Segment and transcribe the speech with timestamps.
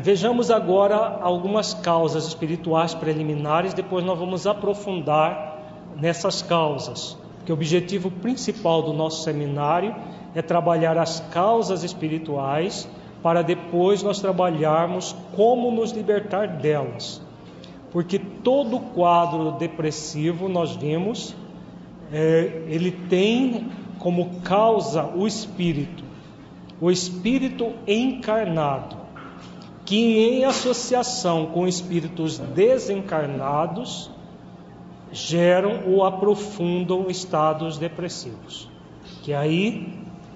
[0.00, 5.58] Vejamos agora algumas causas espirituais preliminares, depois nós vamos aprofundar
[5.94, 7.18] nessas causas.
[7.44, 9.94] Que o objetivo principal do nosso seminário
[10.34, 12.88] é trabalhar as causas espirituais
[13.22, 17.21] para depois nós trabalharmos como nos libertar delas.
[17.92, 21.36] Porque todo quadro depressivo, nós vimos,
[22.12, 26.02] é, ele tem como causa o espírito,
[26.80, 29.02] o espírito encarnado
[29.84, 34.10] que em associação com espíritos desencarnados
[35.10, 38.70] geram ou aprofundam estados depressivos.
[39.22, 39.92] Que aí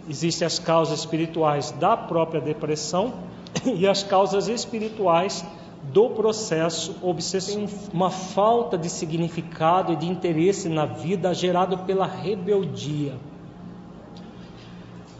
[0.09, 3.15] existem as causas espirituais da própria depressão
[3.65, 5.45] e as causas espirituais
[5.93, 7.91] do processo obsessivo.
[7.93, 13.15] Uma falta de significado e de interesse na vida gerado pela rebeldia.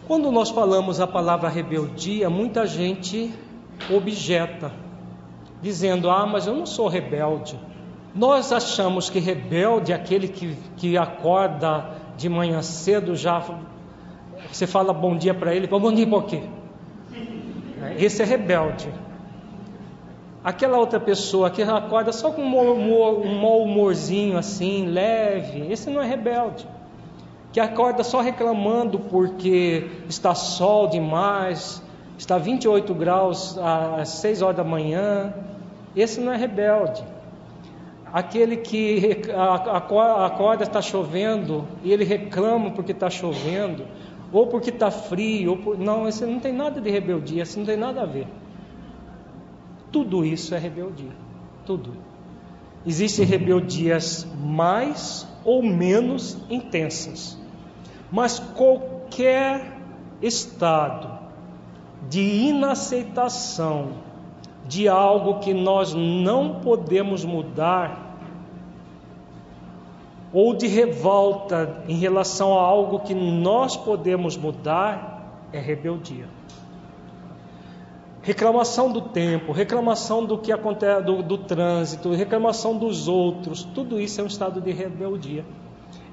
[0.07, 3.33] Quando nós falamos a palavra rebeldia, muita gente
[3.89, 4.71] objeta,
[5.61, 7.59] dizendo: Ah, mas eu não sou rebelde.
[8.15, 13.43] Nós achamos que rebelde é aquele que, que acorda de manhã cedo, já
[14.51, 16.41] você fala bom dia para ele, bom dia por quê?
[17.99, 18.89] Esse é rebelde.
[20.47, 26.07] Aquela outra pessoa que acorda só com um mau humorzinho assim, leve, esse não é
[26.07, 26.65] rebelde.
[27.51, 31.83] Que acorda só reclamando porque está sol demais,
[32.17, 35.33] está 28 graus às 6 horas da manhã,
[35.93, 37.03] esse não é rebelde.
[38.13, 43.83] Aquele que acorda está chovendo e ele reclama porque está chovendo,
[44.31, 45.77] ou porque está frio, ou por...
[45.77, 48.27] não, esse não tem nada de rebeldia, isso não tem nada a ver.
[49.91, 51.15] Tudo isso é rebeldia,
[51.65, 51.93] tudo.
[52.85, 57.37] Existem rebeldias mais ou menos intensas,
[58.11, 59.77] mas qualquer
[60.21, 61.17] estado
[62.09, 64.07] de inaceitação
[64.67, 68.05] de algo que nós não podemos mudar,
[70.33, 76.36] ou de revolta em relação a algo que nós podemos mudar, é rebeldia.
[78.27, 84.19] Reclamação do tempo, reclamação do que acontece do, do trânsito, reclamação dos outros, tudo isso
[84.19, 85.45] é um estado de rebeldia.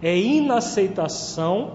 [0.01, 1.73] É inaceitação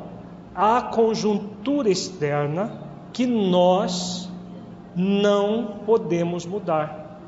[0.55, 2.71] à conjuntura externa
[3.11, 4.29] que nós
[4.95, 7.19] não podemos mudar.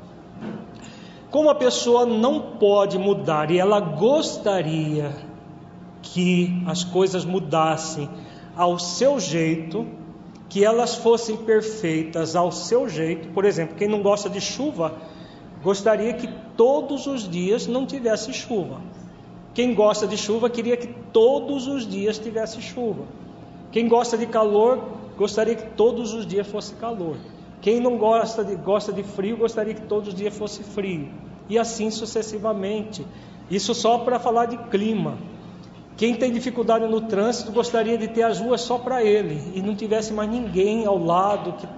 [1.30, 5.14] Como a pessoa não pode mudar e ela gostaria
[6.00, 8.08] que as coisas mudassem
[8.56, 9.86] ao seu jeito,
[10.52, 13.28] que elas fossem perfeitas ao seu jeito.
[13.28, 14.94] Por exemplo, quem não gosta de chuva,
[15.62, 18.78] gostaria que todos os dias não tivesse chuva.
[19.54, 23.04] Quem gosta de chuva queria que todos os dias tivesse chuva.
[23.70, 24.84] Quem gosta de calor
[25.16, 27.16] gostaria que todos os dias fosse calor.
[27.62, 31.08] Quem não gosta de, gosta de frio, gostaria que todos os dias fosse frio.
[31.48, 33.06] E assim sucessivamente.
[33.50, 35.16] Isso só para falar de clima.
[36.02, 39.76] Quem tem dificuldade no trânsito gostaria de ter as ruas só para ele e não
[39.76, 41.68] tivesse mais ninguém ao lado, que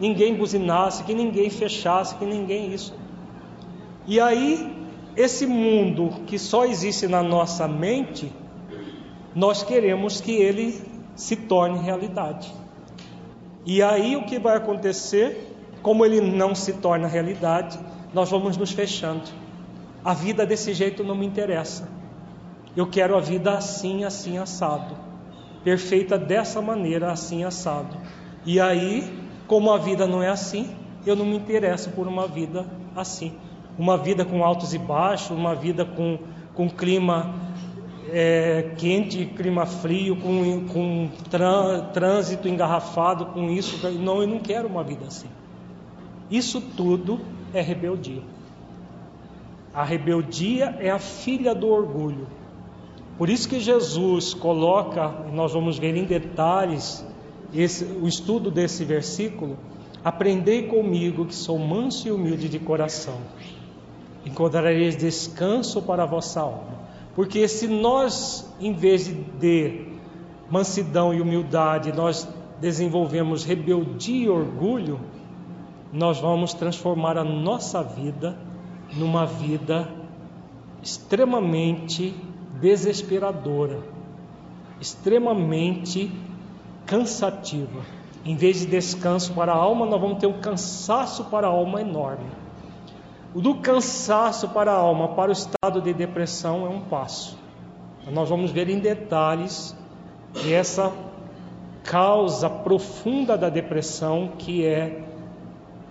[0.00, 2.94] ninguém buzinasse, que ninguém fechasse, que ninguém isso.
[4.06, 4.74] E aí,
[5.14, 8.32] esse mundo que só existe na nossa mente,
[9.34, 10.80] nós queremos que ele
[11.14, 12.50] se torne realidade.
[13.66, 15.54] E aí o que vai acontecer?
[15.82, 17.78] Como ele não se torna realidade,
[18.14, 19.28] nós vamos nos fechando.
[20.02, 21.86] A vida desse jeito não me interessa.
[22.76, 24.96] Eu quero a vida assim, assim, assado.
[25.62, 27.96] Perfeita dessa maneira, assim, assado.
[28.44, 29.10] E aí,
[29.46, 30.74] como a vida não é assim,
[31.06, 33.32] eu não me interesso por uma vida assim.
[33.78, 36.18] Uma vida com altos e baixos, uma vida com,
[36.54, 37.34] com clima
[38.10, 41.10] é, quente, clima frio, com, com
[41.92, 43.88] trânsito engarrafado, com isso.
[43.90, 45.28] Não, eu não quero uma vida assim.
[46.30, 47.20] Isso tudo
[47.52, 48.22] é rebeldia.
[49.72, 52.26] A rebeldia é a filha do orgulho.
[53.16, 57.06] Por isso que Jesus coloca, nós vamos ver em detalhes
[57.52, 59.56] esse, o estudo desse versículo.
[60.04, 63.18] Aprendei comigo que sou manso e humilde de coração.
[64.26, 66.74] Encontrareis descanso para a vossa alma
[67.14, 69.06] porque se nós, em vez
[69.38, 69.86] de
[70.50, 72.28] mansidão e humildade, nós
[72.60, 75.00] desenvolvemos rebeldia e orgulho,
[75.92, 78.36] nós vamos transformar a nossa vida
[78.96, 79.88] numa vida
[80.82, 82.14] extremamente
[82.60, 83.78] desesperadora,
[84.80, 86.10] extremamente
[86.86, 87.80] cansativa.
[88.24, 91.80] Em vez de descanso para a alma, nós vamos ter um cansaço para a alma
[91.80, 92.26] enorme.
[93.34, 97.36] do cansaço para a alma para o estado de depressão é um passo.
[98.10, 99.76] Nós vamos ver em detalhes
[100.48, 100.92] essa
[101.82, 105.02] causa profunda da depressão, que é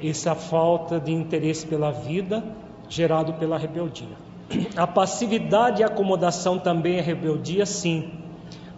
[0.02, 2.44] essa falta de interesse pela vida
[2.90, 4.18] gerado pela rebeldia.
[4.76, 8.12] A passividade e a acomodação também é rebeldia, sim,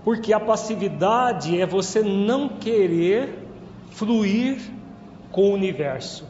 [0.04, 3.40] porque a passividade é você não querer
[3.92, 4.60] fluir
[5.32, 6.28] com o universo.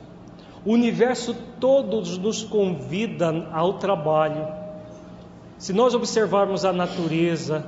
[0.66, 4.48] O universo todo nos convida ao trabalho.
[5.58, 7.66] Se nós observarmos a natureza,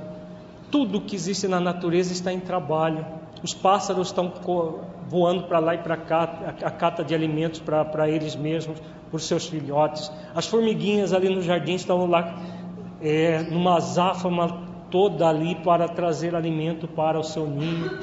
[0.70, 3.06] tudo que existe na natureza está em trabalho.
[3.42, 4.32] Os pássaros estão
[5.08, 8.78] voando para lá e para cá, a cata de alimentos para eles mesmos,
[9.10, 10.10] por seus filhotes.
[10.34, 12.34] As formiguinhas ali no jardim estão lá,
[13.00, 17.98] é, numa azáfama toda ali para trazer alimento para o seu ninho.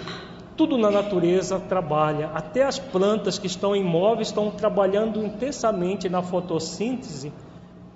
[0.56, 7.34] Tudo na natureza trabalha, até as plantas que estão imóveis estão trabalhando intensamente na fotossíntese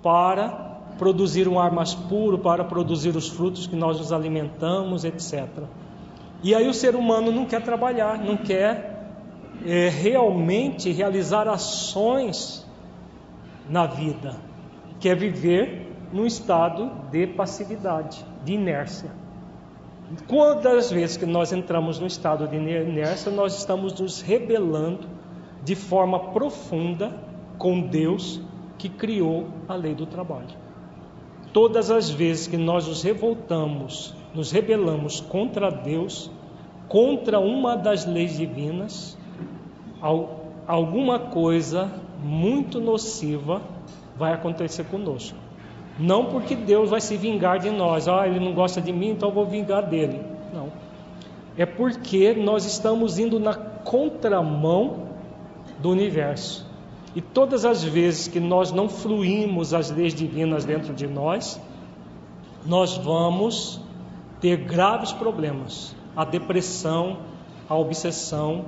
[0.02, 5.48] para produzir um ar mais puro, para produzir os frutos que nós nos alimentamos, etc.
[6.42, 9.08] E aí o ser humano não quer trabalhar, não quer
[9.64, 12.66] é, realmente realizar ações
[13.70, 14.34] na vida,
[14.98, 19.10] quer viver num estado de passividade, de inércia.
[20.26, 25.06] Quantas vezes que nós entramos no estado de inércia, nós estamos nos rebelando
[25.62, 27.14] de forma profunda
[27.58, 28.40] com Deus
[28.76, 30.58] que criou a lei do trabalho.
[31.52, 36.28] Todas as vezes que nós nos revoltamos, nos rebelamos contra Deus,
[36.88, 39.16] contra uma das leis divinas,
[40.66, 41.88] alguma coisa
[42.22, 43.62] muito nociva
[44.16, 45.36] vai acontecer conosco.
[45.98, 49.28] Não porque Deus vai se vingar de nós, ah, ele não gosta de mim, então
[49.28, 50.20] eu vou vingar dele.
[50.52, 50.72] Não.
[51.56, 55.08] É porque nós estamos indo na contramão
[55.78, 56.66] do universo.
[57.14, 61.60] E todas as vezes que nós não fluímos as leis divinas dentro de nós,
[62.64, 63.80] nós vamos
[64.40, 65.94] ter graves problemas.
[66.14, 67.18] A depressão,
[67.68, 68.66] a obsessão,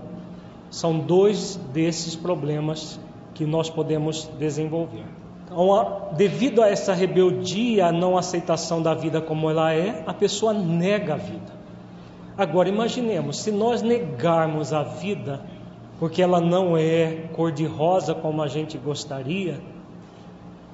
[0.70, 2.98] são dois desses problemas
[3.34, 5.04] que nós podemos desenvolver.
[5.44, 10.52] Então, devido a essa rebeldia, a não aceitação da vida como ela é, a pessoa
[10.52, 11.52] nega a vida.
[12.36, 15.40] Agora imaginemos, se nós negarmos a vida,
[15.98, 19.60] porque ela não é cor-de-rosa como a gente gostaria,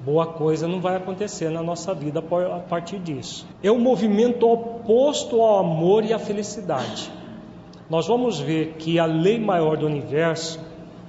[0.05, 3.45] boa coisa não vai acontecer na nossa vida a partir disso.
[3.61, 7.11] É um movimento oposto ao amor e à felicidade.
[7.89, 10.59] Nós vamos ver que a lei maior do universo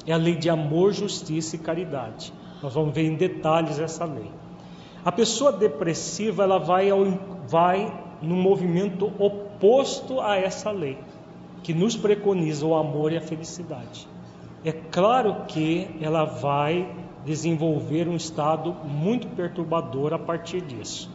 [0.07, 2.33] é a lei de amor, justiça e caridade.
[2.63, 4.31] Nós vamos ver em detalhes essa lei.
[5.05, 7.05] A pessoa depressiva ela vai, ao,
[7.49, 10.99] vai no movimento oposto a essa lei,
[11.63, 14.07] que nos preconiza o amor e a felicidade.
[14.65, 16.95] É claro que ela vai
[17.25, 21.11] desenvolver um estado muito perturbador a partir disso.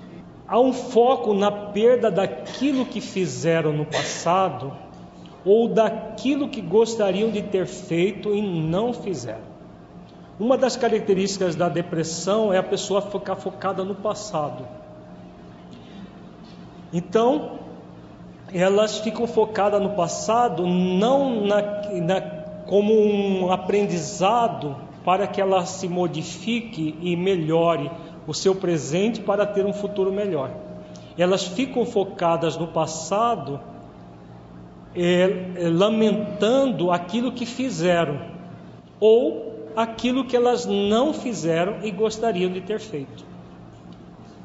[0.48, 4.72] Há um foco na perda daquilo que fizeram no passado
[5.46, 9.56] ou daquilo que gostariam de ter feito e não fizeram.
[10.40, 14.68] Uma das características da depressão é a pessoa ficar focada no passado.
[16.92, 17.60] Então,
[18.54, 21.62] elas ficam focadas no passado não na,
[22.02, 22.22] na,
[22.66, 24.76] como um aprendizado
[25.06, 27.92] para que ela se modifique e melhore
[28.28, 30.50] o seu presente para ter um futuro melhor.
[31.18, 33.60] Elas ficam focadas no passado,
[34.96, 38.20] é, lamentando aquilo que fizeram
[39.00, 43.26] ou aquilo que elas não fizeram e gostariam de ter feito.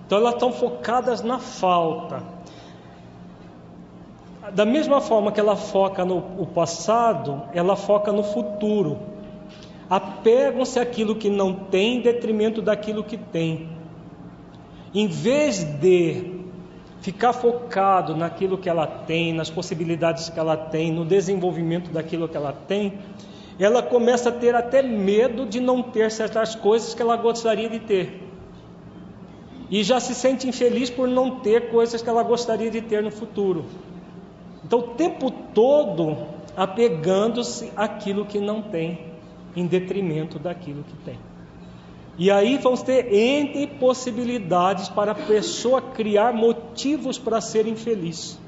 [0.06, 2.22] Então elas estão focadas na falta.
[4.52, 8.98] Da mesma forma que ela foca no passado, ela foca no futuro.
[9.88, 13.68] Apegam-se àquilo que não tem em detrimento daquilo que tem.
[14.92, 16.39] Em vez de
[17.00, 22.36] ficar focado naquilo que ela tem, nas possibilidades que ela tem, no desenvolvimento daquilo que
[22.36, 22.98] ela tem,
[23.58, 27.78] ela começa a ter até medo de não ter certas coisas que ela gostaria de
[27.78, 28.26] ter.
[29.70, 33.10] E já se sente infeliz por não ter coisas que ela gostaria de ter no
[33.10, 33.64] futuro.
[34.64, 36.16] Então, o tempo todo
[36.56, 38.98] apegando-se àquilo que não tem,
[39.56, 41.29] em detrimento daquilo que tem.
[42.20, 48.38] E aí vamos ter entre possibilidades para a pessoa criar motivos para ser infeliz.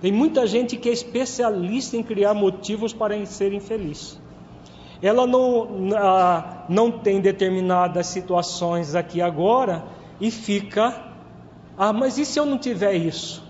[0.00, 4.20] Tem muita gente que é especialista em criar motivos para ser infeliz
[5.02, 5.66] ela não,
[6.68, 9.84] não tem determinadas situações aqui agora
[10.20, 10.94] e fica,
[11.76, 13.42] ah, mas e se eu não tiver isso?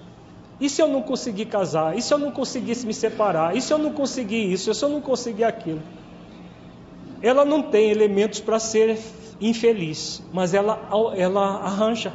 [0.61, 1.97] E se eu não conseguir casar?
[1.97, 3.57] E se eu não conseguisse me separar?
[3.57, 4.71] E se eu não conseguir isso?
[4.71, 5.83] E se eu não conseguir aquilo?
[7.23, 8.97] Ela não tem elementos para ser
[9.41, 12.13] infeliz, mas ela, ela arranja.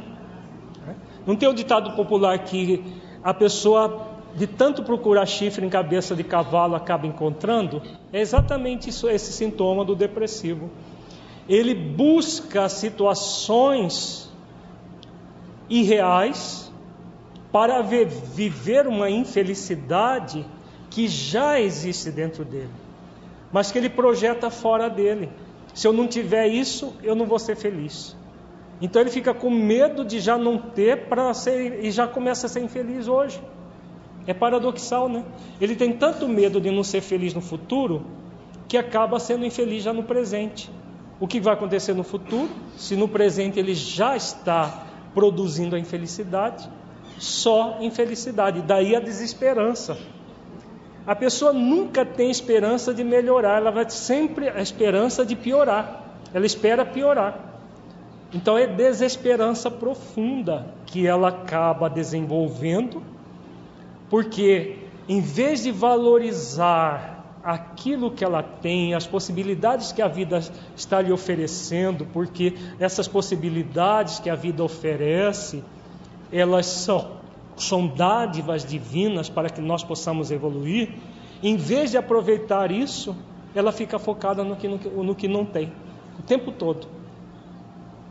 [1.26, 2.84] Não tem o ditado popular que
[3.22, 4.06] a pessoa
[4.36, 7.82] de tanto procurar chifre em cabeça de cavalo acaba encontrando?
[8.12, 10.70] É exatamente isso, esse sintoma do depressivo.
[11.48, 14.30] Ele busca situações
[15.68, 16.70] irreais
[17.50, 20.44] para viver uma infelicidade
[20.90, 22.70] que já existe dentro dele,
[23.52, 25.28] mas que ele projeta fora dele.
[25.76, 28.16] Se eu não tiver isso, eu não vou ser feliz.
[28.80, 32.48] Então ele fica com medo de já não ter para ser e já começa a
[32.48, 33.38] ser infeliz hoje.
[34.26, 35.22] É paradoxal, né?
[35.60, 38.06] Ele tem tanto medo de não ser feliz no futuro
[38.66, 40.70] que acaba sendo infeliz já no presente.
[41.20, 42.48] O que vai acontecer no futuro?
[42.78, 46.70] Se no presente ele já está produzindo a infelicidade,
[47.18, 49.98] só infelicidade, daí a desesperança.
[51.06, 56.02] A pessoa nunca tem esperança de melhorar, ela vai sempre a esperança de piorar.
[56.34, 57.38] Ela espera piorar.
[58.34, 63.02] Então é desesperança profunda que ela acaba desenvolvendo,
[64.10, 70.40] porque em vez de valorizar aquilo que ela tem, as possibilidades que a vida
[70.74, 75.62] está lhe oferecendo, porque essas possibilidades que a vida oferece,
[76.32, 77.24] elas são
[77.56, 80.90] são dádivas divinas para que nós possamos evoluir,
[81.42, 83.16] em vez de aproveitar isso,
[83.54, 85.72] ela fica focada no que, no, no que não tem,
[86.18, 86.86] o tempo todo.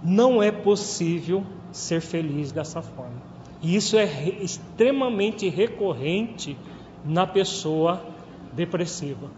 [0.03, 3.21] Não é possível ser feliz dessa forma.
[3.61, 6.57] E isso é re, extremamente recorrente
[7.03, 8.01] na pessoa
[8.53, 9.29] depressiva.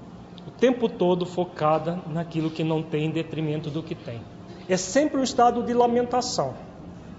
[0.45, 4.21] O tempo todo focada naquilo que não tem em detrimento do que tem.
[4.69, 6.55] É sempre um estado de lamentação.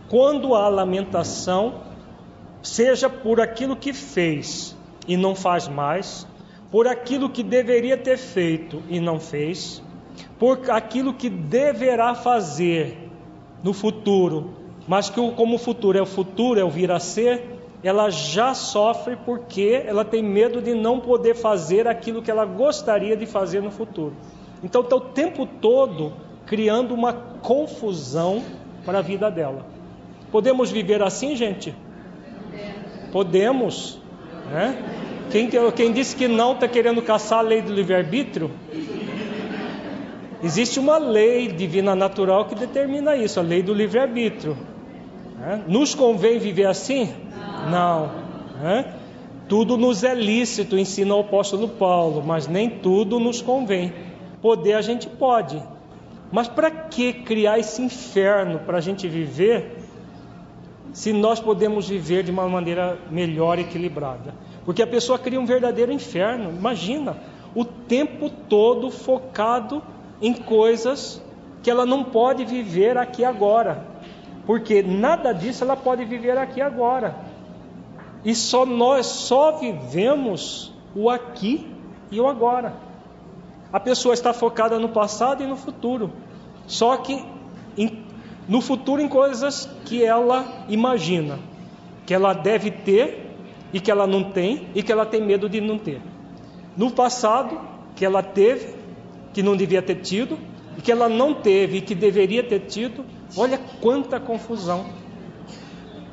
[0.08, 1.82] Quando há lamentação,
[2.62, 6.26] seja por aquilo que fez e não faz mais,
[6.70, 9.82] por aquilo que deveria ter feito e não fez,
[10.38, 12.96] por aquilo que deverá fazer
[13.62, 14.50] no futuro,
[14.86, 18.54] mas que como o futuro é o futuro, é o vir a ser, ela já
[18.54, 23.62] sofre porque ela tem medo de não poder fazer aquilo que ela gostaria de fazer
[23.62, 24.14] no futuro.
[24.62, 26.12] Então está o tempo todo
[26.46, 28.42] criando uma confusão
[28.84, 29.64] para a vida dela.
[30.30, 31.74] Podemos viver assim, gente?
[33.12, 33.98] Podemos.
[34.50, 34.76] Né?
[35.30, 38.50] Quem, quem disse que não está querendo caçar a lei do livre-arbítrio?
[40.42, 44.56] Existe uma lei divina natural que determina isso, a lei do livre-arbítrio.
[45.38, 45.64] Né?
[45.66, 47.12] Nos convém viver assim?
[47.70, 48.10] Não.
[48.62, 48.94] Né?
[49.48, 53.92] Tudo nos é lícito, ensina o apóstolo Paulo, mas nem tudo nos convém.
[54.40, 55.60] Poder a gente pode.
[56.30, 59.77] Mas para que criar esse inferno para a gente viver
[60.92, 64.34] se nós podemos viver de uma maneira melhor equilibrada.
[64.64, 66.50] Porque a pessoa cria um verdadeiro inferno.
[66.50, 67.16] Imagina,
[67.54, 69.82] o tempo todo focado
[70.20, 71.22] em coisas
[71.62, 73.86] que ela não pode viver aqui agora.
[74.46, 77.16] Porque nada disso ela pode viver aqui agora.
[78.24, 81.66] E só nós só vivemos o aqui
[82.10, 82.74] e o agora.
[83.72, 86.10] A pessoa está focada no passado e no futuro.
[86.66, 87.24] Só que
[87.76, 88.07] em
[88.48, 91.38] no futuro em coisas que ela imagina,
[92.06, 93.26] que ela deve ter
[93.72, 96.00] e que ela não tem e que ela tem medo de não ter.
[96.74, 97.60] No passado,
[97.94, 98.74] que ela teve,
[99.34, 100.38] que não devia ter tido,
[100.78, 103.04] e que ela não teve e que deveria ter tido,
[103.36, 104.86] olha quanta confusão.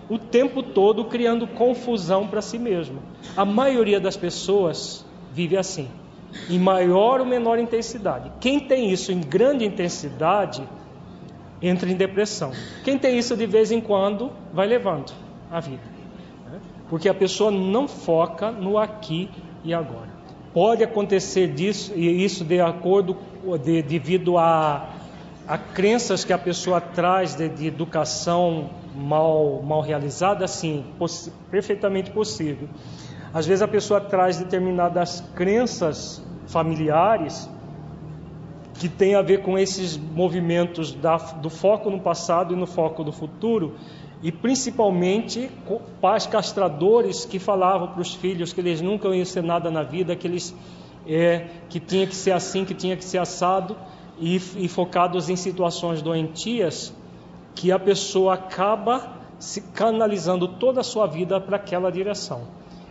[0.09, 2.99] O tempo todo criando confusão para si mesmo.
[3.37, 5.87] A maioria das pessoas vive assim,
[6.49, 8.31] em maior ou menor intensidade.
[8.39, 10.67] Quem tem isso em grande intensidade,
[11.61, 12.51] entra em depressão.
[12.83, 15.13] Quem tem isso de vez em quando vai levando
[15.51, 15.83] a vida,
[16.51, 16.59] né?
[16.89, 19.29] porque a pessoa não foca no aqui
[19.63, 20.13] e agora.
[20.53, 23.17] Pode acontecer disso e isso de acordo
[23.63, 24.89] de, devido a,
[25.47, 30.85] a crenças que a pessoa traz de, de educação mal mal realizada, sim,
[31.51, 32.69] perfeitamente possível.
[33.33, 37.49] Às vezes a pessoa traz determinadas crenças familiares
[38.79, 43.03] que tem a ver com esses movimentos da, do foco no passado e no foco
[43.03, 43.75] do futuro,
[44.21, 45.49] e principalmente
[46.01, 50.15] pais castradores que falavam para os filhos que eles nunca iam ser nada na vida,
[50.15, 50.55] que eles
[51.07, 53.77] é, que tinha que ser assim, que tinha que ser assado,
[54.19, 56.93] e, e focados em situações doentias,
[57.53, 62.47] que a pessoa acaba se canalizando toda a sua vida para aquela direção.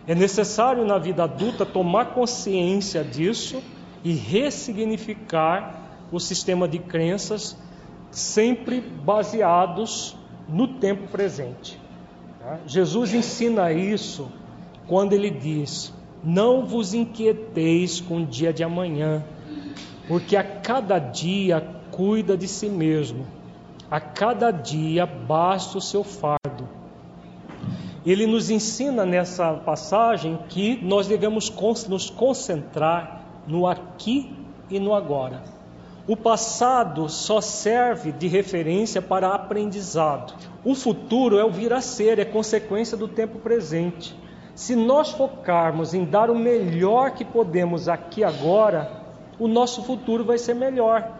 [0.07, 3.61] É necessário na vida adulta tomar consciência disso
[4.05, 5.81] e ressignificar
[6.11, 7.57] o sistema de crenças
[8.11, 10.15] sempre baseados
[10.47, 11.81] no tempo presente.
[12.39, 12.59] Tá?
[12.67, 14.31] Jesus ensina isso
[14.87, 15.91] quando ele diz:
[16.23, 19.25] Não vos inquieteis com o dia de amanhã,
[20.07, 21.59] porque a cada dia
[21.89, 23.25] cuida de si mesmo.
[23.89, 26.69] A cada dia basta o seu fardo.
[28.05, 31.51] Ele nos ensina nessa passagem que nós devemos
[31.87, 34.35] nos concentrar no aqui
[34.69, 35.43] e no agora.
[36.07, 40.35] O passado só serve de referência para aprendizado.
[40.63, 44.15] O futuro é o vir a ser, é consequência do tempo presente.
[44.53, 49.03] Se nós focarmos em dar o melhor que podemos aqui agora,
[49.39, 51.11] o nosso futuro vai ser melhor.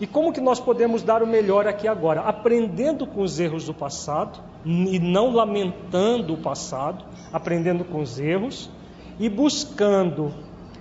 [0.00, 2.20] E como que nós podemos dar o melhor aqui agora?
[2.20, 8.70] Aprendendo com os erros do passado e não lamentando o passado, aprendendo com os erros
[9.18, 10.32] e buscando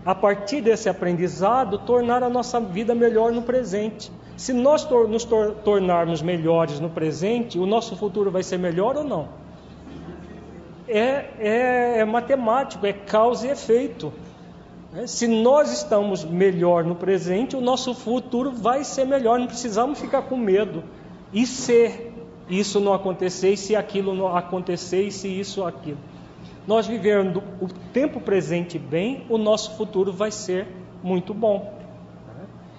[0.07, 4.09] a partir desse aprendizado, tornar a nossa vida melhor no presente.
[4.37, 9.27] Se nós nos tornarmos melhores no presente, o nosso futuro vai ser melhor ou não?
[10.87, 14.13] É, é, é matemático, é causa e efeito.
[14.95, 19.37] É, se nós estamos melhor no presente, o nosso futuro vai ser melhor.
[19.37, 20.85] Não precisamos ficar com medo.
[21.33, 22.13] E se
[22.49, 25.97] isso não acontecer, e se aquilo não acontecer, e se isso aquilo
[26.67, 30.67] nós vivendo o tempo presente bem, o nosso futuro vai ser
[31.01, 31.73] muito bom.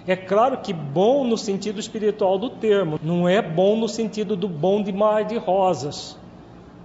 [0.07, 4.49] É claro que bom no sentido espiritual do termo, não é bom no sentido do
[4.49, 6.19] bom de mar de rosas,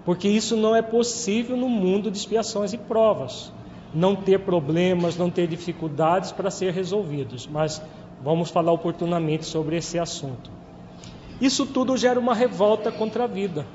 [0.05, 3.51] porque isso não é possível no mundo de expiações e provas.
[3.93, 7.81] Não ter problemas, não ter dificuldades para ser resolvidos, mas
[8.23, 10.49] vamos falar oportunamente sobre esse assunto.
[11.39, 13.65] Isso tudo gera uma revolta contra a vida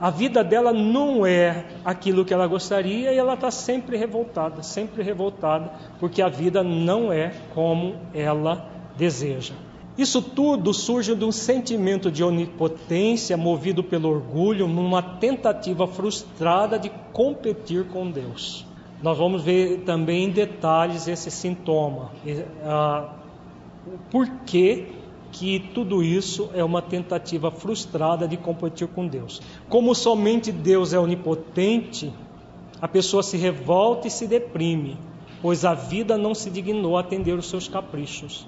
[0.00, 5.02] a vida dela não é aquilo que ela gostaria e ela está sempre revoltada, sempre
[5.02, 5.70] revoltada,
[6.00, 9.54] porque a vida não é como ela deseja.
[9.96, 16.90] Isso tudo surge de um sentimento de onipotência movido pelo orgulho, numa tentativa frustrada de
[17.12, 18.66] competir com Deus.
[19.00, 22.10] Nós vamos ver também em detalhes esse sintoma.
[22.64, 23.10] Ah,
[24.10, 24.88] por que
[25.34, 29.42] que tudo isso é uma tentativa frustrada de competir com Deus.
[29.68, 32.12] Como somente Deus é onipotente,
[32.80, 34.96] a pessoa se revolta e se deprime,
[35.42, 38.46] pois a vida não se dignou a atender os seus caprichos.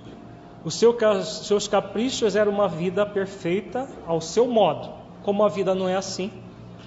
[0.64, 4.88] Os seus caprichos eram uma vida perfeita ao seu modo.
[5.24, 6.30] Como a vida não é assim,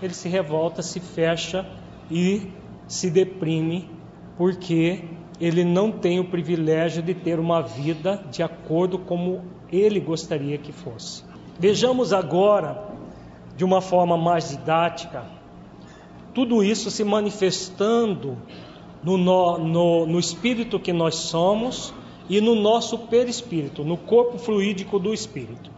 [0.02, 1.66] ele se revolta, se fecha
[2.10, 2.54] e
[2.88, 3.90] se deprime,
[4.38, 5.04] porque
[5.40, 10.72] ele não tem o privilégio de ter uma vida de acordo como ele gostaria que
[10.72, 11.24] fosse.
[11.58, 12.84] Vejamos agora,
[13.56, 15.26] de uma forma mais didática,
[16.34, 18.38] tudo isso se manifestando
[19.04, 21.94] no, no, no espírito que nós somos
[22.30, 25.72] e no nosso perispírito, no corpo fluídico do espírito.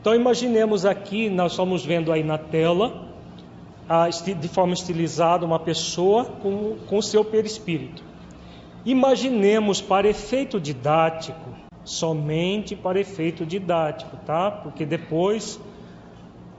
[0.00, 3.08] Então imaginemos aqui, nós estamos vendo aí na tela,
[4.40, 8.11] de forma estilizada, uma pessoa com, com o seu perispírito.
[8.84, 11.52] Imaginemos para efeito didático
[11.84, 14.50] somente para efeito didático, tá?
[14.50, 15.60] Porque depois,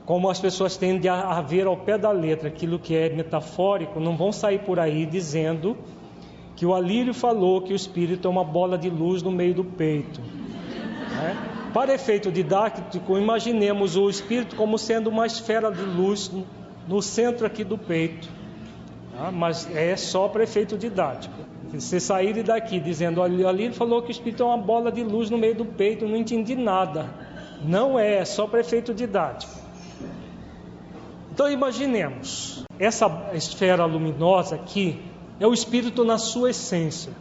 [0.06, 4.18] como as pessoas tendem a ver ao pé da letra aquilo que é metafórico, não
[4.18, 5.78] vão sair por aí dizendo
[6.56, 9.64] que o Alírio falou que o espírito é uma bola de luz no meio do
[9.64, 10.22] peito.
[10.22, 11.70] Né?
[11.74, 16.32] Para efeito didático, imaginemos o espírito como sendo uma esfera de luz
[16.88, 18.30] no centro aqui do peito.
[19.16, 19.32] Tá?
[19.32, 21.53] Mas é só para efeito didático.
[21.80, 25.04] Se saírem daqui dizendo, olha, ali ele falou que o Espírito é uma bola de
[25.04, 27.10] luz no meio do peito, não entendi nada.
[27.64, 29.54] Não é, é só prefeito didático.
[31.32, 35.00] Então imaginemos, essa esfera luminosa aqui
[35.40, 37.12] é o Espírito na sua essência.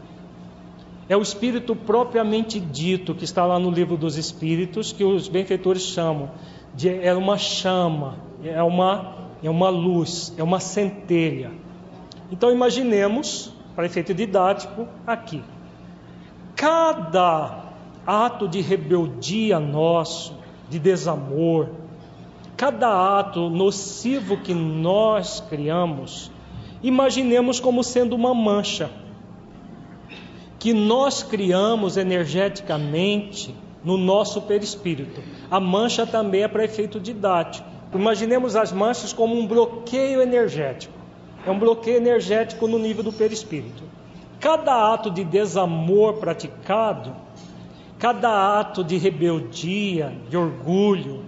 [1.08, 5.82] É o Espírito propriamente dito, que está lá no livro dos Espíritos, que os benfeitores
[5.82, 6.30] chamam
[6.74, 11.50] de é uma chama, é uma, é uma luz, é uma centelha.
[12.30, 15.42] Então imaginemos para efeito didático, aqui.
[16.56, 17.64] Cada
[18.06, 20.36] ato de rebeldia nosso,
[20.68, 21.68] de desamor,
[22.56, 26.30] cada ato nocivo que nós criamos,
[26.82, 28.90] imaginemos como sendo uma mancha
[30.58, 33.52] que nós criamos energeticamente
[33.84, 35.20] no nosso perispírito.
[35.50, 37.68] A mancha também é para efeito didático.
[37.92, 41.01] Imaginemos as manchas como um bloqueio energético.
[41.44, 43.82] É um bloqueio energético no nível do perispírito.
[44.38, 47.14] Cada ato de desamor praticado,
[47.98, 51.24] cada ato de rebeldia, de orgulho,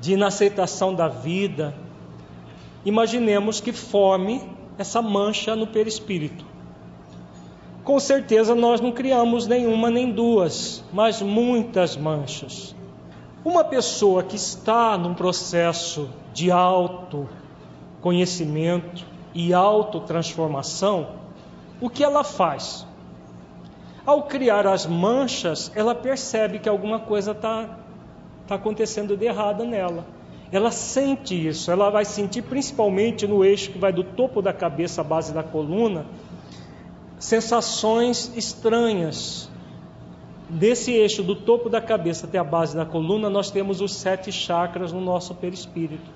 [0.00, 1.74] de inaceitação da vida,
[2.84, 4.42] imaginemos que forme
[4.78, 6.44] essa mancha no perispírito.
[7.84, 12.74] Com certeza nós não criamos nenhuma nem duas, mas muitas manchas.
[13.44, 21.08] Uma pessoa que está num processo de autoconhecimento, e autotransformação,
[21.80, 22.86] o que ela faz?
[24.04, 27.78] Ao criar as manchas, ela percebe que alguma coisa está
[28.42, 30.04] está acontecendo de errado nela.
[30.50, 35.00] Ela sente isso, ela vai sentir principalmente no eixo que vai do topo da cabeça
[35.00, 36.04] à base da coluna,
[37.18, 39.48] sensações estranhas.
[40.50, 44.30] Desse eixo do topo da cabeça até a base da coluna, nós temos os sete
[44.30, 46.10] chakras no nosso perispírito.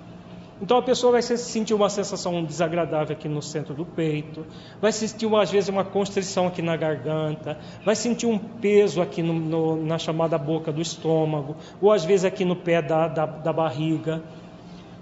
[0.60, 4.46] Então a pessoa vai sentir uma sensação desagradável aqui no centro do peito,
[4.80, 9.34] vai sentir às vezes uma constrição aqui na garganta, vai sentir um peso aqui no,
[9.34, 13.52] no, na chamada boca do estômago, ou às vezes aqui no pé da, da, da
[13.52, 14.22] barriga.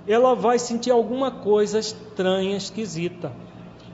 [0.08, 3.32] Ela vai sentir alguma coisa estranha, esquisita.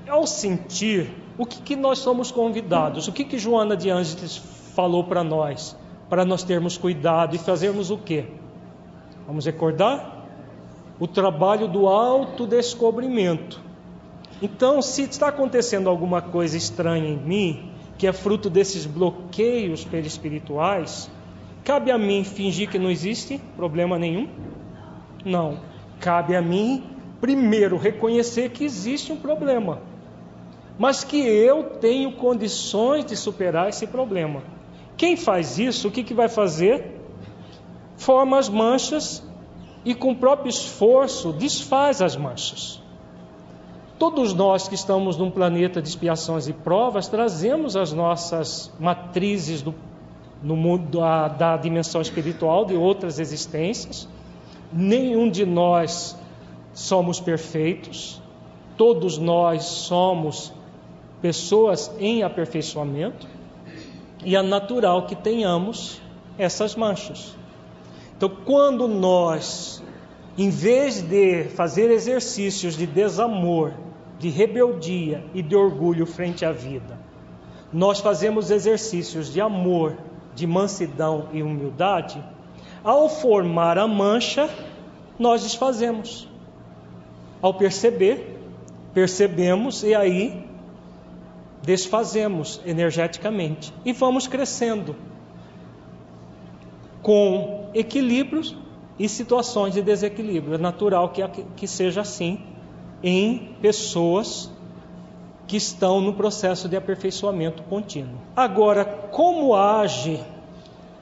[0.08, 3.06] Ao sentir, o que, que nós somos convidados?
[3.06, 4.38] O que, que Joana de Ângeles
[4.74, 5.76] falou para nós?
[6.08, 8.24] Para nós termos cuidado e fazermos o quê?
[9.26, 10.19] Vamos recordar?
[11.00, 13.58] O trabalho do autodescobrimento.
[14.42, 21.10] Então, se está acontecendo alguma coisa estranha em mim, que é fruto desses bloqueios perispirituais,
[21.64, 24.28] cabe a mim fingir que não existe problema nenhum?
[25.24, 25.60] Não.
[25.98, 26.84] Cabe a mim,
[27.20, 29.80] primeiro, reconhecer que existe um problema,
[30.78, 34.42] mas que eu tenho condições de superar esse problema.
[34.96, 37.00] Quem faz isso, o que, que vai fazer?
[37.96, 39.22] Forma as manchas
[39.84, 42.80] e com o próprio esforço desfaz as manchas.
[43.98, 49.74] Todos nós que estamos num planeta de expiações e provas trazemos as nossas matrizes do,
[50.42, 54.08] no mundo da, da dimensão espiritual de outras existências.
[54.72, 56.16] Nenhum de nós
[56.72, 58.22] somos perfeitos,
[58.76, 60.52] todos nós somos
[61.20, 63.26] pessoas em aperfeiçoamento
[64.24, 66.00] e é natural que tenhamos
[66.38, 67.36] essas manchas.
[68.20, 69.82] Então, quando nós,
[70.36, 73.72] em vez de fazer exercícios de desamor,
[74.18, 76.98] de rebeldia e de orgulho frente à vida,
[77.72, 79.96] nós fazemos exercícios de amor,
[80.34, 82.22] de mansidão e humildade,
[82.84, 84.50] ao formar a mancha,
[85.18, 86.28] nós desfazemos.
[87.40, 88.38] Ao perceber,
[88.92, 90.44] percebemos e aí
[91.62, 94.94] desfazemos energeticamente e vamos crescendo
[97.02, 98.56] com equilíbrios
[98.98, 100.54] e situações de desequilíbrio.
[100.54, 102.40] É natural que, que seja assim
[103.02, 104.50] em pessoas
[105.46, 108.18] que estão no processo de aperfeiçoamento contínuo.
[108.36, 110.20] Agora, como age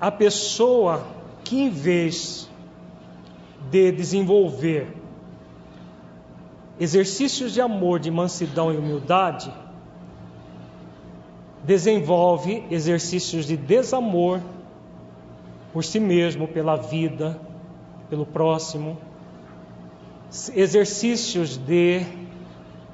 [0.00, 1.04] a pessoa
[1.44, 2.48] que, em vez
[3.70, 4.96] de desenvolver
[6.80, 9.52] exercícios de amor, de mansidão e humildade,
[11.64, 14.40] desenvolve exercícios de desamor,
[15.78, 17.40] por si mesmo, pela vida,
[18.10, 18.98] pelo próximo,
[20.52, 22.04] exercícios de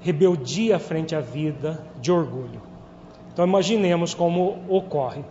[0.02, 2.60] rebeldia frente à vida, de orgulho.
[3.32, 5.24] Então imaginemos como ocorre.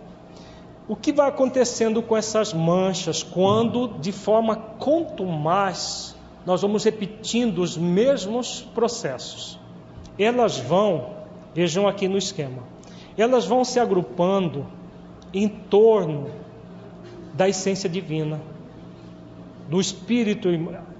[0.87, 6.15] O que vai acontecendo com essas manchas quando, de forma contumaz,
[6.47, 9.59] nós vamos repetindo os mesmos processos?
[10.17, 11.17] Elas vão,
[11.53, 12.63] vejam aqui no esquema,
[13.15, 14.65] elas vão se agrupando
[15.31, 16.41] em torno
[17.33, 18.39] da essência divina,
[19.69, 20.49] do Espírito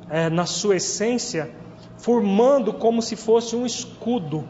[0.10, 1.52] é, na sua essência,
[1.98, 4.48] formando como se fosse um escudo,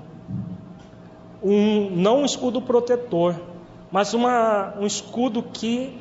[1.41, 3.39] um, não um escudo protetor,
[3.91, 5.97] mas uma, um escudo que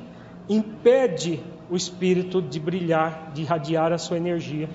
[0.49, 1.41] impede
[1.71, 4.69] o Espírito de brilhar, de irradiar a sua energia,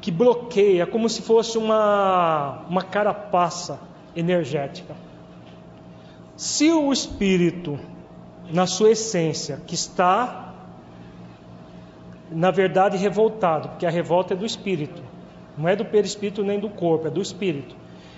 [0.00, 3.80] que bloqueia, como se fosse uma, uma carapaça
[4.16, 4.96] energética.
[6.36, 7.78] Se o Espírito
[8.52, 10.54] na sua essência, que está,
[12.30, 15.02] na verdade, revoltado, porque a revolta é do espírito,
[15.56, 17.76] não é do perispírito nem do corpo, é do espírito.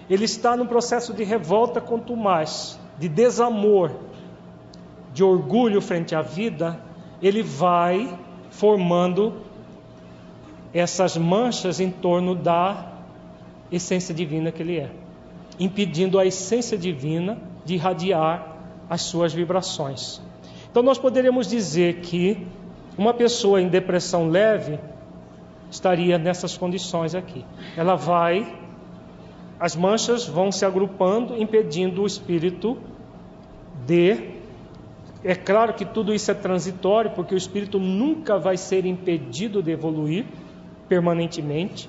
[0.08, 3.92] Ele está no processo de revolta quanto mais, de desamor,
[5.12, 6.80] de orgulho frente à vida,
[7.20, 8.18] ele vai
[8.50, 9.42] formando
[10.72, 12.92] essas manchas em torno da
[13.70, 14.90] essência divina que ele é,
[15.58, 18.51] impedindo a essência divina de irradiar
[18.92, 20.20] as suas vibrações.
[20.70, 22.46] Então, nós poderíamos dizer que
[22.98, 24.78] uma pessoa em depressão leve
[25.70, 27.42] estaria nessas condições aqui.
[27.74, 28.54] Ela vai,
[29.58, 32.76] as manchas vão se agrupando, impedindo o espírito
[33.86, 34.32] de.
[35.24, 39.70] É claro que tudo isso é transitório, porque o espírito nunca vai ser impedido de
[39.70, 40.26] evoluir
[40.86, 41.88] permanentemente.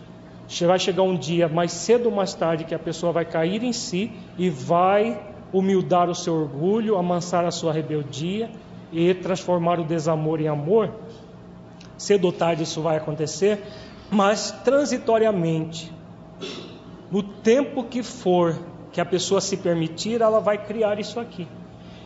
[0.61, 3.73] Vai chegar um dia, mais cedo ou mais tarde, que a pessoa vai cair em
[3.73, 8.49] si e vai humildar o seu orgulho, amansar a sua rebeldia
[8.91, 10.91] e transformar o desamor em amor.
[11.97, 13.63] Cedo ou tarde isso vai acontecer,
[14.09, 15.93] mas transitoriamente,
[17.11, 18.59] no tempo que for
[18.91, 21.47] que a pessoa se permitir, ela vai criar isso aqui.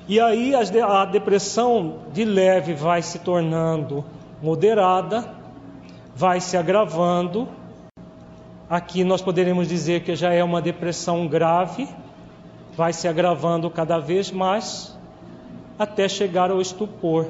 [0.07, 4.05] E aí a depressão de leve vai se tornando
[4.41, 5.29] moderada,
[6.15, 7.47] vai se agravando.
[8.69, 11.88] Aqui nós poderemos dizer que já é uma depressão grave,
[12.78, 14.96] vai se agravando cada vez mais
[15.80, 17.28] até chegar ao estupor,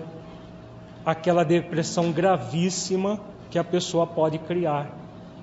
[1.06, 3.18] aquela depressão gravíssima
[3.50, 4.92] que a pessoa pode criar,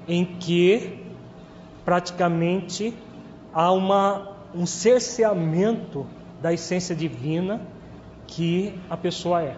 [0.06, 1.02] em que
[1.86, 2.94] praticamente
[3.50, 6.06] há uma, um cerceamento
[6.42, 7.62] da essência divina
[8.26, 9.56] que a pessoa é.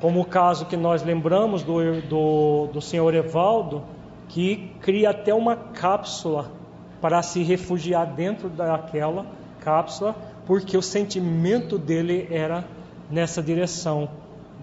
[0.00, 3.84] Como o caso que nós lembramos do, do, do senhor Evaldo,
[4.28, 6.61] que cria até uma cápsula
[7.02, 9.26] para se refugiar dentro daquela
[9.60, 12.64] cápsula, porque o sentimento dele era
[13.10, 14.08] nessa direção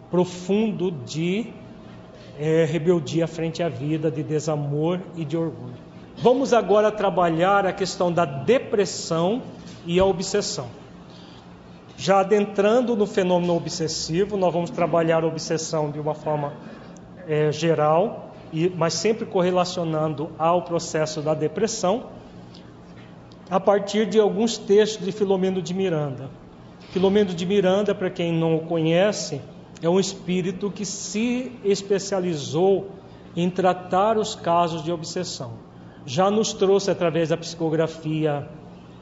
[0.10, 1.54] profundo de
[2.40, 5.76] é, rebeldia frente à vida, de desamor e de orgulho.
[6.18, 9.42] Vamos agora trabalhar a questão da depressão
[9.86, 10.68] e a obsessão.
[11.98, 16.54] Já adentrando no fenômeno obsessivo, nós vamos trabalhar a obsessão de uma forma
[17.28, 22.06] é, geral, e, mas sempre correlacionando ao processo da depressão,
[23.50, 26.30] a partir de alguns textos de Filomeno de Miranda.
[26.92, 29.42] Filomeno de Miranda, para quem não o conhece,
[29.82, 32.90] é um espírito que se especializou
[33.36, 35.54] em tratar os casos de obsessão.
[36.06, 38.48] Já nos trouxe, através da psicografia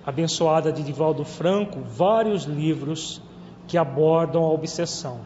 [0.05, 3.21] abençoada de Divaldo Franco, vários livros
[3.67, 5.19] que abordam a obsessão.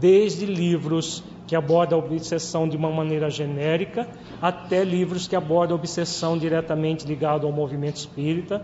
[0.00, 4.06] Desde livros que abordam a obsessão de uma maneira genérica,
[4.40, 8.62] até livros que abordam a obsessão diretamente ligada ao movimento espírita,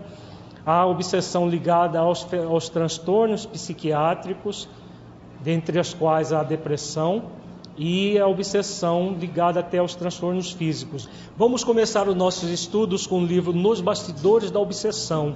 [0.63, 4.69] a obsessão ligada aos, aos transtornos psiquiátricos,
[5.41, 7.23] dentre as quais a depressão,
[7.77, 11.09] e a obsessão ligada até aos transtornos físicos.
[11.35, 15.35] Vamos começar os nossos estudos com o livro Nos Bastidores da Obsessão.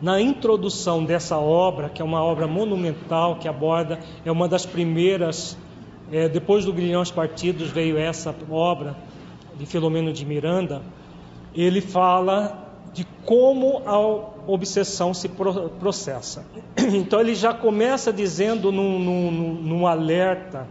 [0.00, 5.56] Na introdução dessa obra, que é uma obra monumental, que aborda, é uma das primeiras,
[6.12, 8.94] é, depois do Grilhões Partidos veio essa obra
[9.56, 10.82] de Filomeno de Miranda,
[11.54, 13.98] ele fala de como a
[14.46, 15.30] obsessão se
[15.80, 16.44] processa.
[16.92, 20.68] Então ele já começa dizendo num, num, num alerta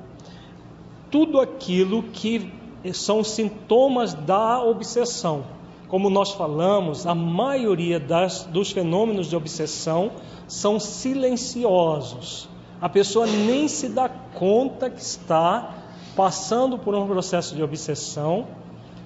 [1.10, 2.54] tudo aquilo que
[2.94, 5.44] são sintomas da obsessão.
[5.88, 10.12] Como nós falamos, a maioria das, dos fenômenos de obsessão
[10.48, 12.48] são silenciosos.
[12.82, 15.76] A pessoa nem se dá conta que está
[16.16, 18.48] passando por um processo de obsessão,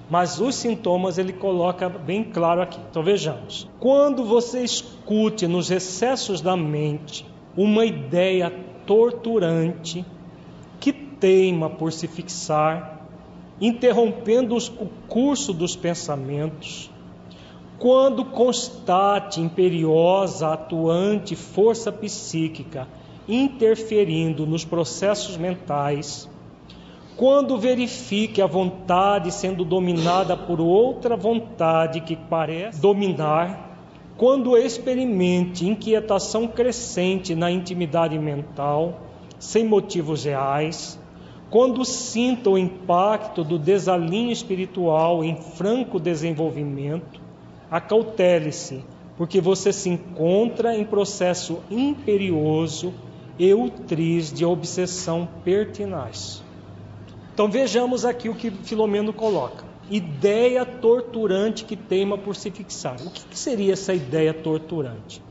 [0.08, 2.80] mas os sintomas ele coloca bem claro aqui.
[2.90, 8.50] Então vejamos: quando você escute nos recessos da mente uma ideia
[8.86, 10.04] torturante,
[11.20, 13.06] teima por se fixar,
[13.60, 16.90] interrompendo o curso dos pensamentos,
[17.78, 22.88] quando constate imperiosa, atuante força psíquica
[23.28, 26.28] interferindo nos processos mentais,
[27.16, 33.66] quando verifique a vontade sendo dominada por outra vontade que parece dominar,
[34.16, 39.00] quando experimente inquietação crescente na intimidade mental,
[39.38, 40.98] sem motivos reais,
[41.50, 47.20] quando sinta o impacto do desalinho espiritual em franco desenvolvimento,
[47.70, 48.84] acautele-se,
[49.16, 52.92] porque você se encontra em processo imperioso
[53.38, 56.42] e utriz de obsessão pertinaz.
[57.32, 59.64] Então vejamos aqui o que Filomeno coloca.
[59.90, 62.96] Ideia torturante que teima por se fixar.
[63.04, 65.22] O que seria essa ideia torturante?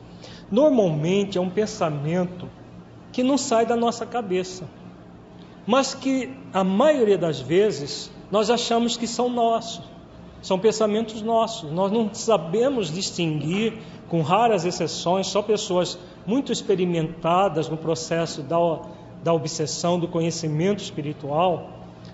[0.52, 2.48] Normalmente é um pensamento
[3.12, 4.66] que não sai da nossa cabeça
[5.66, 9.84] mas que a maioria das vezes nós achamos que são nossos,
[10.42, 11.72] são pensamentos nossos.
[11.72, 13.74] Nós não sabemos distinguir,
[14.08, 18.58] com raras exceções, só pessoas muito experimentadas no processo da,
[19.24, 21.70] da obsessão, do conhecimento espiritual,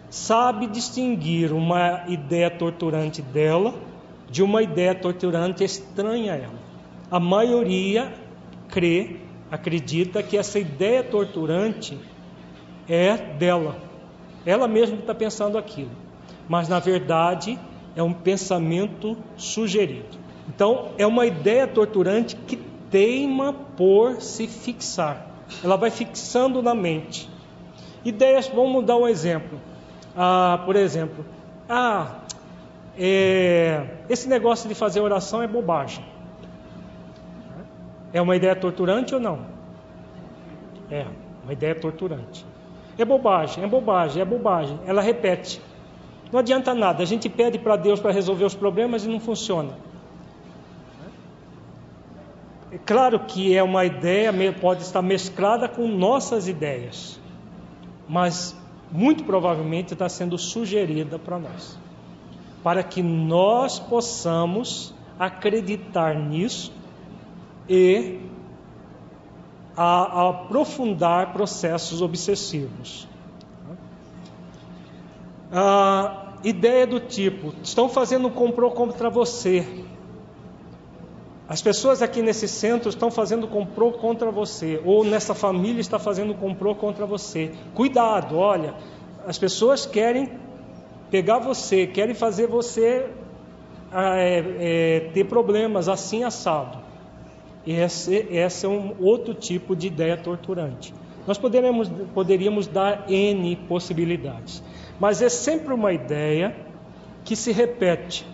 [0.09, 3.73] sabe distinguir uma ideia torturante dela
[4.29, 6.59] de uma ideia torturante estranha a ela.
[7.09, 8.13] A maioria
[8.69, 9.17] crê,
[9.51, 11.97] acredita que essa ideia torturante
[12.87, 13.75] é dela.
[14.45, 15.91] Ela mesma está pensando aquilo.
[16.47, 17.59] Mas na verdade
[17.95, 20.17] é um pensamento sugerido.
[20.47, 25.25] Então é uma ideia torturante que teima por se fixar.
[25.63, 27.29] Ela vai fixando na mente.
[28.03, 29.57] Ideias, vamos dar um exemplo.
[30.15, 31.25] Ah, por exemplo,
[31.69, 32.19] ah,
[32.97, 36.03] é, esse negócio de fazer oração é bobagem.
[38.13, 39.39] É uma ideia torturante ou não?
[40.89, 41.05] É,
[41.43, 42.45] uma ideia torturante.
[42.97, 44.77] É bobagem, é bobagem, é bobagem.
[44.85, 45.61] Ela repete.
[46.31, 47.01] Não adianta nada.
[47.01, 49.73] A gente pede para Deus para resolver os problemas e não funciona.
[52.71, 57.19] É claro que é uma ideia, pode estar mesclada com nossas ideias.
[58.07, 58.55] Mas
[58.91, 61.77] muito provavelmente está sendo sugerida para nós,
[62.63, 66.73] para que nós possamos acreditar nisso
[67.69, 68.19] e
[69.75, 73.07] a, a aprofundar processos obsessivos.
[75.51, 79.85] A ideia do tipo: estão fazendo um complô contra você.
[81.51, 86.33] As pessoas aqui nesse centro estão fazendo complô contra você, ou nessa família está fazendo
[86.33, 87.51] complô contra você.
[87.75, 88.73] Cuidado, olha,
[89.27, 90.31] as pessoas querem
[91.09, 93.05] pegar você, querem fazer você
[93.91, 96.77] ah, é, é, ter problemas assim assado.
[97.67, 100.93] Esse, esse é um outro tipo de ideia torturante.
[101.27, 104.63] Nós poderíamos, poderíamos dar N possibilidades,
[104.97, 106.55] mas é sempre uma ideia
[107.25, 108.25] que se repete,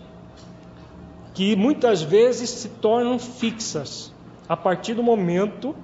[1.38, 4.12] que muitas vezes se tornam fixas
[4.50, 5.76] a partir do momento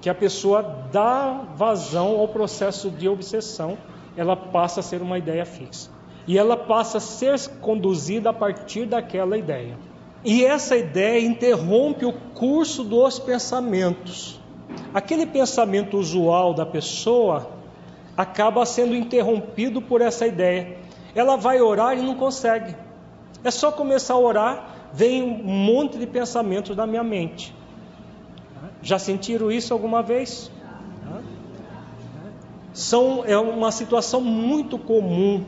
[0.00, 3.76] que a pessoa dá vazão ao processo de obsessão,
[4.16, 5.90] ela passa a ser uma ideia fixa.
[6.26, 9.76] E ela passa a ser conduzida a partir daquela ideia.
[10.24, 14.40] E essa ideia interrompe o curso dos pensamentos.
[14.94, 17.50] Aquele pensamento usual da pessoa
[18.16, 20.78] acaba sendo interrompido por essa ideia.
[21.14, 22.74] Ela vai orar e não consegue.
[23.44, 27.54] É só começar a orar, vem um monte de pensamentos na minha mente.
[28.82, 30.50] Já sentiram isso alguma vez?
[32.72, 35.44] São, é uma situação muito comum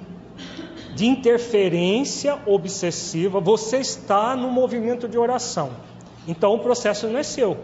[0.95, 5.71] de interferência obsessiva, você está no movimento de oração.
[6.29, 7.57] Então o processo não é seu.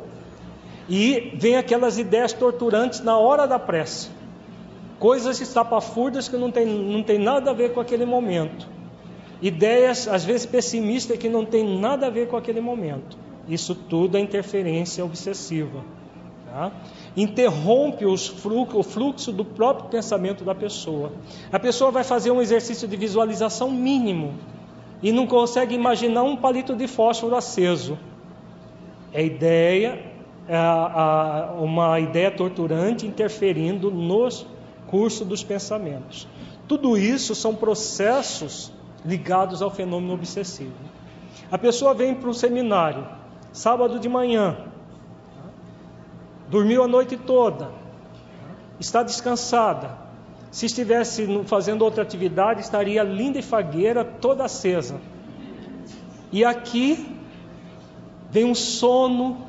[0.88, 4.08] E vem aquelas ideias torturantes na hora da prece.
[4.98, 8.68] Coisas estapafurdas que não tem, não tem nada a ver com aquele momento.
[9.42, 13.16] Ideias, às vezes, pessimistas que não tem nada a ver com aquele momento.
[13.48, 15.82] Isso tudo é interferência obsessiva.
[16.46, 16.72] Tá?
[17.16, 21.12] Interrompe fluxo, o fluxo do próprio pensamento da pessoa.
[21.50, 24.34] A pessoa vai fazer um exercício de visualização mínimo
[25.02, 27.98] e não consegue imaginar um palito de fósforo aceso.
[29.12, 30.04] É ideia,
[30.48, 34.46] é uma ideia torturante interferindo nos
[34.86, 36.28] cursos dos pensamentos.
[36.68, 38.72] Tudo isso são processos
[39.04, 40.72] ligados ao fenômeno obsessivo.
[41.50, 43.06] A pessoa vem para o seminário,
[43.52, 44.56] sábado de manhã,
[46.48, 47.70] dormiu a noite toda,
[48.78, 49.98] está descansada.
[50.50, 55.00] Se estivesse fazendo outra atividade, estaria linda e fagueira, toda acesa.
[56.32, 57.16] E aqui
[58.30, 59.46] vem um sono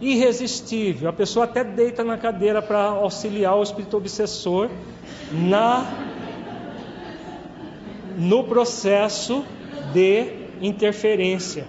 [0.00, 1.08] irresistível.
[1.08, 4.70] A pessoa até deita na cadeira para auxiliar o espírito obsessor
[5.32, 5.84] na
[8.16, 9.44] no processo
[9.92, 11.66] de interferência.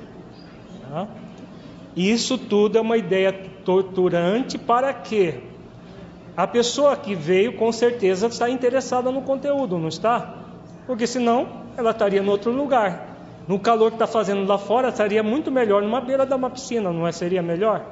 [0.90, 1.08] Tá?
[1.96, 3.34] Isso tudo é uma ideia
[3.66, 5.42] torturante para quê?
[6.36, 10.36] A pessoa que veio com certeza está interessada no conteúdo, não está?
[10.86, 13.16] Porque senão ela estaria em outro lugar.
[13.48, 16.92] No calor que está fazendo lá fora, estaria muito melhor numa beira de uma piscina,
[16.92, 17.12] não é?
[17.12, 17.86] Seria melhor?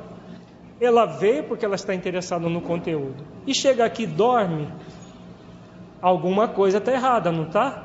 [0.80, 3.24] Ela veio porque ela está interessada no conteúdo.
[3.48, 4.68] E chega aqui dorme,
[6.02, 7.85] alguma coisa está errada, não está?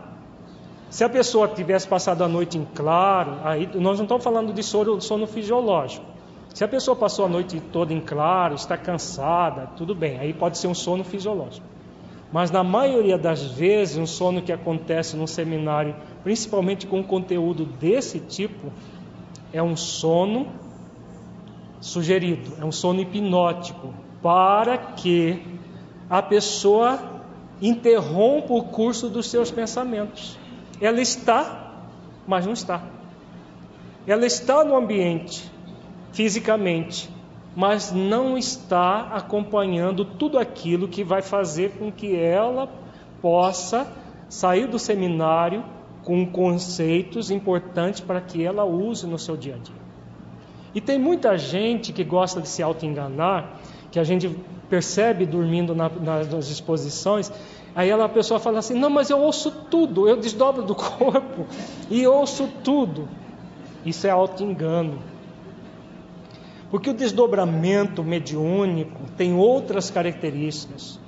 [0.90, 4.62] Se a pessoa tivesse passado a noite em claro, aí nós não estamos falando de
[4.62, 6.04] sono, sono fisiológico.
[6.52, 10.58] Se a pessoa passou a noite toda em claro, está cansada, tudo bem, aí pode
[10.58, 11.64] ser um sono fisiológico.
[12.32, 18.18] Mas na maioria das vezes, um sono que acontece num seminário, principalmente com conteúdo desse
[18.18, 18.72] tipo,
[19.52, 20.48] é um sono
[21.80, 25.40] sugerido, é um sono hipnótico, para que
[26.08, 26.98] a pessoa
[27.62, 30.36] interrompa o curso dos seus pensamentos.
[30.80, 31.74] Ela está,
[32.26, 32.82] mas não está.
[34.06, 35.50] Ela está no ambiente,
[36.12, 37.10] fisicamente,
[37.54, 42.68] mas não está acompanhando tudo aquilo que vai fazer com que ela
[43.20, 43.86] possa
[44.28, 45.64] sair do seminário
[46.04, 49.80] com conceitos importantes para que ela use no seu dia a dia.
[50.74, 54.30] E tem muita gente que gosta de se auto-enganar, que a gente
[54.68, 57.30] percebe dormindo na, nas exposições,
[57.80, 61.46] aí ela, a pessoa fala assim: Não, mas eu ouço tudo, eu desdobro do corpo
[61.90, 63.08] e ouço tudo.
[63.84, 64.98] Isso é auto-engano.
[66.70, 71.00] Porque o desdobramento mediúnico tem outras características.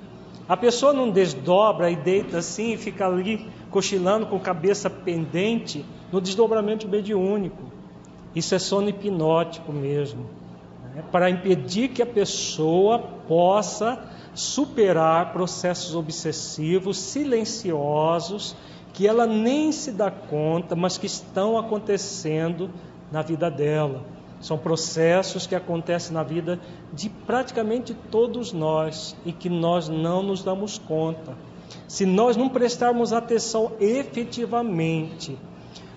[0.49, 6.19] A pessoa não desdobra e deita assim e fica ali cochilando com cabeça pendente no
[6.19, 7.71] desdobramento mediúnico.
[8.35, 10.25] Isso é sono hipnótico mesmo.
[10.93, 11.03] Né?
[11.11, 18.55] Para impedir que a pessoa possa superar processos obsessivos silenciosos
[18.93, 22.69] que ela nem se dá conta, mas que estão acontecendo
[23.11, 24.03] na vida dela.
[24.39, 26.59] São processos que acontecem na vida
[26.91, 31.35] de praticamente todos nós e que nós não nos damos conta.
[31.87, 35.37] se nós não prestarmos atenção efetivamente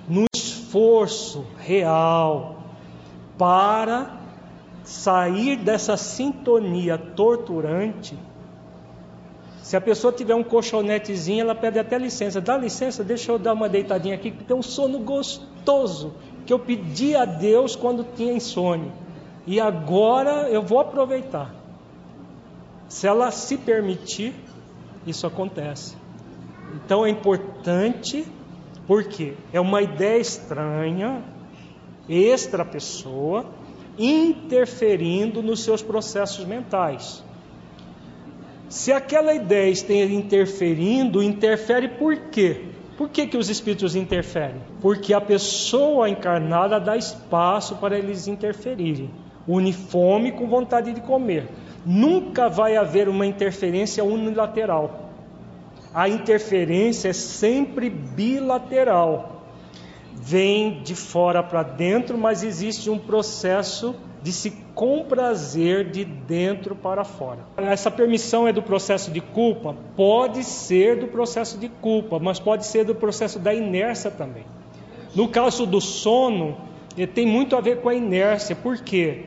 [0.09, 2.63] no esforço real
[3.37, 4.21] para
[4.85, 8.17] sair dessa sintonia torturante,
[9.67, 12.41] se a pessoa tiver um colchonetezinho, ela pede até licença.
[12.41, 16.15] Dá licença, deixa eu dar uma deitadinha aqui, que tem um sono gostoso
[16.47, 18.93] que eu pedi a Deus quando tinha insônia.
[19.45, 21.53] E agora eu vou aproveitar.
[22.87, 24.37] Se ela se permitir,
[25.05, 25.97] isso acontece.
[26.77, 28.25] Então é importante,
[28.87, 31.25] porque é uma ideia estranha,
[32.09, 33.47] extra pessoa,
[33.99, 37.26] interferindo nos seus processos mentais.
[38.69, 42.65] Se aquela ideia esteja interferindo, interfere por quê?
[42.97, 44.61] Por que, que os espíritos interferem?
[44.81, 49.11] Porque a pessoa encarnada dá espaço para eles interferirem.
[49.47, 51.49] Une fome com vontade de comer.
[51.85, 55.11] Nunca vai haver uma interferência unilateral.
[55.95, 59.37] A interferência é sempre bilateral
[60.19, 63.95] vem de fora para dentro, mas existe um processo
[64.27, 67.47] de se comprazer de dentro para fora.
[67.57, 69.77] Essa permissão é do processo de culpa?
[69.95, 74.43] Pode ser do processo de culpa, mas pode ser do processo da inércia também.
[75.15, 76.57] No caso do sono,
[77.15, 79.27] tem muito a ver com a inércia, por quê?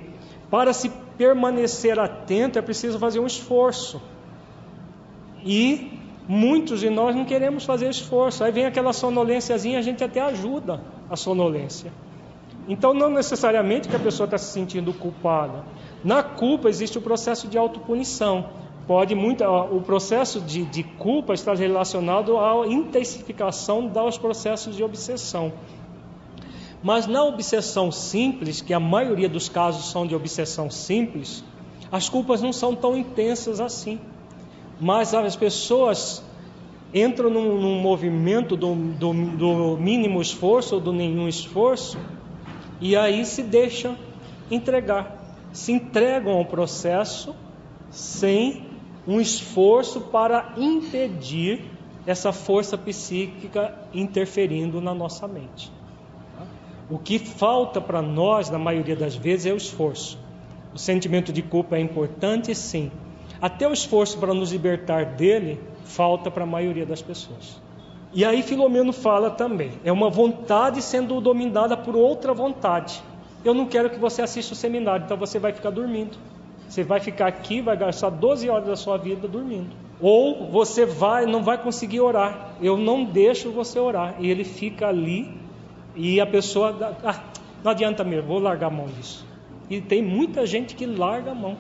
[0.52, 4.02] Para se permanecer atento é preciso fazer um esforço.
[5.45, 5.97] E
[6.28, 8.43] Muitos de nós não queremos fazer esforço.
[8.43, 10.80] Aí vem aquela sonolênciazinha, a gente até ajuda
[11.10, 11.91] a sonolência.
[12.70, 15.66] Então, não necessariamente que a pessoa está se sentindo culpada.
[16.04, 18.52] Na culpa existe o processo de autopunição.
[18.88, 25.52] Pode muito, o processo de, de culpa está relacionado à intensificação dos processos de obsessão.
[26.82, 31.44] Mas na obsessão simples, que a maioria dos casos são de obsessão simples,
[31.92, 34.00] as culpas não são tão intensas assim
[34.80, 36.24] mas as pessoas
[36.94, 41.98] entram num, num movimento do, do, do, mínimo esforço ou do nenhum esforço
[42.80, 43.98] e aí se deixam
[44.50, 45.18] entregar,
[45.52, 47.36] se entregam ao processo
[47.90, 48.66] sem
[49.08, 51.66] um esforço para impedir
[52.06, 55.72] essa força psíquica interferindo na nossa mente.
[56.90, 60.18] O que falta para nós, na maioria das vezes, é o esforço.
[60.74, 62.92] O sentimento de culpa é importante, sim,
[63.42, 67.62] até o esforço para nos libertar dele falta para a maioria das pessoas.
[68.12, 73.03] E aí Filomeno fala também, é uma vontade sendo dominada por outra vontade.
[73.45, 76.18] Eu não quero que você assista o seminário, então você vai ficar dormindo.
[76.68, 79.70] Você vai ficar aqui, vai gastar 12 horas da sua vida dormindo.
[80.01, 82.53] Ou você vai, não vai conseguir orar.
[82.62, 84.16] Eu não deixo você orar.
[84.20, 85.32] E ele fica ali
[85.95, 87.24] e a pessoa, ah,
[87.64, 89.26] não adianta mesmo, vou largar a mão disso.
[89.70, 91.57] E tem muita gente que larga a mão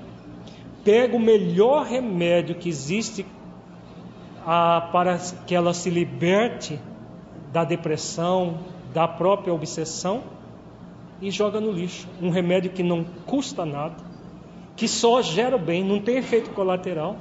[0.83, 3.25] pega o melhor remédio que existe
[4.91, 6.79] para que ela se liberte
[7.53, 8.57] da depressão,
[8.91, 10.23] da própria obsessão
[11.21, 12.07] e joga no lixo.
[12.19, 13.95] Um remédio que não custa nada,
[14.75, 17.17] que só gera bem, não tem efeito colateral,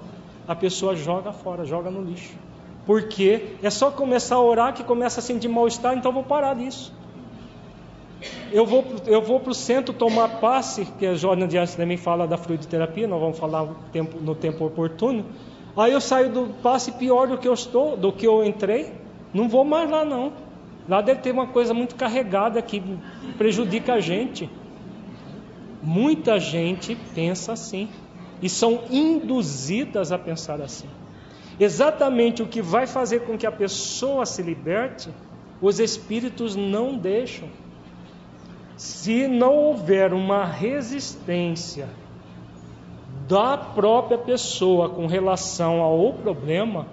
[0.47, 2.33] a pessoa joga fora, joga no lixo.
[2.87, 6.95] Porque é só começar a orar que começa a sentir mal-estar, então vou parar disso.
[8.51, 11.99] Eu vou, eu vou para o centro tomar passe, que a Jornal de Arte também
[11.99, 15.27] fala da fluidoterapia, nós vamos falar no tempo, no tempo oportuno.
[15.79, 18.93] Aí eu saio do passe pior do que eu estou, do que eu entrei.
[19.33, 20.33] Não vou mais lá não.
[20.89, 22.83] Lá deve ter uma coisa muito carregada que
[23.37, 24.51] prejudica a gente.
[25.81, 27.89] Muita gente pensa assim
[28.43, 30.89] e são induzidas a pensar assim.
[31.61, 35.11] Exatamente o que vai fazer com que a pessoa se liberte,
[35.61, 37.49] os espíritos não deixam.
[38.77, 41.89] Se não houver uma resistência
[43.29, 46.87] da própria pessoa com relação ao problema,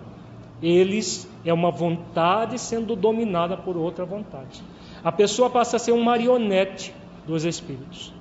[0.62, 4.62] eles é uma vontade sendo dominada por outra vontade.
[5.02, 6.94] A pessoa passa a ser um marionete
[7.26, 8.14] dos espíritos.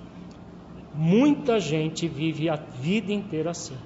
[0.95, 3.77] Muita gente vive a vida inteira assim.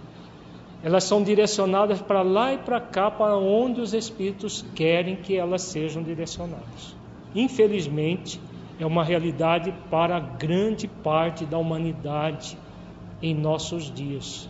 [0.83, 5.63] Elas são direcionadas para lá e para cá, para onde os espíritos querem que elas
[5.63, 6.95] sejam direcionadas.
[7.35, 8.39] Infelizmente,
[8.79, 12.57] é uma realidade para grande parte da humanidade
[13.23, 14.49] em nossos dias.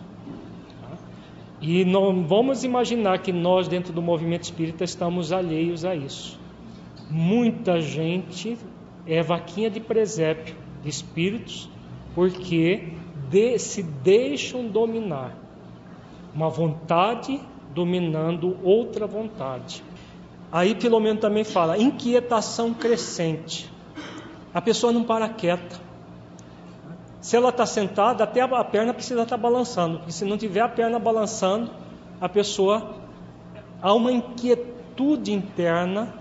[1.61, 6.39] E não vamos imaginar que nós, dentro do movimento espírita, estamos alheios a isso.
[7.09, 8.57] Muita gente
[9.05, 11.69] é vaquinha de presépio de espíritos
[12.15, 12.93] porque
[13.29, 15.35] de, se deixam dominar.
[16.33, 17.39] Uma vontade
[17.73, 19.83] dominando outra vontade.
[20.51, 23.69] Aí, pelo menos, também fala inquietação crescente
[24.53, 25.88] a pessoa não para quieta.
[27.21, 30.61] Se ela está sentada, até a perna precisa estar tá balançando, porque se não tiver
[30.61, 31.71] a perna balançando,
[32.19, 32.95] a pessoa
[33.81, 36.13] há uma inquietude interna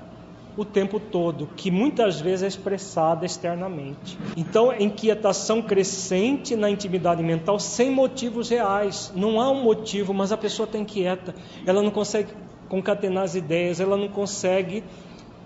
[0.57, 4.19] o tempo todo, que muitas vezes é expressada externamente.
[4.37, 9.13] Então, inquietação crescente na intimidade mental sem motivos reais.
[9.15, 11.33] Não há um motivo, mas a pessoa está inquieta,
[11.65, 12.33] ela não consegue
[12.69, 14.83] concatenar as ideias, ela não consegue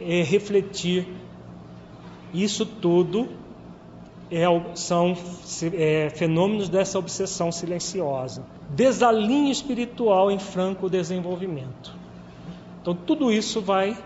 [0.00, 1.06] é, refletir.
[2.32, 3.41] Isso tudo é,
[4.74, 5.16] são
[5.74, 8.44] é, fenômenos dessa obsessão silenciosa.
[8.70, 11.94] Desalinho espiritual em franco desenvolvimento.
[12.80, 13.96] Então, tudo isso vai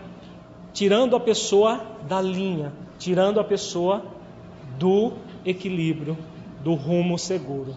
[0.73, 4.05] tirando a pessoa da linha, tirando a pessoa
[4.77, 5.13] do
[5.45, 6.17] equilíbrio,
[6.63, 7.73] do rumo seguro.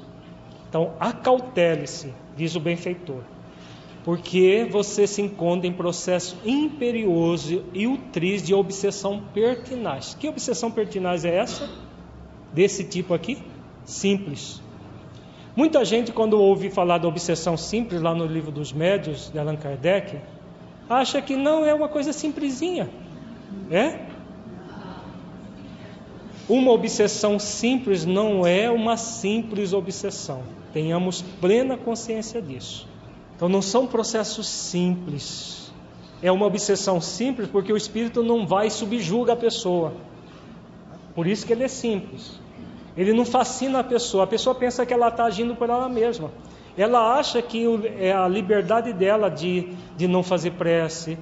[0.69, 3.23] Então, acautele-se, diz o benfeitor,
[4.05, 10.17] porque você se encontra em processo imperioso e utriz de obsessão pertinaz.
[10.19, 11.69] Que obsessão pertinaz é essa?
[12.53, 13.39] Desse tipo aqui?
[13.85, 14.61] Simples.
[15.55, 19.57] Muita gente, quando ouve falar da obsessão simples, lá no livro dos médios de Allan
[19.57, 20.19] Kardec,
[20.89, 22.89] acha que não é uma coisa simplesinha.
[23.71, 23.99] É?
[26.49, 30.43] Uma obsessão simples não é uma simples obsessão.
[30.73, 32.89] Tenhamos plena consciência disso.
[33.37, 35.73] Então não são processos simples.
[36.23, 39.93] É uma obsessão simples porque o espírito não vai subjuga a pessoa.
[41.21, 42.41] Por isso que ele é simples.
[42.97, 44.25] Ele não fascina a pessoa.
[44.25, 46.31] A pessoa pensa que ela está agindo por ela mesma.
[46.79, 47.67] Ela acha que
[47.99, 49.69] é a liberdade dela de,
[49.99, 51.19] de não fazer prece,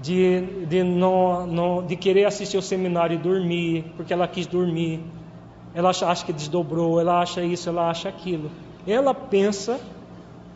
[0.00, 5.00] de, de, não, não, de querer assistir o seminário e dormir, porque ela quis dormir.
[5.74, 8.50] Ela acha, acha que desdobrou, ela acha isso, ela acha aquilo.
[8.86, 9.78] Ela pensa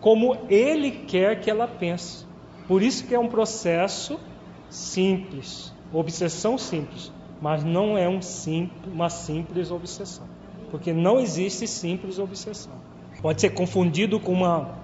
[0.01, 2.25] como ele quer que ela pense.
[2.67, 4.19] Por isso que é um processo
[4.71, 10.27] simples, obsessão simples, mas não é um simples, uma simples obsessão,
[10.71, 12.73] porque não existe simples obsessão.
[13.21, 14.79] Pode ser confundido com uma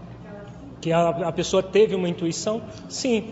[0.81, 2.63] que a, a pessoa teve uma intuição?
[2.89, 3.29] Sim.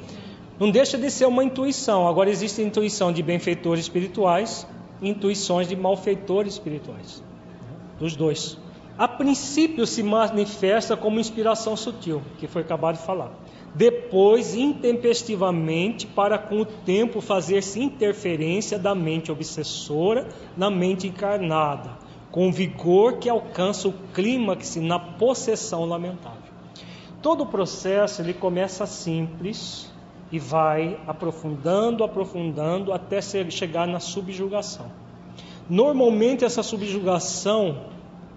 [0.59, 2.07] Não deixa de ser uma intuição.
[2.07, 4.67] Agora existe intuição de benfeitores espirituais
[5.03, 7.23] intuições de malfeitores espirituais.
[7.99, 8.59] Dos dois.
[8.99, 13.31] A princípio se manifesta como inspiração sutil, que foi acabado de falar.
[13.75, 22.53] Depois, intempestivamente, para com o tempo fazer-se interferência da mente obsessora na mente encarnada com
[22.53, 26.51] vigor que alcança o clímax na possessão lamentável.
[27.21, 29.93] Todo o processo ele começa simples
[30.33, 34.87] e vai aprofundando, aprofundando até chegar na subjugação.
[35.69, 37.85] Normalmente essa subjugação,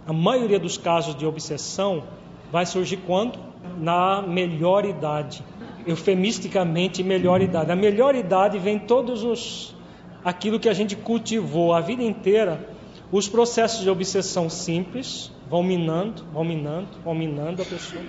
[0.08, 2.04] a maioria dos casos de obsessão,
[2.52, 3.40] vai surgir quando?
[3.78, 5.44] Na melhor idade.
[5.86, 7.72] Eufemisticamente, melhor idade.
[7.72, 9.76] A melhor idade vem todos os
[10.24, 12.74] aquilo que a gente cultivou a vida inteira
[13.14, 18.02] os processos de obsessão simples vão minando, vão minando, vão minando a pessoa.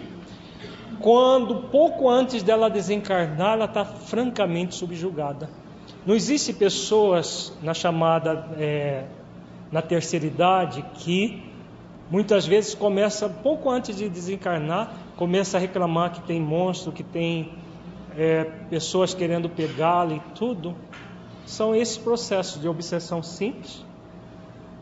[0.99, 5.51] Quando pouco antes dela desencarnar, ela está francamente subjugada.
[6.07, 9.05] Não existe pessoas na chamada é,
[9.71, 11.43] na terceira idade que
[12.11, 17.53] muitas vezes começa pouco antes de desencarnar, começa a reclamar que tem monstro, que tem
[18.17, 20.75] é, pessoas querendo pegá-la e tudo.
[21.47, 23.85] São esses processos de obsessão simples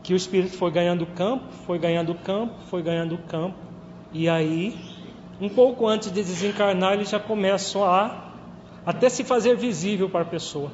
[0.01, 3.57] que o espírito foi ganhando campo, foi ganhando campo, foi ganhando campo,
[4.11, 4.77] e aí,
[5.41, 8.31] um pouco antes de desencarnar, eles já começam a
[8.85, 10.71] até se fazer visível para a pessoa.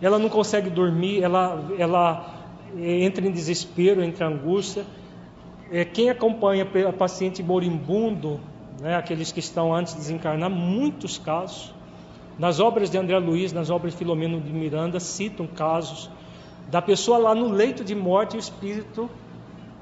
[0.00, 2.34] Ela não consegue dormir, ela, ela
[2.76, 4.86] eh, entra em desespero, entra em angústia.
[5.70, 6.66] É, quem acompanha
[6.98, 8.40] paciente moribundo,
[8.80, 11.72] né, aqueles que estão antes de desencarnar, muitos casos.
[12.38, 16.10] Nas obras de André Luiz, nas obras de Filomeno de Miranda, citam casos
[16.70, 19.10] da pessoa lá no leito de morte, o espírito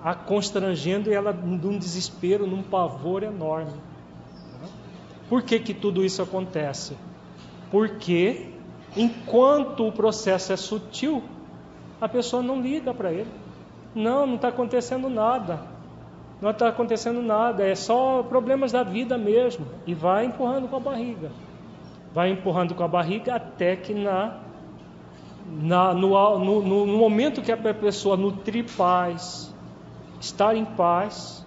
[0.03, 3.73] a constrangendo e ela num desespero, num pavor enorme.
[5.29, 6.97] Por que, que tudo isso acontece?
[7.71, 8.47] Porque
[8.97, 11.23] enquanto o processo é sutil,
[12.01, 13.31] a pessoa não liga para ele.
[13.95, 15.61] Não, não está acontecendo nada.
[16.41, 19.67] Não está acontecendo nada, é só problemas da vida mesmo.
[19.87, 21.31] E vai empurrando com a barriga.
[22.15, 24.41] Vai empurrando com a barriga até que na
[25.51, 29.55] na, no, no, no, momento que a pessoa nutrir paz,
[30.21, 31.47] estar em paz,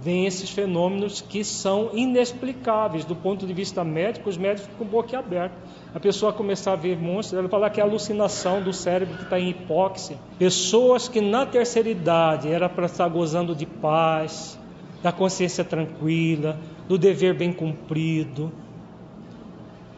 [0.00, 5.18] vem esses fenômenos que são inexplicáveis do ponto de vista médico, os médicos ficam boca
[5.18, 5.54] aberta.
[5.92, 9.40] A pessoa começar a ver monstros, ela fala que é alucinação do cérebro que está
[9.40, 10.16] em hipóxia.
[10.38, 14.56] Pessoas que na terceira idade era para estar gozando de paz,
[15.02, 16.56] da consciência tranquila,
[16.88, 18.52] do dever bem cumprido.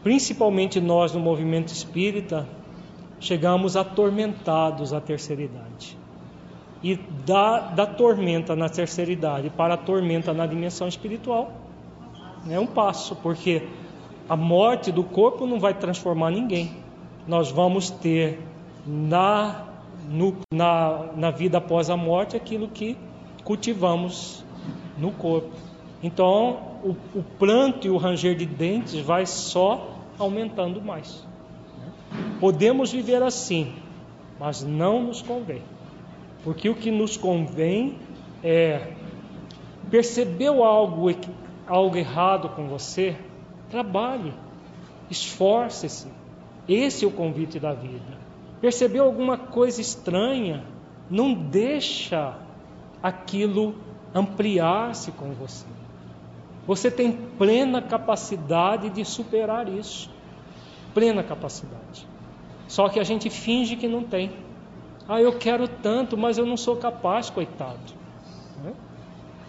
[0.01, 2.47] Principalmente nós no movimento espírita,
[3.19, 5.97] chegamos atormentados à terceira idade.
[6.81, 11.53] E da, da tormenta na terceira idade para a tormenta na dimensão espiritual
[12.49, 13.63] é um passo, porque
[14.27, 16.71] a morte do corpo não vai transformar ninguém.
[17.27, 18.39] Nós vamos ter
[18.85, 19.65] na,
[20.09, 22.97] no, na, na vida após a morte aquilo que
[23.43, 24.43] cultivamos
[24.97, 25.51] no corpo.
[26.01, 31.25] Então, o, o pranto e o ranger de dentes vai só aumentando mais.
[32.39, 33.73] Podemos viver assim,
[34.39, 35.61] mas não nos convém.
[36.43, 37.97] Porque o que nos convém
[38.43, 38.91] é
[39.89, 41.07] percebeu algo,
[41.67, 43.15] algo errado com você,
[43.73, 44.31] trabalhe,
[45.09, 46.07] esforce-se.
[46.69, 48.19] Esse é o convite da vida.
[48.61, 50.63] Percebeu alguma coisa estranha,
[51.09, 52.37] não deixa
[53.01, 53.75] aquilo
[54.13, 55.65] ampliar-se com você.
[56.67, 60.07] Você tem plena capacidade de superar isso.
[60.93, 62.07] Plena capacidade.
[62.67, 64.31] Só que a gente finge que não tem.
[65.09, 68.02] Ah, eu quero tanto, mas eu não sou capaz, coitado.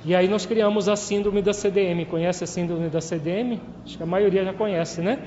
[0.04, 2.04] E aí nós criamos a síndrome da CDM.
[2.04, 3.58] Conhece a síndrome da CDM?
[3.84, 5.18] Acho que a maioria já conhece, né?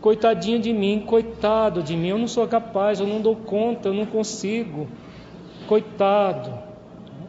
[0.00, 3.94] Coitadinho de mim, coitado de mim, eu não sou capaz, eu não dou conta, eu
[3.94, 4.86] não consigo.
[5.66, 6.52] Coitado.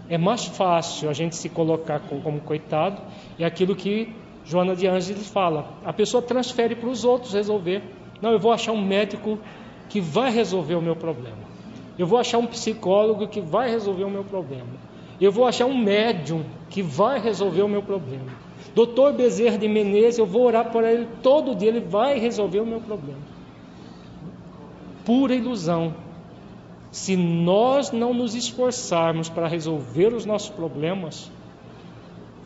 [0.10, 3.02] É mais fácil a gente se colocar como coitado,
[3.38, 5.74] é aquilo que Joana de Ângeles fala.
[5.86, 7.84] A pessoa transfere para os outros resolver.
[8.20, 9.40] Não, eu vou achar um médico
[9.88, 11.38] que vai resolver o meu problema.
[11.98, 14.68] Eu vou achar um psicólogo que vai resolver o meu problema.
[15.22, 18.32] Eu vou achar um médium que vai resolver o meu problema.
[18.76, 22.66] Doutor Bezerra de Menezes, eu vou orar por ele todo dia, ele vai resolver o
[22.66, 23.20] meu problema.
[25.04, 25.96] Pura ilusão.
[26.92, 31.32] Se nós não nos esforçarmos para resolver os nossos problemas,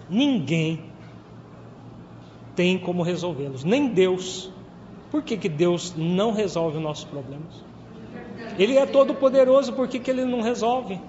[0.10, 0.82] ninguém
[2.56, 4.52] tem como resolvê-los, nem Deus.
[5.10, 7.64] Por que, que Deus não resolve os nossos problemas?
[8.58, 11.00] Ele é todo poderoso, por que, que ele não resolve?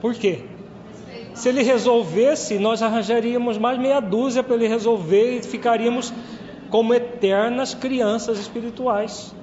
[0.00, 0.44] Por quê?
[1.34, 6.12] Se ele resolvesse, nós arranjaríamos mais meia dúzia para ele resolver e ficaríamos
[6.70, 9.34] como eternas crianças espirituais.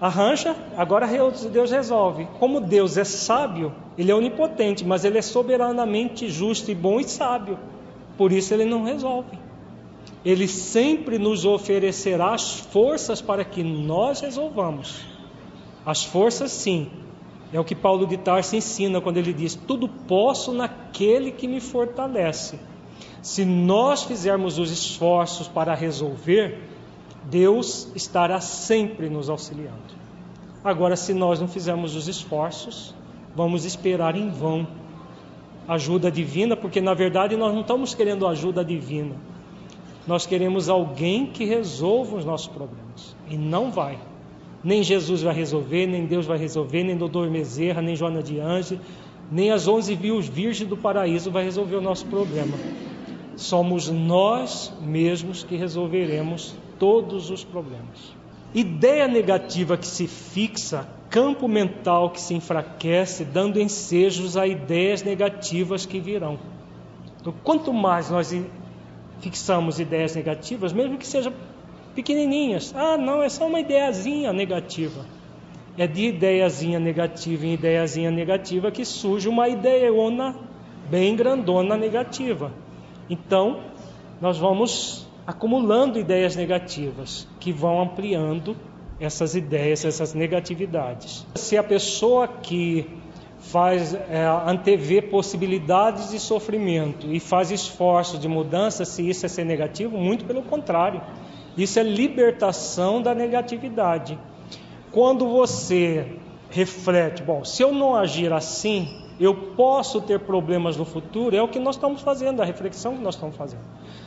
[0.00, 1.06] Arranja, agora
[1.52, 2.26] Deus resolve.
[2.40, 7.04] Como Deus é sábio, ele é onipotente, mas ele é soberanamente justo e bom e
[7.04, 7.56] sábio.
[8.16, 9.38] Por isso ele não resolve.
[10.24, 15.04] Ele sempre nos oferecerá as forças para que nós resolvamos.
[15.84, 16.90] As forças, sim.
[17.52, 21.60] É o que Paulo de Tarso ensina quando ele diz: Tudo posso naquele que me
[21.60, 22.58] fortalece.
[23.20, 26.68] Se nós fizermos os esforços para resolver,
[27.24, 30.02] Deus estará sempre nos auxiliando.
[30.64, 32.94] Agora, se nós não fizermos os esforços,
[33.34, 34.66] vamos esperar em vão
[35.66, 39.14] ajuda divina, porque na verdade nós não estamos querendo ajuda divina.
[40.06, 43.16] Nós queremos alguém que resolva os nossos problemas.
[43.28, 43.98] E não vai.
[44.64, 48.78] Nem Jesus vai resolver, nem Deus vai resolver, nem Dodor Bezerra, nem Joana de Ange,
[49.30, 52.56] nem as onze virgens do paraíso vai resolver o nosso problema.
[53.34, 58.14] Somos nós mesmos que resolveremos todos os problemas.
[58.54, 65.86] Ideia negativa que se fixa, campo mental que se enfraquece, dando ensejos a ideias negativas
[65.86, 66.38] que virão.
[67.20, 68.34] Então, quanto mais nós
[69.20, 71.32] fixamos ideias negativas, mesmo que sejam
[71.94, 72.74] pequenininhas.
[72.76, 75.04] Ah, não, é só uma ideiazinha negativa.
[75.76, 80.36] É de ideiazinha negativa em ideiazinha negativa que surge uma ideiona
[80.90, 82.52] bem grandona negativa.
[83.08, 83.60] Então,
[84.20, 88.56] nós vamos acumulando ideias negativas que vão ampliando
[89.00, 91.26] essas ideias, essas negatividades.
[91.34, 92.86] Se a pessoa que
[93.38, 99.44] faz é, antever possibilidades de sofrimento e faz esforços de mudança, se isso é ser
[99.44, 101.02] negativo, muito pelo contrário.
[101.56, 104.18] Isso é libertação da negatividade.
[104.90, 106.18] Quando você
[106.50, 111.48] reflete, bom, se eu não agir assim, eu posso ter problemas no futuro, é o
[111.48, 113.62] que nós estamos fazendo, a reflexão que nós estamos fazendo.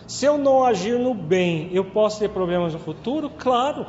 [0.08, 3.30] Se eu não agir no bem, eu posso ter problemas no futuro?
[3.30, 3.86] Claro.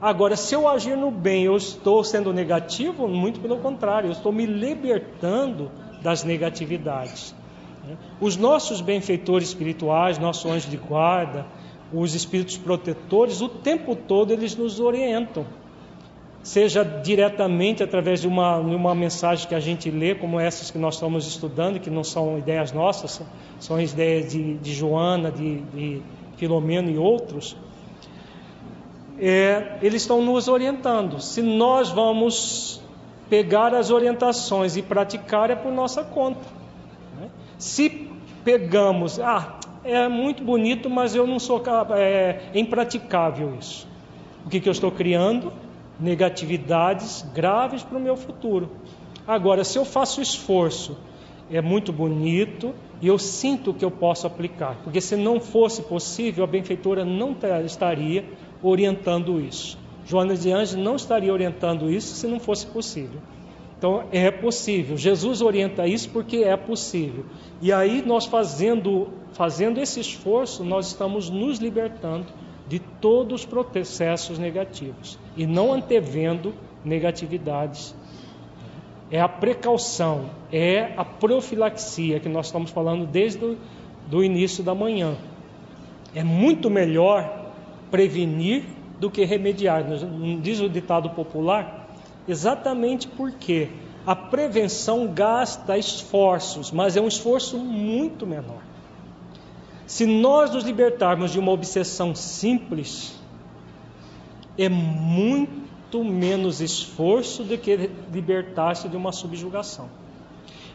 [0.00, 3.06] Agora, se eu agir no bem, eu estou sendo negativo?
[3.06, 5.70] Muito pelo contrário, eu estou me libertando
[6.02, 7.34] das negatividades.
[8.20, 11.46] Os nossos benfeitores espirituais, nosso anjo de guarda,
[11.92, 15.46] os espíritos protetores, o tempo todo eles nos orientam.
[16.42, 20.76] Seja diretamente através de uma, de uma mensagem que a gente lê, como essas que
[20.76, 23.22] nós estamos estudando, que não são ideias nossas,
[23.58, 26.02] são ideias de, de Joana, de, de
[26.36, 27.56] Filomeno e outros,
[29.18, 31.20] é, eles estão nos orientando.
[31.20, 32.82] Se nós vamos
[33.30, 36.46] pegar as orientações e praticar, é por nossa conta.
[37.18, 37.30] Né?
[37.56, 38.10] Se
[38.44, 41.62] pegamos, ah, é muito bonito, mas eu não sou
[41.96, 43.86] é, é impraticável isso.
[44.44, 45.52] O que, que eu estou criando?
[46.00, 48.70] Negatividades graves para o meu futuro.
[49.26, 50.96] Agora, se eu faço esforço
[51.50, 56.42] é muito bonito e eu sinto que eu posso aplicar, porque se não fosse possível,
[56.44, 58.24] a benfeitora não estaria
[58.62, 59.78] orientando isso.
[60.06, 63.20] Joana de Anjos não estaria orientando isso se não fosse possível.
[63.78, 64.96] Então é possível.
[64.96, 67.24] Jesus orienta isso porque é possível.
[67.60, 72.26] E aí nós fazendo fazendo esse esforço, nós estamos nos libertando
[72.68, 76.54] de todos os processos negativos e não antevendo
[76.84, 77.94] negatividades.
[79.10, 83.58] É a precaução, é a profilaxia que nós estamos falando desde o
[84.06, 85.16] do início da manhã.
[86.14, 87.52] É muito melhor
[87.90, 88.64] prevenir
[89.00, 89.84] do que remediar.
[90.40, 91.83] Diz o ditado popular,
[92.26, 93.70] exatamente porque
[94.06, 98.62] a prevenção gasta esforços, mas é um esforço muito menor.
[99.86, 103.14] Se nós nos libertarmos de uma obsessão simples,
[104.58, 109.88] é muito menos esforço do que libertar-se de uma subjugação.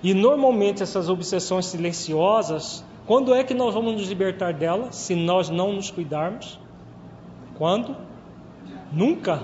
[0.01, 4.95] E normalmente essas obsessões silenciosas, quando é que nós vamos nos libertar delas?
[4.95, 6.59] Se nós não nos cuidarmos?
[7.57, 7.95] Quando?
[8.91, 9.43] Nunca.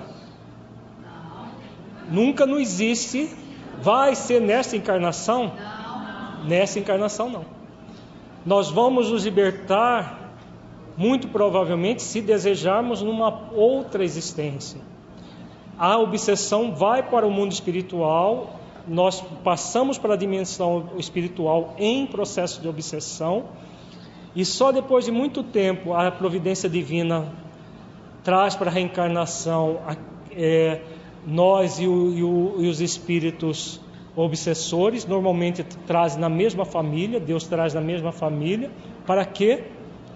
[2.10, 3.30] Nunca não existe.
[3.82, 5.51] Vai ser nesta encarnação?
[6.45, 7.45] Nessa encarnação não.
[8.45, 10.38] Nós vamos nos libertar,
[10.95, 14.80] muito provavelmente, se desejarmos numa outra existência.
[15.78, 22.62] A obsessão vai para o mundo espiritual, nós passamos para a dimensão espiritual em processo
[22.62, 23.45] de obsessão,
[24.36, 27.34] e só depois de muito tempo a providência divina
[28.24, 29.80] traz para a reencarnação
[30.32, 30.82] é,
[31.26, 33.80] nós e, o, e, o, e os espíritos
[34.15, 38.71] obsessores, normalmente trazem na mesma família, Deus traz na mesma família,
[39.05, 39.63] para quê?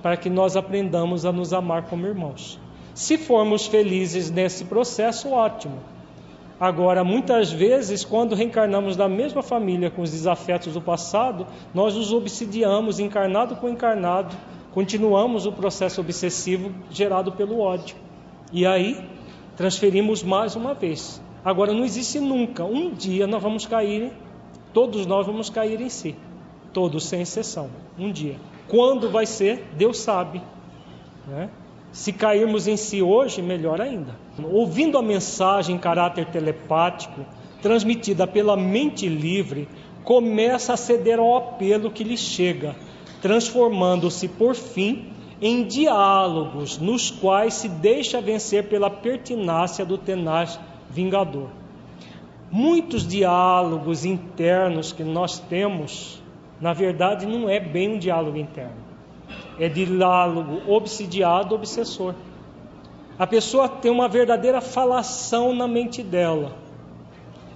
[0.01, 2.59] Para que nós aprendamos a nos amar como irmãos.
[2.93, 5.79] Se formos felizes nesse processo, ótimo.
[6.59, 12.11] Agora, muitas vezes, quando reencarnamos na mesma família com os desafetos do passado, nós nos
[12.11, 14.35] obsidiamos, encarnado com encarnado,
[14.73, 17.95] continuamos o processo obsessivo gerado pelo ódio.
[18.51, 19.01] E aí,
[19.59, 21.21] transferimos mais uma vez.
[21.43, 22.63] Agora, não existe nunca.
[22.63, 24.09] Um dia nós vamos cair,
[24.73, 26.15] todos nós vamos cair em si.
[26.71, 27.69] Todos, sem exceção.
[27.97, 28.37] Um dia.
[28.69, 30.41] Quando vai ser, Deus sabe.
[31.27, 31.49] Né?
[31.91, 34.15] Se cairmos em si hoje, melhor ainda.
[34.49, 37.25] Ouvindo a mensagem em caráter telepático,
[37.61, 39.67] transmitida pela mente livre,
[40.05, 42.77] começa a ceder ao apelo que lhe chega,
[43.21, 50.59] transformando-se por fim em diálogos nos quais se deixa vencer pela pertinácia do tenaz
[50.89, 51.49] vingador.
[52.51, 56.21] Muitos diálogos internos que nós temos,
[56.59, 58.75] na verdade, não é bem um diálogo interno,
[59.57, 62.15] é diálogo obsidiado, obsessor.
[63.17, 66.53] A pessoa tem uma verdadeira falação na mente dela.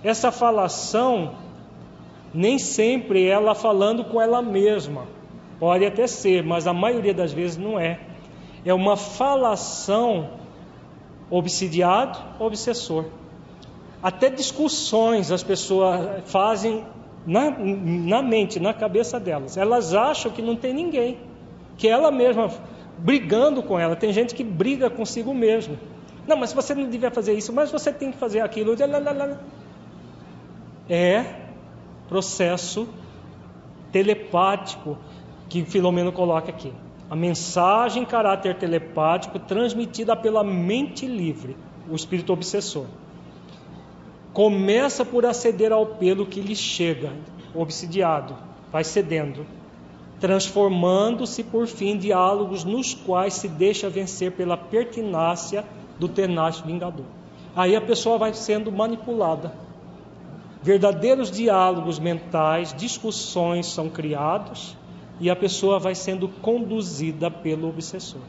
[0.04, 1.36] Essa falação
[2.34, 5.08] nem sempre ela falando com ela mesma.
[5.60, 8.00] Pode até ser, mas a maioria das vezes não é.
[8.66, 10.32] É uma falação
[11.30, 13.06] obsidiado, obsessor.
[14.02, 16.84] Até discussões as pessoas fazem
[17.26, 19.58] na, na mente, na cabeça delas.
[19.58, 21.18] Elas acham que não tem ninguém,
[21.78, 22.50] que ela mesma
[22.98, 23.96] brigando com ela.
[23.96, 25.78] Tem gente que briga consigo mesmo.
[26.28, 28.76] Não, mas você não devia fazer isso, mas você tem que fazer aquilo.
[30.90, 31.26] É
[32.08, 32.88] processo
[33.92, 34.98] telepático
[35.54, 36.74] que Filomeno coloca aqui.
[37.08, 41.56] A mensagem em caráter telepático transmitida pela mente livre,
[41.88, 42.88] o espírito obsessor
[44.34, 47.14] começa por aceder ao pelo que lhe chega,
[47.54, 48.36] obsidiado,
[48.72, 49.46] vai cedendo,
[50.20, 55.64] transformando-se por fim em diálogos nos quais se deixa vencer pela pertinácia
[56.00, 57.06] do tenaz vingador.
[57.56, 59.54] Aí a pessoa vai sendo manipulada.
[60.64, 64.76] Verdadeiros diálogos mentais, discussões são criados
[65.24, 68.20] e a pessoa vai sendo conduzida pelo obsessor.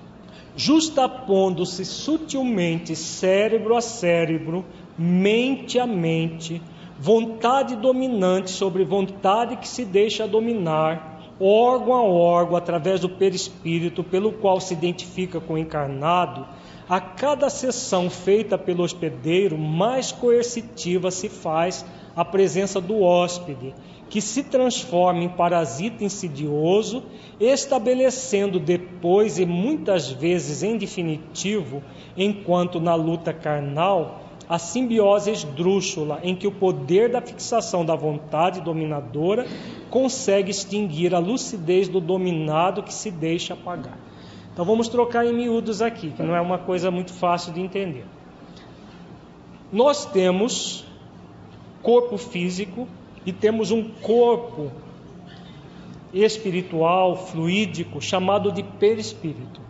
[0.57, 4.65] Justapondo-se sutilmente cérebro a cérebro,
[4.97, 6.63] mente a mente,
[6.97, 14.31] vontade dominante sobre vontade que se deixa dominar, órgão a órgão, através do perispírito, pelo
[14.31, 16.47] qual se identifica com o encarnado,
[16.89, 21.85] a cada sessão feita pelo hospedeiro, mais coercitiva se faz
[22.15, 23.75] a presença do hóspede,
[24.15, 27.03] que se transforma em parasita insidioso,
[27.41, 31.83] estabelecendo depois e muitas vezes em definitivo,
[32.17, 38.61] enquanto na luta carnal, a simbiose esdrúxula, em que o poder da fixação da vontade
[38.61, 39.49] dominadora
[39.91, 43.99] consegue extinguir a lucidez do dominado que se deixa apagar.
[44.53, 48.07] Então vamos trocar em miúdos aqui, que não é uma coisa muito fácil de entender.
[49.73, 50.87] Nós temos
[51.83, 52.87] corpo físico
[53.25, 54.71] e temos um corpo
[56.13, 59.61] espiritual, fluídico, chamado de perispírito.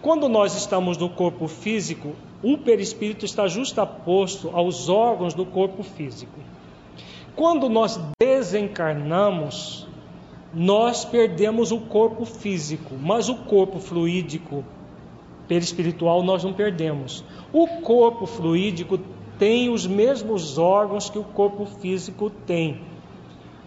[0.00, 6.38] Quando nós estamos no corpo físico, o perispírito está justaposto aos órgãos do corpo físico.
[7.34, 9.86] Quando nós desencarnamos,
[10.52, 14.64] nós perdemos o corpo físico, mas o corpo fluídico,
[15.48, 17.24] perispiritual, nós não perdemos.
[17.52, 18.98] O corpo fluídico
[19.42, 22.80] tem os mesmos órgãos que o corpo físico tem.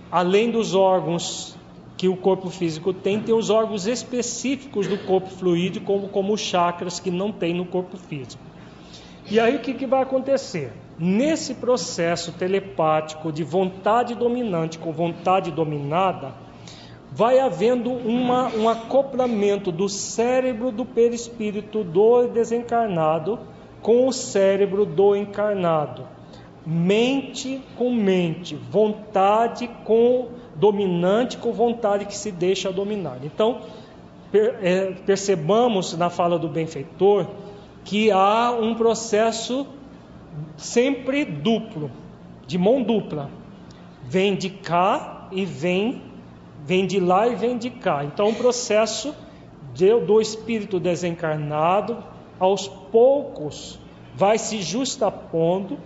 [0.09, 1.57] Além dos órgãos
[1.97, 6.39] que o corpo físico tem, tem os órgãos específicos do corpo fluídico, como, como os
[6.39, 8.41] chakras que não tem no corpo físico.
[9.29, 10.71] E aí o que, que vai acontecer?
[10.97, 16.35] Nesse processo telepático de vontade dominante com vontade dominada,
[17.11, 23.53] vai havendo uma, um acoplamento do cérebro do perispírito do desencarnado
[23.85, 26.07] com o cérebro do encarnado.
[26.65, 33.19] Mente com mente, vontade com dominante com vontade que se deixa dominar.
[33.23, 33.61] Então,
[34.33, 37.27] é, percebamos na fala do benfeitor
[37.83, 39.67] que há um processo
[40.57, 41.91] sempre duplo,
[42.47, 43.29] de mão dupla.
[44.01, 46.01] Vem de cá e vem,
[46.65, 48.03] vem de lá e vem de cá.
[48.03, 49.13] Então, um processo
[49.75, 53.79] de, do espírito desencarnado, aos poucos,
[54.15, 55.77] vai se justapondo,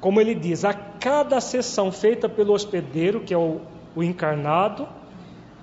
[0.00, 3.60] como ele diz, a cada sessão feita pelo hospedeiro, que é o,
[3.94, 4.88] o encarnado,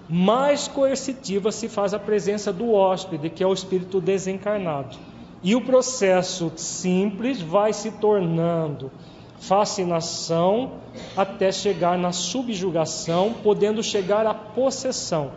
[0.08, 4.98] mais coercitiva se faz a presença do hóspede, que é o espírito desencarnado.
[5.42, 8.92] E o processo simples vai se tornando
[9.40, 10.74] fascinação
[11.16, 15.32] até chegar na subjugação, podendo chegar à possessão.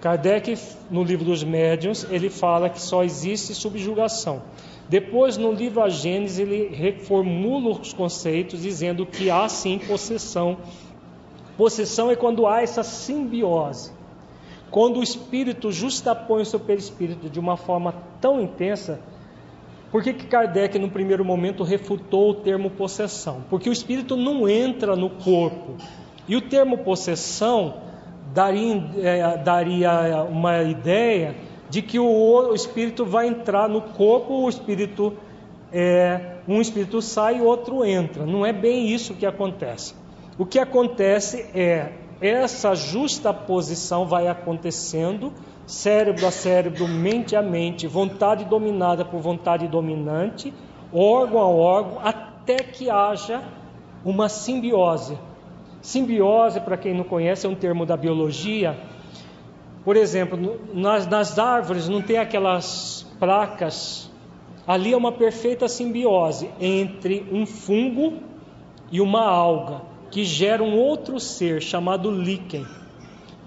[0.00, 0.58] Kardec,
[0.90, 4.42] no livro dos médiuns, ele fala que só existe subjugação.
[4.88, 10.56] Depois, no livro A Gênesis, ele reformula os conceitos, dizendo que há sim possessão.
[11.56, 13.92] Possessão é quando há essa simbiose.
[14.70, 19.00] Quando o espírito justapõe o seu perispírito de uma forma tão intensa
[19.90, 23.44] por que, que Kardec, no primeiro momento, refutou o termo possessão?
[23.50, 25.74] Porque o espírito não entra no corpo.
[26.28, 27.89] E o termo possessão
[28.32, 31.34] daria, é, daria uma ideia
[31.68, 35.14] de que o, o, espírito vai entrar no corpo, o espírito
[35.72, 38.26] é, um espírito sai e outro entra.
[38.26, 39.94] Não é bem isso que acontece.
[40.36, 45.32] O que acontece é essa justa posição vai acontecendo
[45.66, 50.52] cérebro a cérebro, mente a mente, vontade dominada por vontade dominante,
[50.92, 53.42] órgão a órgão, até que haja
[54.04, 55.16] uma simbiose.
[55.82, 58.78] Simbiose, para quem não conhece, é um termo da biologia.
[59.84, 64.10] Por exemplo, nas, nas árvores não tem aquelas placas.
[64.66, 68.18] Ali é uma perfeita simbiose entre um fungo
[68.92, 72.66] e uma alga, que gera um outro ser chamado líquen.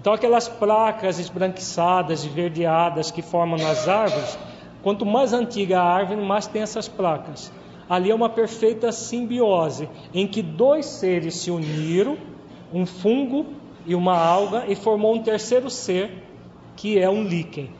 [0.00, 4.38] Então, aquelas placas esbranquiçadas, esverdeadas que formam nas árvores,
[4.82, 7.50] quanto mais antiga a árvore, mais tem essas placas.
[7.88, 12.16] Ali é uma perfeita simbiose, em que dois seres se uniram,
[12.72, 13.46] um fungo
[13.86, 16.22] e uma alga, e formou um terceiro ser,
[16.76, 17.70] que é um líquen.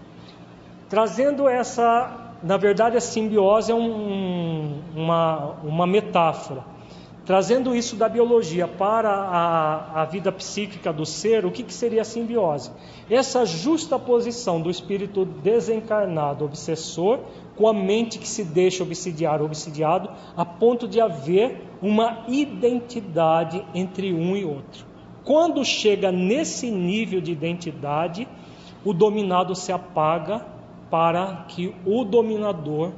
[0.89, 6.74] Trazendo essa, na verdade, a simbiose é um, uma, uma metáfora.
[7.25, 12.03] Trazendo isso da biologia para a, a vida psíquica do ser, o que, que seria
[12.03, 12.71] a simbiose?
[13.09, 17.21] Essa justa posição do espírito desencarnado, obsessor,
[17.57, 24.13] com a mente que se deixa obsidiar, obsidiado, a ponto de haver uma identidade entre
[24.13, 24.85] um e outro.
[25.25, 28.29] Quando chega nesse nível de identidade,
[28.85, 30.45] o dominado se apaga
[30.91, 32.93] para que o dominador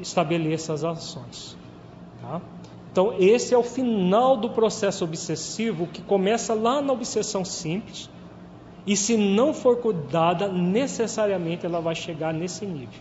[0.00, 1.56] estabeleça as ações.
[2.22, 2.40] Tá?
[2.94, 8.08] Então, esse é o final do processo obsessivo que começa lá na obsessão simples.
[8.86, 13.00] E se não for cuidada, necessariamente ela vai chegar nesse nível.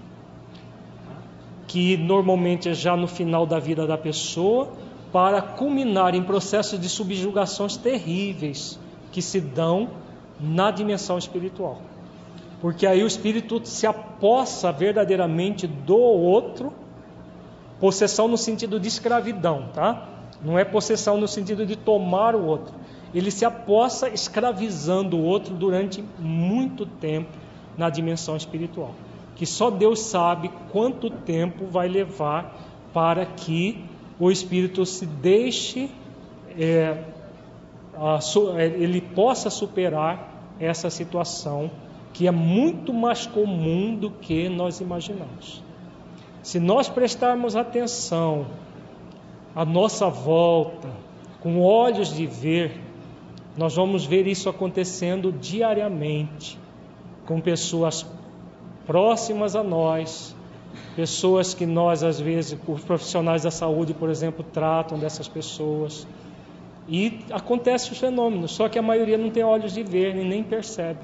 [1.68, 4.72] Que normalmente é já no final da vida da pessoa,
[5.12, 8.80] para culminar em processos de subjugações terríveis
[9.12, 9.92] que se dão
[10.40, 11.80] na dimensão espiritual.
[12.60, 16.74] Porque aí o espírito se apossa verdadeiramente do outro
[17.84, 20.08] Possessão no sentido de escravidão, tá?
[20.42, 22.74] Não é possessão no sentido de tomar o outro.
[23.14, 27.32] Ele se apossa escravizando o outro durante muito tempo
[27.78, 28.96] na dimensão espiritual.
[29.36, 32.56] Que só Deus sabe quanto tempo vai levar
[32.94, 33.84] para que
[34.18, 35.92] o espírito se deixe,
[36.58, 37.04] é,
[37.98, 38.18] a,
[38.60, 41.70] é, ele possa superar essa situação
[42.14, 45.62] que é muito mais comum do que nós imaginamos.
[46.44, 48.46] Se nós prestarmos atenção
[49.56, 50.90] à nossa volta,
[51.42, 52.80] com olhos de ver,
[53.56, 56.58] Nós vamos ver isso acontecendo diariamente
[57.26, 58.06] com pessoas
[58.86, 60.36] próximas a nós,
[60.96, 66.08] pessoas que nós, às vezes, os profissionais da saúde, por exemplo, tratam dessas pessoas.
[66.90, 70.44] E acontece o fenômeno, só que a maioria não tem olhos de ver e nem
[70.44, 71.00] percebe.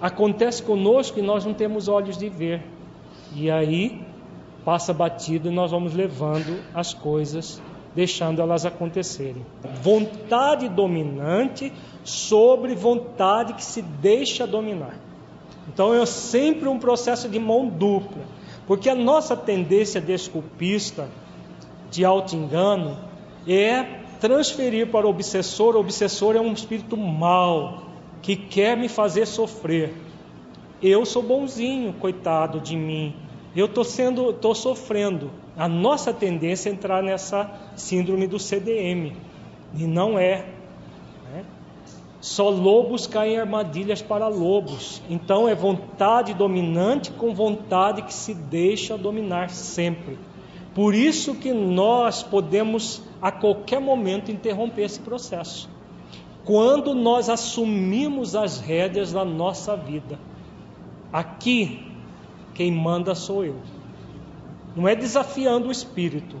[0.00, 2.62] Acontece conosco e nós não temos olhos de ver.
[3.34, 4.05] E aí
[4.66, 7.62] passa batido e nós vamos levando as coisas,
[7.94, 9.46] deixando elas acontecerem.
[9.80, 14.98] Vontade dominante sobre vontade que se deixa dominar.
[15.68, 18.24] Então é sempre um processo de mão dupla,
[18.66, 21.08] porque a nossa tendência desculpista,
[21.88, 22.98] de auto-engano,
[23.46, 25.76] é transferir para o obsessor.
[25.76, 27.84] O obsessor é um espírito mau
[28.20, 29.94] que quer me fazer sofrer.
[30.82, 33.14] Eu sou bonzinho, coitado de mim.
[33.56, 35.30] Eu estou sendo, estou sofrendo.
[35.56, 39.16] A nossa tendência é entrar nessa síndrome do CDM
[39.74, 40.46] e não é.
[42.20, 45.00] Só lobos caem em armadilhas para lobos.
[45.08, 50.18] Então é vontade dominante com vontade que se deixa dominar sempre.
[50.74, 55.70] Por isso que nós podemos a qualquer momento interromper esse processo.
[56.44, 60.18] Quando nós assumimos as rédeas da nossa vida.
[61.12, 61.85] Aqui
[62.56, 63.56] quem manda sou eu.
[64.74, 66.36] Não é desafiando o espírito,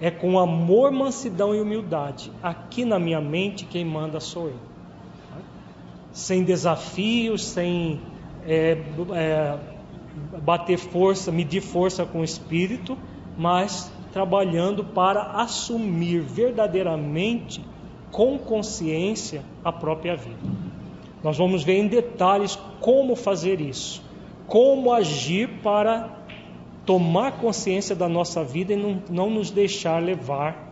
[0.00, 2.32] é com amor, mansidão e humildade.
[2.42, 4.70] Aqui na minha mente quem manda sou eu
[6.12, 8.00] sem desafios, sem
[8.46, 8.78] é,
[9.14, 9.58] é,
[10.42, 12.98] bater força, medir força com o espírito,
[13.36, 17.64] mas trabalhando para assumir verdadeiramente,
[18.10, 20.40] com consciência, a própria vida.
[21.22, 24.02] Nós vamos ver em detalhes como fazer isso,
[24.50, 26.10] como agir para
[26.84, 30.68] tomar consciência da nossa vida e não, não nos deixar levar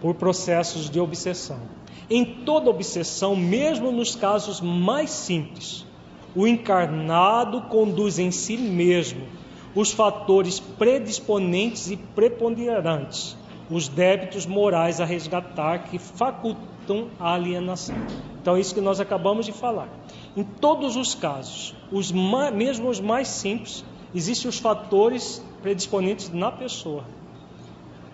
[0.00, 1.60] por processos de obsessão.
[2.08, 5.86] Em toda obsessão, mesmo nos casos mais simples,
[6.34, 9.26] o encarnado conduz em si mesmo
[9.74, 13.36] os fatores predisponentes e preponderantes,
[13.70, 16.71] os débitos morais a resgatar que facultam
[17.18, 17.96] a alienação.
[18.40, 19.88] Então, é isso que nós acabamos de falar.
[20.36, 26.50] Em todos os casos, os mais, mesmo os mais simples, existem os fatores predisponentes na
[26.50, 27.04] pessoa.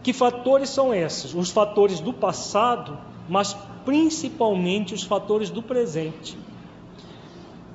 [0.03, 1.35] Que fatores são esses?
[1.35, 2.99] Os fatores do passado
[3.29, 3.55] mas
[3.85, 6.37] principalmente os fatores do presente.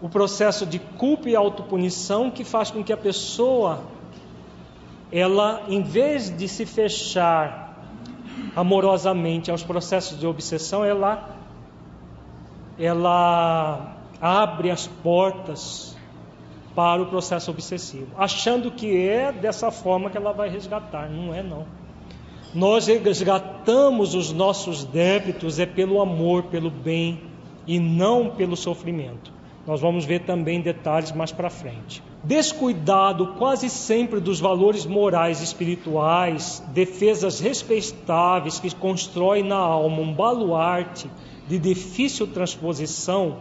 [0.02, 3.84] O processo de culpa e autopunição que faz com que a pessoa,
[5.12, 7.62] ela, em vez de se fechar
[8.56, 11.38] amorosamente aos processos de obsessão, ela,
[12.78, 15.95] ela abre as portas
[16.76, 21.10] para o processo obsessivo, achando que é dessa forma que ela vai resgatar.
[21.10, 21.66] Não é, não.
[22.54, 27.22] Nós resgatamos os nossos débitos é pelo amor, pelo bem
[27.66, 29.32] e não pelo sofrimento.
[29.66, 32.03] Nós vamos ver também detalhes mais para frente.
[32.24, 40.14] Descuidado quase sempre dos valores morais e espirituais, defesas respeitáveis que constrói na alma um
[40.14, 41.09] baluarte
[41.47, 43.38] de difícil transposição,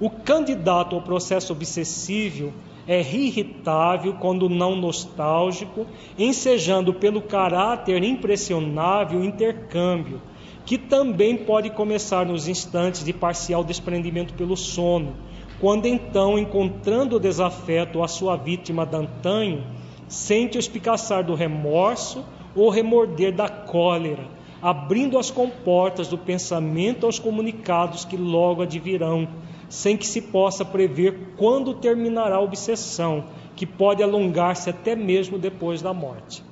[0.00, 2.52] o candidato ao processo obsessivo
[2.86, 5.86] é irritável quando não nostálgico,
[6.18, 10.20] ensejando pelo caráter impressionável intercâmbio,
[10.64, 15.14] que também pode começar nos instantes de parcial desprendimento pelo sono,
[15.60, 19.62] quando então, encontrando o desafeto à sua vítima d'antanho,
[20.08, 22.24] sente o espicaçar do remorso
[22.56, 24.26] ou remorder da cólera,
[24.62, 29.28] abrindo as comportas do pensamento aos comunicados que logo advirão,
[29.68, 35.82] sem que se possa prever quando terminará a obsessão, que pode alongar-se até mesmo depois
[35.82, 36.42] da morte.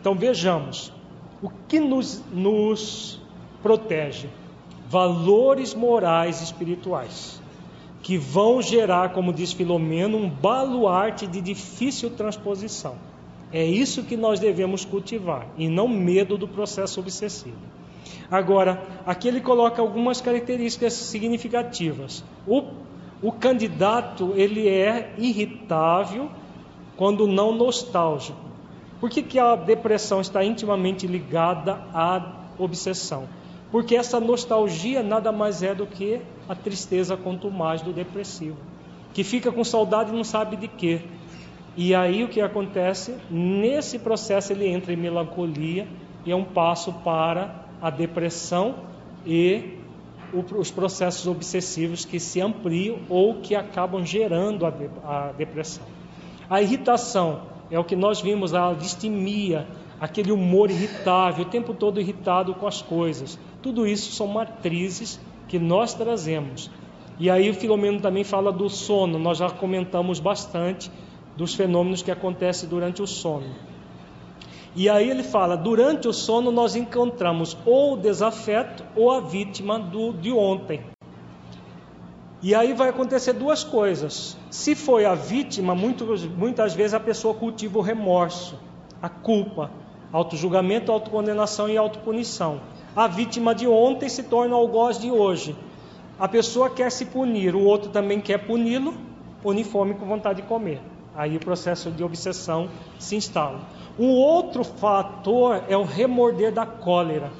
[0.00, 0.92] Então vejamos
[1.42, 3.20] o que nos, nos
[3.60, 4.28] protege:
[4.88, 7.41] valores morais e espirituais,
[8.02, 12.96] que vão gerar, como diz Filomeno, um baluarte de difícil transposição.
[13.52, 17.56] É isso que nós devemos cultivar e não medo do processo obsessivo.
[18.30, 22.24] Agora, aqui ele coloca algumas características significativas.
[22.46, 22.64] O,
[23.22, 26.30] o candidato ele é irritável
[26.96, 28.40] quando não nostálgico.
[28.98, 33.28] Por que, que a depressão está intimamente ligada à obsessão?
[33.72, 38.58] Porque essa nostalgia nada mais é do que a tristeza quanto mais do depressivo,
[39.14, 41.00] que fica com saudade e não sabe de quê.
[41.74, 43.16] E aí o que acontece?
[43.30, 45.88] Nesse processo ele entra em melancolia
[46.26, 48.74] e é um passo para a depressão
[49.26, 49.78] e
[50.58, 55.84] os processos obsessivos que se ampliam ou que acabam gerando a, depressão.
[56.48, 59.66] A irritação é o que nós vimos, a distimia,
[60.00, 63.38] aquele humor irritável, o tempo todo irritado com as coisas.
[63.62, 66.70] Tudo isso são matrizes que nós trazemos.
[67.18, 70.90] E aí o Filomeno também fala do sono, nós já comentamos bastante
[71.36, 73.46] dos fenômenos que acontecem durante o sono.
[74.74, 79.78] E aí ele fala: durante o sono nós encontramos ou o desafeto ou a vítima
[79.78, 80.80] do, de ontem.
[82.42, 84.36] E aí vai acontecer duas coisas.
[84.50, 88.58] Se foi a vítima, muitas vezes a pessoa cultiva o remorso,
[89.00, 89.70] a culpa,
[90.12, 92.60] auto-julgamento, autocondenação e autopunição.
[92.94, 95.56] A vítima de ontem se torna o algoz de hoje.
[96.18, 98.94] A pessoa quer se punir, o outro também quer puni-lo,
[99.42, 100.80] punir fome com vontade de comer.
[101.14, 102.68] Aí o processo de obsessão
[102.98, 103.60] se instala.
[103.98, 107.30] Um outro fator é o remorder da cólera.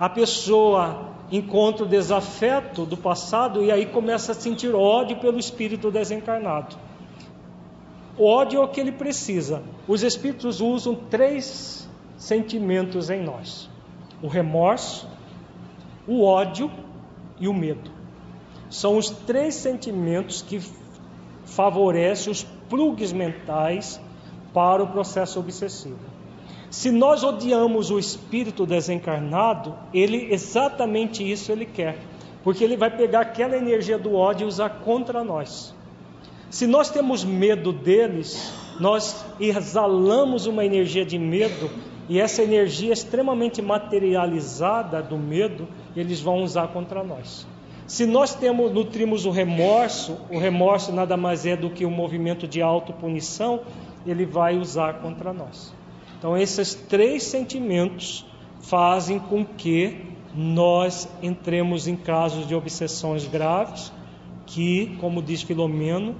[0.00, 5.90] A pessoa encontra o desafeto do passado e aí começa a sentir ódio pelo espírito
[5.90, 6.76] desencarnado.
[8.16, 9.62] O ódio é o que ele precisa.
[9.86, 13.70] Os espíritos usam três sentimentos em nós:
[14.22, 15.08] o remorso,
[16.06, 16.70] o ódio
[17.38, 17.90] e o medo.
[18.70, 20.60] São os três sentimentos que
[21.44, 24.00] favorecem os plugs mentais
[24.52, 25.98] para o processo obsessivo.
[26.70, 31.98] Se nós odiamos o espírito desencarnado, ele exatamente isso ele quer,
[32.44, 35.74] porque ele vai pegar aquela energia do ódio e usar contra nós.
[36.50, 41.70] Se nós temos medo deles, nós exalamos uma energia de medo
[42.08, 47.46] e essa energia extremamente materializada do medo, eles vão usar contra nós.
[47.86, 52.46] Se nós temos, nutrimos o remorso, o remorso nada mais é do que um movimento
[52.46, 53.60] de autopunição,
[54.06, 55.74] ele vai usar contra nós.
[56.18, 58.26] Então, esses três sentimentos
[58.60, 63.92] fazem com que nós entremos em casos de obsessões graves,
[64.46, 66.14] que, como diz Filomeno,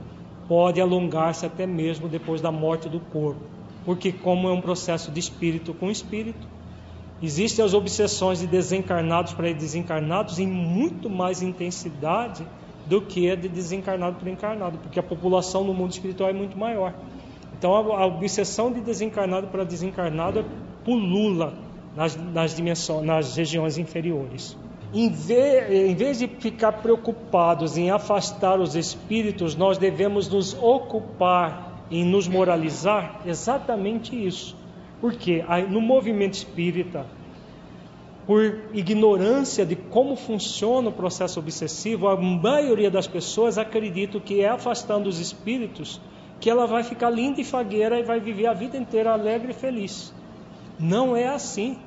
[0.49, 3.58] pode alongar-se até mesmo depois da morte do corpo,
[3.89, 6.47] porque como é um processo de espírito com espírito,
[7.23, 12.47] Existem as obsessões de desencarnados para desencarnados em muito mais intensidade
[12.85, 16.57] do que a de desencarnado para encarnado, porque a população no mundo espiritual é muito
[16.57, 16.95] maior.
[17.59, 20.45] Então a, obsessão de desencarnado para desencarnado
[20.85, 21.55] pulula
[21.97, 24.55] nas, nas dimensões, nas regiões inferiores.
[24.93, 31.68] Em vez, em vez de ficar preocupados em afastar os espíritos, nós devemos nos ocupar
[31.91, 34.57] em nos moralizar exatamente isso
[35.01, 37.07] porque no movimento espírita,
[38.27, 44.49] por ignorância de como funciona o processo obsessivo, a maioria das pessoas acredita que é
[44.49, 46.01] afastando os espíritos
[46.41, 49.55] que ela vai ficar linda e fagueira e vai viver a vida inteira alegre e
[49.55, 50.13] feliz.
[50.79, 51.79] Não é assim.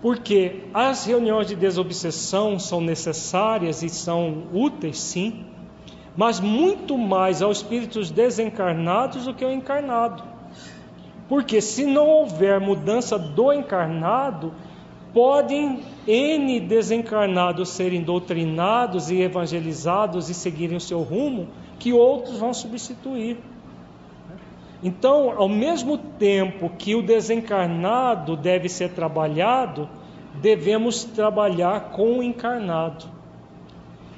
[0.00, 5.44] Porque as reuniões de desobsessão são necessárias e são úteis, sim,
[6.18, 10.24] mas muito mais aos espíritos desencarnados do que ao encarnado.
[11.28, 14.52] Porque se não houver mudança do encarnado,
[15.14, 21.46] podem N desencarnados serem doutrinados e evangelizados e seguirem o seu rumo,
[21.78, 23.36] que outros vão substituir.
[24.82, 29.88] Então, ao mesmo tempo que o desencarnado deve ser trabalhado,
[30.34, 33.17] devemos trabalhar com o encarnado.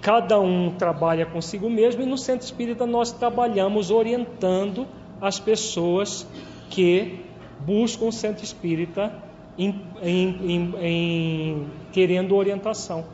[0.01, 4.87] Cada um trabalha consigo mesmo e no centro espírita nós trabalhamos orientando
[5.21, 6.27] as pessoas
[6.71, 7.21] que
[7.61, 9.13] buscam o centro espírita
[9.59, 13.05] em, em, em, em, querendo orientação,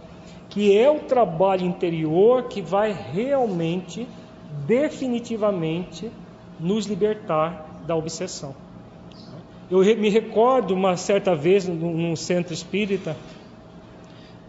[0.49, 4.07] que é o trabalho interior que vai realmente,
[4.65, 6.09] definitivamente,
[6.61, 8.55] nos libertar da obsessão.
[9.69, 13.17] Eu me recordo uma certa vez num centro espírita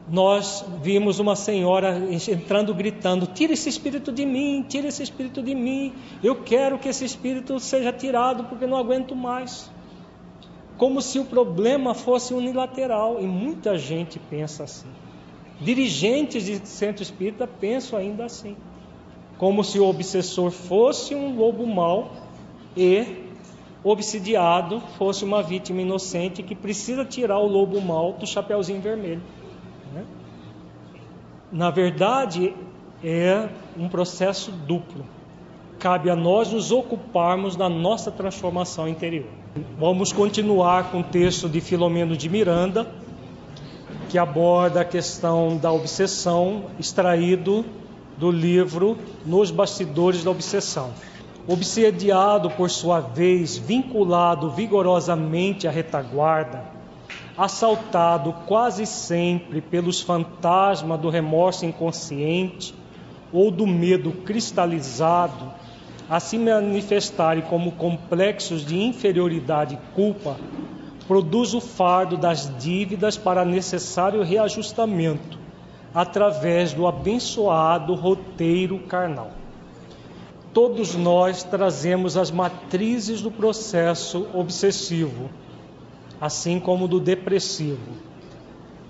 [0.10, 5.54] nós vimos uma senhora entrando gritando: Tira esse espírito de mim, tira esse espírito de
[5.54, 5.94] mim.
[6.24, 9.70] Eu quero que esse espírito seja tirado porque não aguento mais.
[10.78, 14.88] Como se o problema fosse unilateral, e muita gente pensa assim.
[15.60, 18.56] Dirigentes de centro espírita pensam ainda assim.
[19.38, 22.12] Como se o obsessor fosse um lobo mau
[22.76, 23.26] e
[23.84, 29.22] obsidiado fosse uma vítima inocente que precisa tirar o lobo mau do chapeuzinho vermelho.
[31.52, 32.54] Na verdade,
[33.04, 33.48] é
[33.78, 35.06] um processo duplo.
[35.80, 39.30] Cabe a nós nos ocuparmos da nossa transformação interior.
[39.80, 42.86] Vamos continuar com o texto de Filomeno de Miranda,
[44.10, 47.64] que aborda a questão da obsessão, extraído
[48.18, 50.92] do livro Nos Bastidores da Obsessão.
[51.48, 56.77] Obsediado, por sua vez, vinculado vigorosamente à retaguarda,
[57.38, 62.74] assaltado quase sempre pelos fantasmas do remorso inconsciente
[63.32, 65.54] ou do medo cristalizado,
[66.10, 70.38] a se manifestarem como complexos de inferioridade e culpa,
[71.08, 75.38] produz o fardo das dívidas para necessário reajustamento,
[75.94, 79.32] através do abençoado roteiro carnal.
[80.54, 85.30] Todos nós trazemos as matrizes do processo obsessivo,
[86.20, 87.92] assim como do depressivo.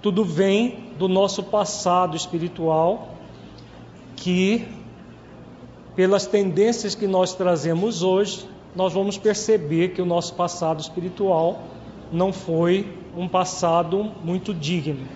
[0.01, 3.15] Tudo vem do nosso passado espiritual,
[4.15, 4.67] que,
[5.95, 11.63] pelas tendências que nós trazemos hoje, nós vamos perceber que o nosso passado espiritual
[12.11, 15.07] não foi um passado muito digno.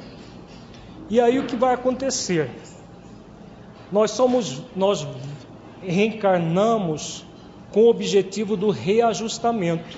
[1.10, 2.50] E aí o que vai acontecer?
[3.92, 5.06] Nós somos, nós
[5.82, 7.26] reencarnamos
[7.72, 9.98] com o objetivo do reajustamento.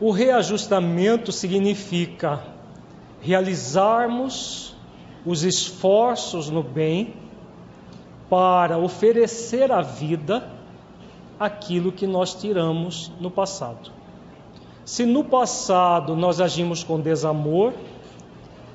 [0.00, 2.42] O reajustamento significa
[3.20, 4.74] realizarmos
[5.24, 7.14] os esforços no bem
[8.28, 10.50] para oferecer à vida
[11.38, 13.90] aquilo que nós tiramos no passado.
[14.84, 17.72] Se no passado nós agimos com desamor,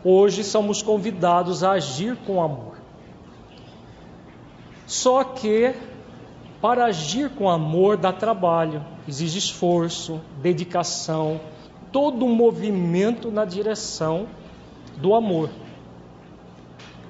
[0.03, 2.77] hoje somos convidados a agir com amor.
[4.87, 5.75] Só que
[6.61, 11.39] para agir com amor dá trabalho, exige esforço, dedicação,
[11.91, 14.27] todo um movimento na direção
[14.97, 15.49] do amor.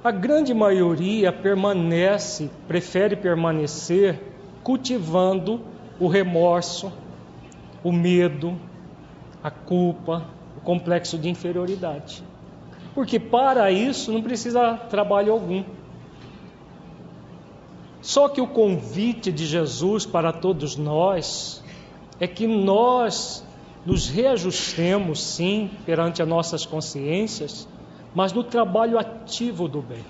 [0.04, 4.20] A grande maioria permanece, prefere permanecer
[4.64, 5.62] cultivando
[6.00, 6.92] o remorso,
[7.84, 8.58] o medo,
[9.44, 10.26] a culpa,
[10.58, 12.24] o complexo de inferioridade.
[12.94, 15.64] Porque para isso não precisa trabalho algum.
[18.02, 21.64] Só que o convite de Jesus para todos nós
[22.20, 23.46] é que nós
[23.86, 27.68] nos reajustemos, sim, perante as nossas consciências,
[28.14, 30.04] mas no trabalho ativo do bem.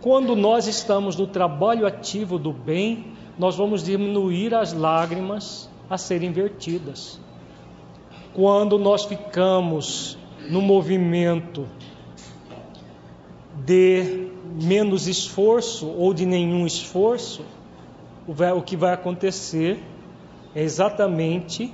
[0.00, 6.32] Quando nós estamos no trabalho ativo do bem, nós vamos diminuir as lágrimas a serem
[6.32, 7.20] vertidas.
[8.32, 10.18] Quando nós ficamos
[10.48, 11.66] no movimento
[13.64, 17.44] de menos esforço ou de nenhum esforço,
[18.26, 19.82] o que vai acontecer
[20.54, 21.72] é exatamente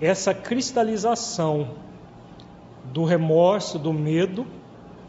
[0.00, 1.70] essa cristalização
[2.84, 4.46] do remorso, do medo,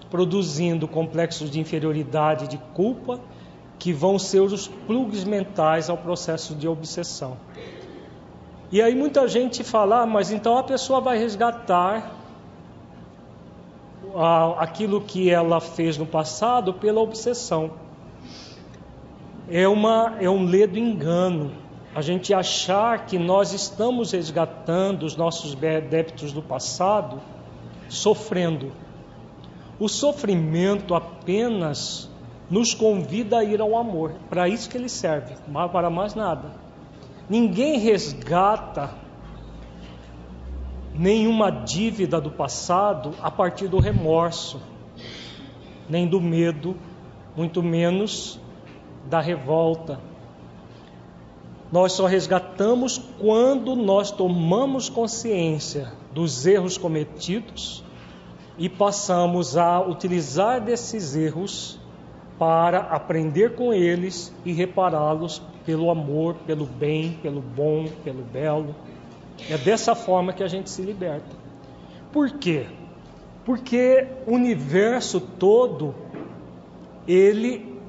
[0.09, 3.19] produzindo complexos de inferioridade, de culpa,
[3.79, 7.37] que vão ser os plugs mentais ao processo de obsessão.
[8.71, 12.22] E aí muita gente fala, ah, mas então a pessoa vai resgatar
[14.57, 17.71] aquilo que ela fez no passado pela obsessão.
[19.49, 21.51] É, uma, é um ledo engano
[21.95, 27.21] a gente achar que nós estamos resgatando os nossos débitos do passado
[27.87, 28.71] sofrendo.
[29.79, 32.09] O sofrimento apenas
[32.49, 35.35] nos convida a ir ao amor, para isso que ele serve,
[35.71, 36.51] para mais nada.
[37.29, 39.02] Ninguém resgata
[40.95, 44.61] nenhuma dívida do passado a partir do remorso,
[45.89, 46.75] nem do medo,
[47.35, 48.39] muito menos
[49.09, 49.99] da revolta.
[51.71, 57.83] Nós só resgatamos quando nós tomamos consciência dos erros cometidos
[58.57, 61.79] e passamos a utilizar desses erros
[62.37, 68.75] para aprender com eles e repará-los pelo amor, pelo bem, pelo bom, pelo belo.
[69.49, 71.35] É dessa forma que a gente se liberta.
[72.11, 72.67] Por quê?
[73.45, 75.95] Porque o universo todo
[77.07, 77.79] ele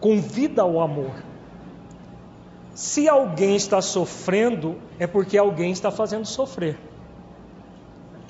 [0.00, 1.12] convida ao amor.
[2.74, 6.78] Se alguém está sofrendo, é porque alguém está fazendo sofrer.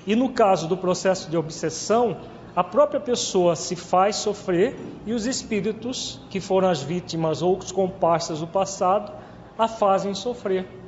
[0.07, 2.17] E no caso do processo de obsessão,
[2.55, 4.77] a própria pessoa se faz sofrer
[5.07, 9.13] e os espíritos que foram as vítimas ou os comparsas do passado
[9.59, 10.82] a fazem sofrer.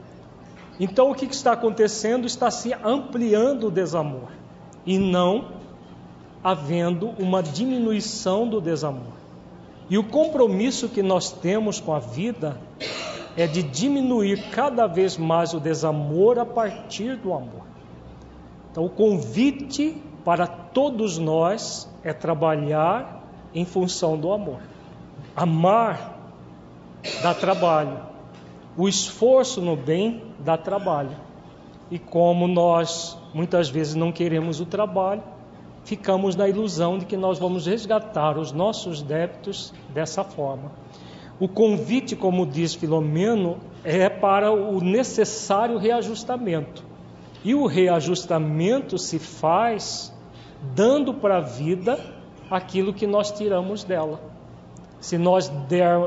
[0.78, 2.26] Então o que está acontecendo?
[2.26, 4.28] Está se ampliando o desamor
[4.84, 5.52] e não
[6.42, 9.14] havendo uma diminuição do desamor.
[9.88, 12.60] E o compromisso que nós temos com a vida
[13.36, 17.64] é de diminuir cada vez mais o desamor a partir do amor.
[18.70, 23.22] Então, o convite para todos nós é trabalhar
[23.54, 24.60] em função do amor.
[25.36, 26.18] Amar
[27.22, 28.00] dá trabalho,
[28.76, 31.16] o esforço no bem dá trabalho.
[31.90, 35.22] E como nós muitas vezes não queremos o trabalho,
[35.84, 40.72] ficamos na ilusão de que nós vamos resgatar os nossos débitos dessa forma.
[41.38, 46.84] O convite, como diz Filomeno, é para o necessário reajustamento.
[47.44, 50.14] E o reajustamento se faz
[50.74, 51.98] dando para a vida
[52.50, 54.20] aquilo que nós tiramos dela.
[55.00, 55.98] Se nós der,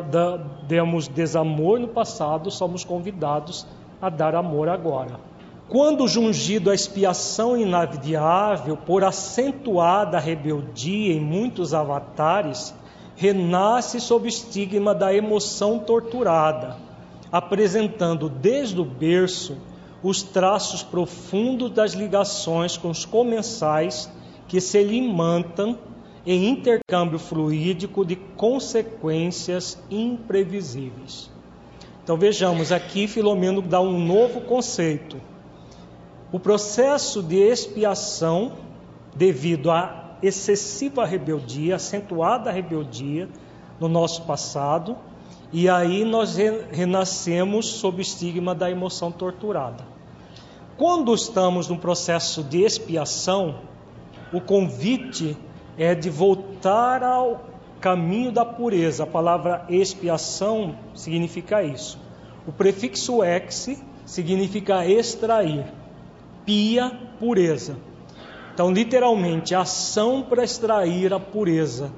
[0.68, 3.68] demos desamor no passado, somos convidados
[4.02, 5.20] a dar amor agora.
[5.70, 12.74] Quando jungido a expiação inadiável por acentuada rebeldia em muitos avatares,
[13.16, 16.78] renasce sob estigma da emoção torturada,
[17.32, 19.58] apresentando desde o berço
[20.02, 24.10] os traços profundos das ligações com os comensais
[24.48, 25.78] que se lhe mantam
[26.26, 31.32] em intercâmbio fluídico de consequências imprevisíveis.
[32.08, 35.20] Então vejamos aqui, Filomeno dá um novo conceito
[36.32, 38.54] o processo de expiação,
[39.14, 43.28] devido à excessiva rebeldia, acentuada rebeldia
[43.78, 44.96] no nosso passado,
[45.52, 46.38] e aí nós
[46.72, 49.86] renascemos sob o estigma da emoção torturada.
[50.78, 53.60] Quando estamos no processo de expiação,
[54.32, 55.36] o convite
[55.78, 59.04] é de voltar ao caminho da pureza.
[59.04, 62.00] A palavra expiação significa isso.
[62.46, 65.66] O prefixo ex significa extrair
[66.46, 67.78] pia pureza.
[68.54, 71.92] Então, literalmente, ação para extrair a pureza.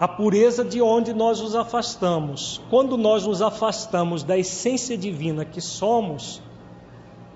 [0.00, 2.60] A pureza de onde nós nos afastamos.
[2.68, 6.42] Quando nós nos afastamos da essência divina que somos,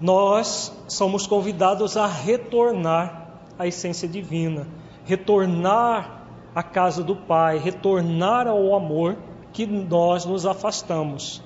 [0.01, 4.67] nós somos convidados a retornar à essência divina,
[5.05, 6.16] retornar
[6.57, 9.19] à casa do Pai, retornar ao amor
[9.53, 11.43] que nós nos afastamos.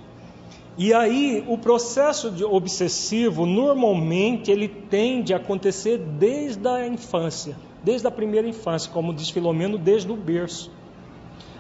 [0.78, 8.10] E aí, o processo obsessivo, normalmente, ele tende a acontecer desde a infância, desde a
[8.12, 10.70] primeira infância, como diz Filomeno, desde o berço.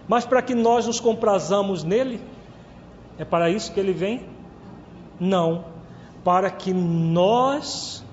[0.06, 2.20] Mas para que nós nos comprazamos nele,
[3.18, 4.26] é para isso que ele vem?
[5.18, 5.64] Não,
[6.22, 8.04] para que nós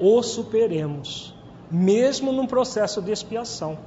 [0.00, 1.32] o superemos,
[1.70, 3.78] mesmo num processo de expiação.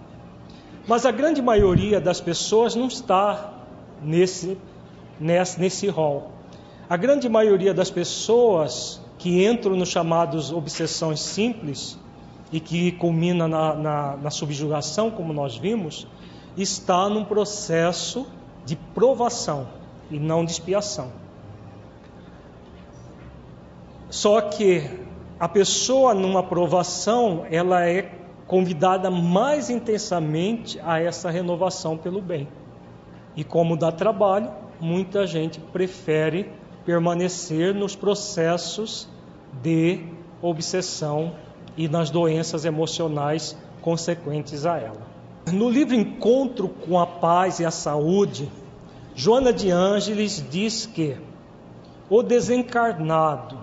[0.88, 3.53] Mas a grande maioria das pessoas não está
[4.01, 4.57] nesse,
[5.19, 6.31] nesse, nesse rol.
[6.89, 11.97] A grande maioria das pessoas que entram nos chamados obsessões simples
[12.51, 16.05] e que culmina na, na, na subjugação, como nós vimos,
[16.57, 18.27] está num processo
[18.65, 19.68] de provação
[20.11, 21.11] e não de expiação.
[24.10, 24.88] Só que
[25.39, 28.23] a pessoa numa provação, ela é
[28.54, 32.48] convidada mais intensamente a essa renovação pelo bem.
[33.36, 36.52] E como dá trabalho, muita gente prefere
[36.86, 39.10] permanecer nos processos
[39.64, 40.06] de
[40.40, 41.34] obsessão
[41.76, 45.02] e nas doenças emocionais consequentes a ela.
[45.52, 48.52] No livro Encontro com a Paz e a Saúde,
[49.16, 51.18] Joana de Ângeles diz que
[52.08, 53.58] o desencarnado,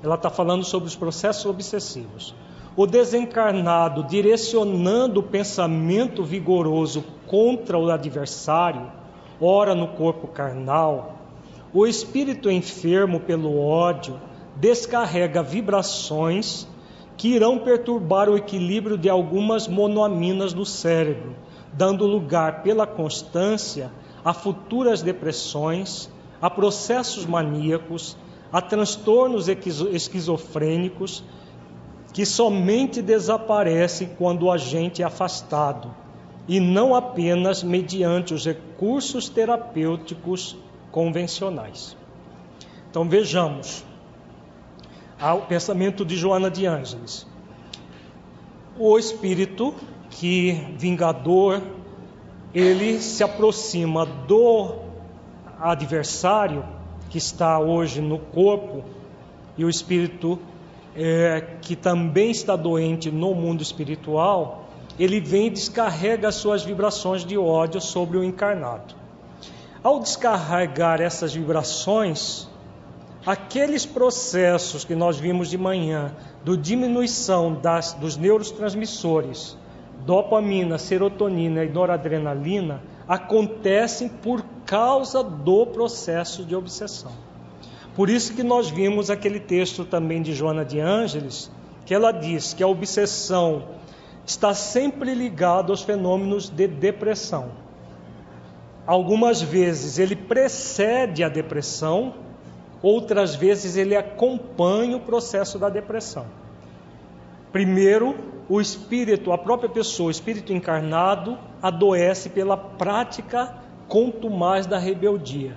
[0.00, 2.36] ela está falando sobre os processos obsessivos,
[2.78, 8.86] o desencarnado direcionando o pensamento vigoroso contra o adversário,
[9.40, 11.16] ora no corpo carnal,
[11.74, 14.20] o espírito enfermo pelo ódio
[14.54, 16.68] descarrega vibrações
[17.16, 21.34] que irão perturbar o equilíbrio de algumas monoaminas do cérebro,
[21.72, 23.90] dando lugar pela constância
[24.24, 26.08] a futuras depressões,
[26.40, 28.16] a processos maníacos,
[28.52, 31.24] a transtornos esquizofrênicos
[32.18, 35.94] que somente desaparecem quando o agente é afastado
[36.48, 40.56] e não apenas mediante os recursos terapêuticos
[40.90, 41.96] convencionais.
[42.90, 43.84] Então vejamos
[45.22, 47.24] o pensamento de Joana de Ângeles.
[48.76, 49.72] O espírito
[50.10, 51.62] que vingador
[52.52, 54.74] ele se aproxima do
[55.60, 56.64] adversário
[57.10, 58.82] que está hoje no corpo
[59.56, 60.36] e o espírito
[60.96, 67.24] é, que também está doente no mundo espiritual, ele vem e descarrega as suas vibrações
[67.24, 68.94] de ódio sobre o encarnado.
[69.82, 72.48] Ao descarregar essas vibrações,
[73.24, 76.12] aqueles processos que nós vimos de manhã,
[76.44, 79.56] do diminuição das, dos neurotransmissores,
[80.04, 87.27] dopamina, serotonina e noradrenalina, acontecem por causa do processo de obsessão.
[87.98, 91.50] Por isso que nós vimos aquele texto também de Joana de Ângeles,
[91.84, 93.70] que ela diz que a obsessão
[94.24, 97.50] está sempre ligada aos fenômenos de depressão.
[98.86, 102.14] Algumas vezes ele precede a depressão,
[102.80, 106.26] outras vezes ele acompanha o processo da depressão.
[107.50, 108.14] Primeiro,
[108.48, 113.56] o espírito, a própria pessoa, o espírito encarnado, adoece pela prática
[113.88, 115.56] contumaz da rebeldia.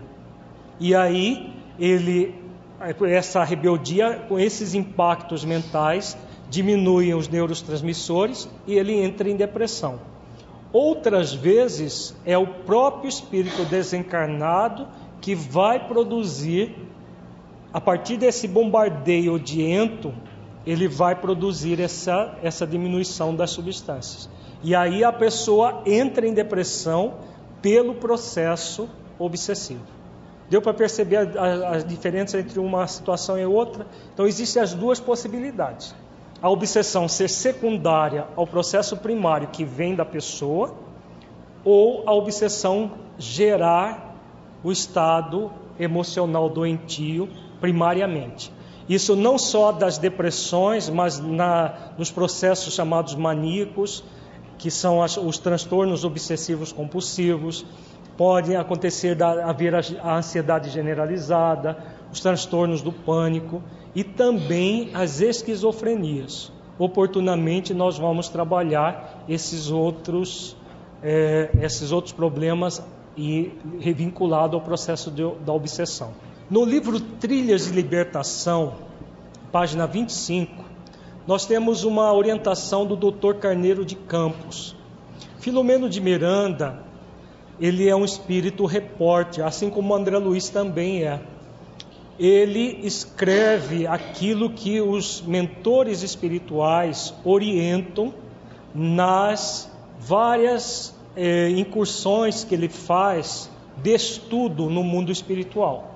[0.80, 2.36] E aí ele
[3.08, 6.18] essa rebeldia com esses impactos mentais
[6.49, 9.99] diminuem os neurotransmissores e ele entra em depressão.
[10.72, 14.88] Outras vezes é o próprio espírito desencarnado
[15.20, 16.76] que vai produzir,
[17.74, 20.14] a partir desse bombardeio odiento,
[20.66, 24.30] ele vai produzir essa, essa diminuição das substâncias.
[24.64, 27.16] E aí a pessoa entra em depressão
[27.62, 30.01] pelo processo obsessivo.
[30.52, 33.88] Deu para perceber a, a, a, diferença entre uma situação e outra?
[34.14, 35.95] Então, existem as duas possibilidades.
[36.41, 40.76] A obsessão ser secundária ao processo primário que vem da pessoa,
[41.64, 44.14] ou a obsessão gerar
[44.61, 45.49] o estado
[45.80, 47.30] emocional doentio
[47.61, 48.52] primariamente.
[48.90, 54.03] Isso não só das depressões, mas na, nos processos chamados maníacos,
[54.57, 57.65] que são as, os transtornos obsessivos compulsivos,
[58.17, 61.77] podem acontecer da, haver a, a ansiedade generalizada,
[62.11, 63.61] os transtornos do pânico
[63.95, 66.51] e também as esquizofrenias.
[66.77, 70.55] Oportunamente nós vamos trabalhar esses outros,
[71.03, 72.83] é, esses outros problemas
[73.15, 76.11] e revinculado ao processo de, da obsessão.
[76.49, 78.73] No livro Trilhas de Libertação,
[79.51, 80.63] página 25,
[81.27, 83.35] nós temos uma orientação do Dr.
[83.35, 84.75] Carneiro de Campos.
[85.39, 86.79] Filomeno de Miranda,
[87.61, 91.21] ele é um espírito repórter, assim como André Luiz também é.
[92.19, 98.13] Ele escreve aquilo que os mentores espirituais orientam
[98.73, 105.91] nas várias eh, incursões que ele faz de estudo no mundo espiritual.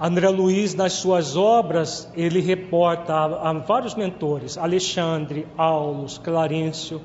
[0.00, 7.00] André Luiz, nas suas obras, ele reporta a, a vários mentores, Alexandre, Aulus, Clarencio.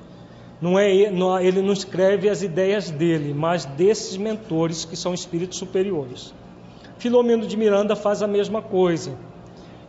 [0.59, 6.33] Não é, ele não escreve as ideias dele, mas desses mentores que são espíritos superiores.
[6.97, 9.15] Filomeno de Miranda faz a mesma coisa.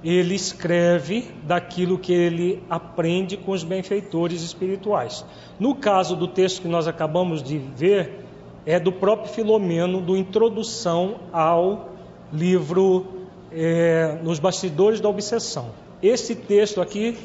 [0.04, 5.24] Ele escreve daquilo que ele aprende com os benfeitores espirituais.
[5.58, 8.24] No caso do texto que nós acabamos de ver,
[8.66, 11.88] é do próprio Filomeno, do Introdução ao
[12.30, 13.06] livro
[13.50, 15.70] é, Nos Bastidores da Obsessão.
[16.02, 17.16] Esse texto aqui,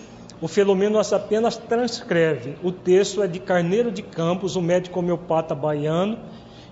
[0.44, 2.57] o Filomeno apenas transcreve.
[2.61, 6.20] O texto é de Carneiro de Campos, um médico homeopata baiano,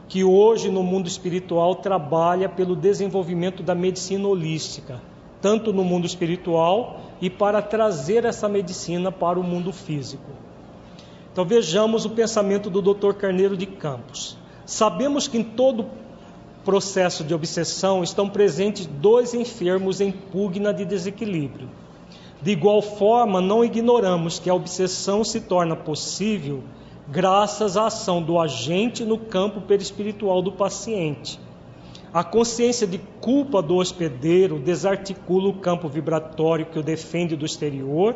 [0.10, 5.02] que hoje no mundo espiritual trabalha pelo desenvolvimento da medicina holística,
[5.42, 10.32] tanto no mundo espiritual e para trazer essa medicina para o mundo físico.
[11.32, 13.14] Então vejamos o pensamento do Dr.
[13.14, 14.38] Carneiro de Campos.
[14.66, 15.86] Sabemos que em todo
[16.66, 21.70] processo de obsessão estão presentes dois enfermos em pugna de desequilíbrio.
[22.42, 26.64] De igual forma, não ignoramos que a obsessão se torna possível
[27.08, 31.40] graças à ação do agente no campo perispiritual do paciente.
[32.14, 38.16] A consciência de culpa do hospedeiro desarticula o campo vibratório que o defende do exterior,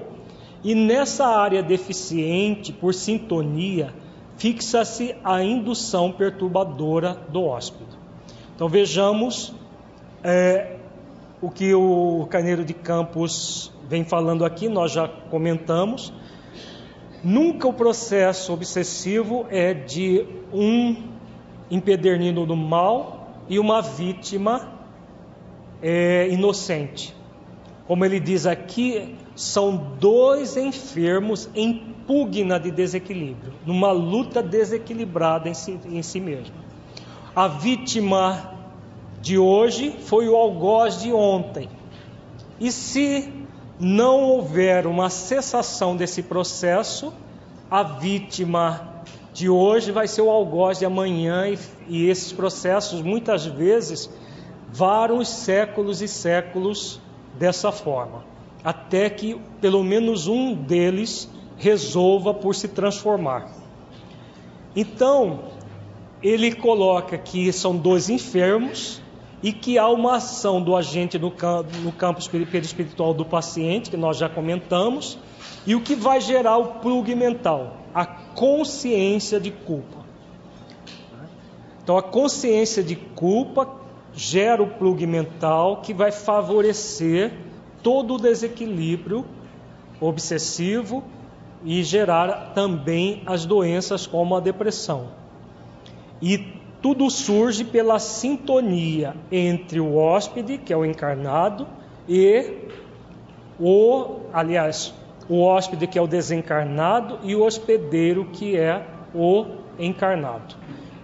[0.64, 3.94] e nessa área deficiente, por sintonia,
[4.38, 7.92] fixa-se a indução perturbadora do hóspede.
[8.56, 9.54] Então vejamos
[10.24, 10.78] é,
[11.42, 16.14] o que o Carneiro de Campos vem falando aqui, nós já comentamos.
[17.24, 20.96] Nunca o processo obsessivo é de um
[21.72, 24.72] empedernido do mal e uma vítima
[25.82, 27.16] é, inocente.
[27.88, 35.54] Como ele diz aqui, são dois enfermos em pugna de desequilíbrio, numa luta desequilibrada em
[35.54, 36.56] si, em si mesmo.
[37.36, 38.54] A vítima
[39.22, 41.70] de hoje foi o algoz de ontem.
[42.60, 43.45] E se
[43.80, 47.14] não houver uma cessação desse processo,
[47.70, 49.04] a vítima
[49.34, 54.10] de hoje vai ser o algoz de amanhã, e, e esses processos muitas vezes
[54.72, 57.00] vários séculos e séculos
[57.38, 58.24] dessa forma,
[58.64, 63.52] até que pelo menos um deles resolva por se transformar.
[64.76, 65.40] Então,
[66.22, 69.02] ele coloca que são dois enfermos
[69.46, 73.96] e que há uma ação do agente no, campo, no campo espiritual do paciente, que
[73.96, 75.20] nós já comentamos,
[75.68, 77.78] e o que vai gerar o plug mental?
[77.94, 80.04] A consciência de culpa.
[81.84, 83.72] Então, a consciência de culpa
[84.14, 87.32] gera o plug mental que vai favorecer
[87.84, 89.28] todo o desequilíbrio
[90.02, 91.04] obsessivo
[91.64, 95.10] e gerar também as doenças como a depressão.
[96.20, 96.55] E
[96.86, 101.66] tudo surge pela sintonia entre o hóspede, que é o encarnado,
[102.08, 102.60] e
[103.60, 104.94] o, aliás,
[105.28, 108.86] o hóspede que é o desencarnado e o hospedeiro que é
[109.16, 109.48] o
[109.80, 110.56] encarnado.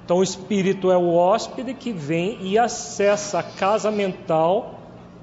[0.05, 4.75] Então o espírito é o hóspede que vem e acessa a casa mental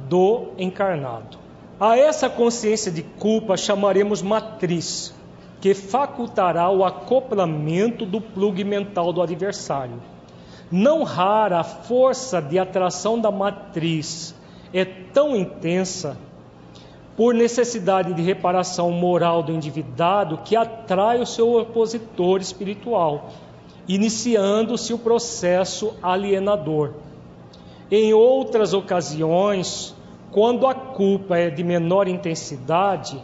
[0.09, 1.39] do encarnado.
[1.78, 5.14] A essa consciência de culpa chamaremos matriz
[5.60, 10.18] que facultará o acoplamento do plug mental do adversário.
[10.70, 14.35] Não rara a força de atração da matriz
[14.73, 16.19] é tão intensa
[17.16, 23.31] por necessidade de reparação moral do endividado que atrai o seu opositor espiritual,
[23.89, 26.93] iniciando-se o processo alienador.
[27.90, 29.97] Em outras ocasiões,
[30.31, 33.19] quando a culpa é de menor intensidade,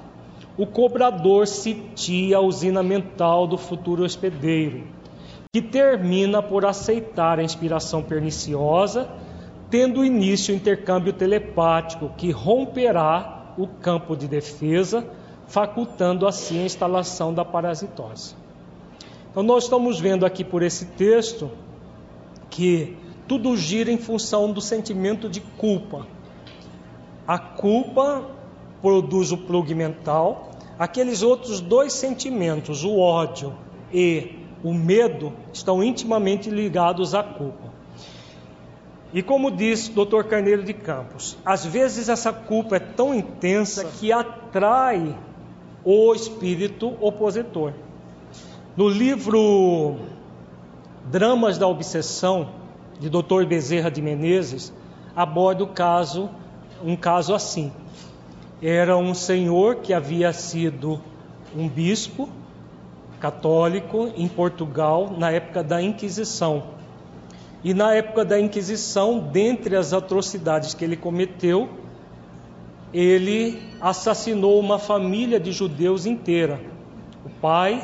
[0.56, 4.93] o cobrador sitia a usina mental do futuro hospedeiro,
[5.54, 9.08] que termina por aceitar a inspiração perniciosa,
[9.70, 15.06] tendo início o intercâmbio telepático que romperá o campo de defesa,
[15.46, 18.34] facultando assim a instalação da parasitose.
[19.30, 21.48] Então, nós estamos vendo aqui por esse texto
[22.50, 22.96] que
[23.28, 26.04] tudo gira em função do sentimento de culpa.
[27.28, 28.28] A culpa
[28.82, 33.54] produz o plug mental, aqueles outros dois sentimentos, o ódio
[33.92, 37.74] e o medo, estão intimamente ligados à culpa.
[39.12, 40.24] E como diz Dr.
[40.24, 45.14] Carneiro de Campos, às vezes essa culpa é tão intensa que atrai
[45.84, 47.74] o espírito opositor.
[48.74, 49.96] No livro
[51.10, 52.48] Dramas da Obsessão,
[52.98, 53.44] de Dr.
[53.46, 54.72] Bezerra de Menezes,
[55.14, 56.30] aborda o caso,
[56.82, 57.70] um caso assim.
[58.62, 61.00] Era um senhor que havia sido
[61.54, 62.28] um bispo
[63.20, 66.74] católico em Portugal na época da Inquisição.
[67.62, 71.68] E na época da Inquisição, dentre as atrocidades que ele cometeu,
[72.92, 76.60] ele assassinou uma família de judeus inteira.
[77.24, 77.82] O pai,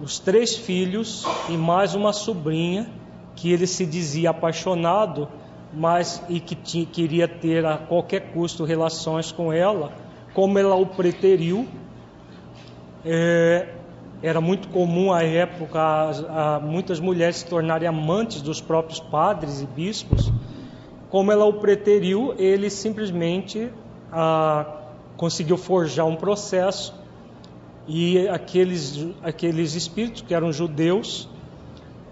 [0.00, 2.88] os três filhos e mais uma sobrinha
[3.34, 5.28] que ele se dizia apaixonado,
[5.72, 9.92] mas e que tinha, queria ter a qualquer custo relações com ela,
[10.34, 11.66] como ela o preteriu.
[13.04, 13.68] É,
[14.22, 19.66] era muito comum à época a, muitas mulheres se tornarem amantes dos próprios padres e
[19.66, 20.32] bispos.
[21.10, 23.68] Como ela o preteriu, ele simplesmente
[24.12, 24.64] a,
[25.16, 26.94] conseguiu forjar um processo
[27.88, 31.28] e aqueles, aqueles espíritos que eram judeus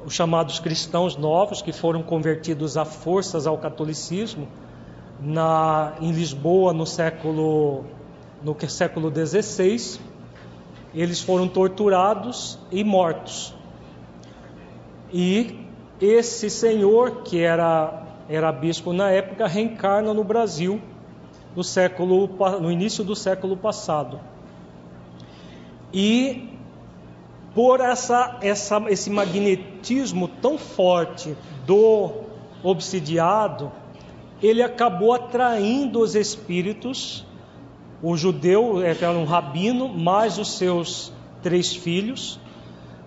[0.05, 4.49] os chamados cristãos novos que foram convertidos a forças ao catolicismo
[5.21, 7.85] na, em Lisboa no século
[8.43, 10.01] no século XVI
[10.95, 13.55] eles foram torturados e mortos
[15.13, 15.59] e
[16.01, 20.81] esse senhor que era era bispo na época reencarna no Brasil
[21.55, 22.29] no século
[22.61, 24.21] no início do século passado
[25.93, 26.51] e
[27.55, 31.37] por essa, essa, esse magnetismo tão forte
[31.67, 32.13] do
[32.63, 33.73] obsidiado,
[34.43, 37.27] ele acabou atraindo os espíritos.
[38.03, 41.13] O judeu era um rabino, mais os seus
[41.43, 42.41] três filhos.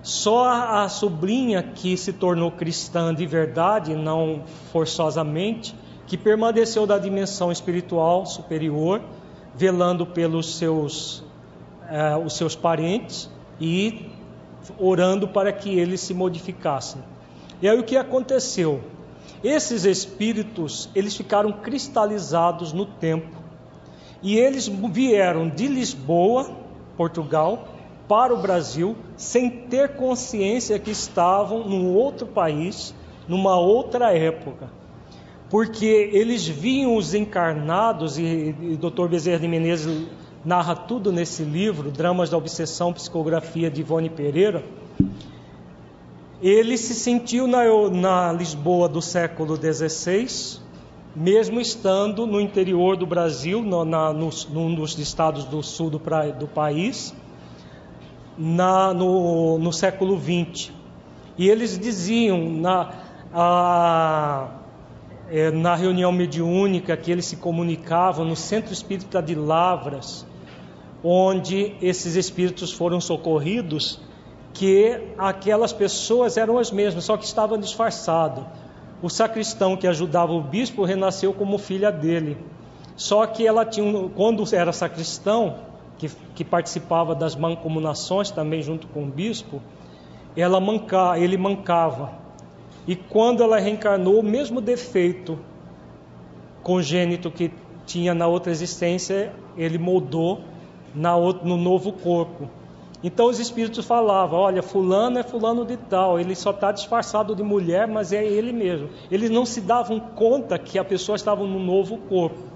[0.04, 5.74] Só a, a sobrinha que se tornou cristã de verdade, não forçosamente,
[6.06, 9.02] que permaneceu da dimensão espiritual superior,
[9.56, 11.24] velando pelos seus,
[11.90, 13.30] eh, os seus parentes
[13.60, 14.12] e
[14.78, 17.02] orando para que eles se modificassem.
[17.62, 18.82] E aí o que aconteceu?
[19.44, 23.43] Esses espíritos, eles ficaram cristalizados no tempo.
[24.24, 26.50] E eles vieram de Lisboa,
[26.98, 27.68] Portugal,
[28.08, 32.96] para o Brasil, sem ter consciência que estavam num outro país,
[33.28, 34.70] numa outra época.
[35.50, 39.08] Porque eles viam os encarnados, e, e Dr.
[39.08, 40.08] Bezerra de Menezes
[40.44, 44.64] narra tudo nesse livro, Dramas da Obsessão, Psicografia de Ivone Pereira,
[46.42, 50.62] ele se sentiu na, na Lisboa do século XVI,
[51.16, 56.00] mesmo estando no interior do Brasil, no, na, no, num dos estados do sul do,
[56.00, 57.14] pra, do país,
[58.38, 60.72] na, no, no século XX.
[61.38, 62.92] E eles diziam na,
[63.34, 64.48] a,
[65.30, 70.26] é, na reunião mediúnica que eles se comunicavam no Centro Espírita de Lavras,
[71.04, 74.00] onde esses espíritos foram socorridos,
[74.54, 78.46] que aquelas pessoas eram as mesmas, só que estavam disfarçados.
[79.04, 82.38] O sacristão que ajudava o bispo renasceu como filha dele.
[82.96, 85.58] Só que ela tinha, quando era sacristão,
[85.98, 89.62] que, que participava das mancomunações também junto com o bispo,
[90.38, 92.14] ela manca, ele mancava.
[92.88, 95.38] E quando ela reencarnou, o mesmo defeito
[96.62, 97.52] congênito que
[97.86, 100.46] tinha na outra existência, ele moldou
[100.96, 102.48] na, no novo corpo.
[103.04, 107.44] Então os espíritos falavam: olha, Fulano é Fulano de Tal, ele só está disfarçado de
[107.44, 108.90] mulher, mas é ele mesmo.
[109.12, 112.54] Eles não se davam conta que a pessoa estava no novo corpo.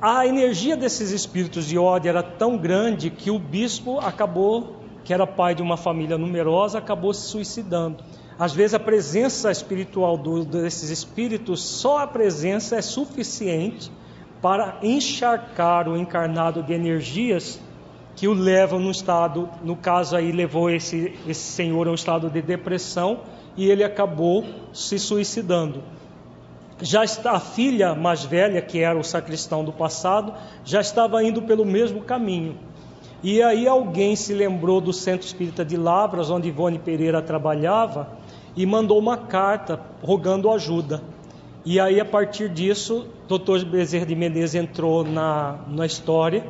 [0.00, 5.26] A energia desses espíritos de ódio era tão grande que o bispo acabou, que era
[5.26, 8.02] pai de uma família numerosa, acabou se suicidando.
[8.38, 13.92] Às vezes a presença espiritual do, desses espíritos, só a presença é suficiente
[14.40, 17.60] para encharcar o encarnado de energias
[18.16, 22.28] que o levam no estado, no caso aí levou esse, esse senhor a um estado
[22.28, 23.20] de depressão
[23.56, 25.82] e ele acabou se suicidando.
[26.82, 30.32] Já está a filha mais velha, que era o sacristão do passado,
[30.64, 32.56] já estava indo pelo mesmo caminho.
[33.22, 38.08] E aí alguém se lembrou do Centro Espírita de Lavras, onde Ivone Pereira trabalhava,
[38.56, 41.02] e mandou uma carta rogando ajuda.
[41.64, 43.66] E aí, a partir disso, Dr.
[43.66, 46.46] Bezerra de Menezes entrou na, na história,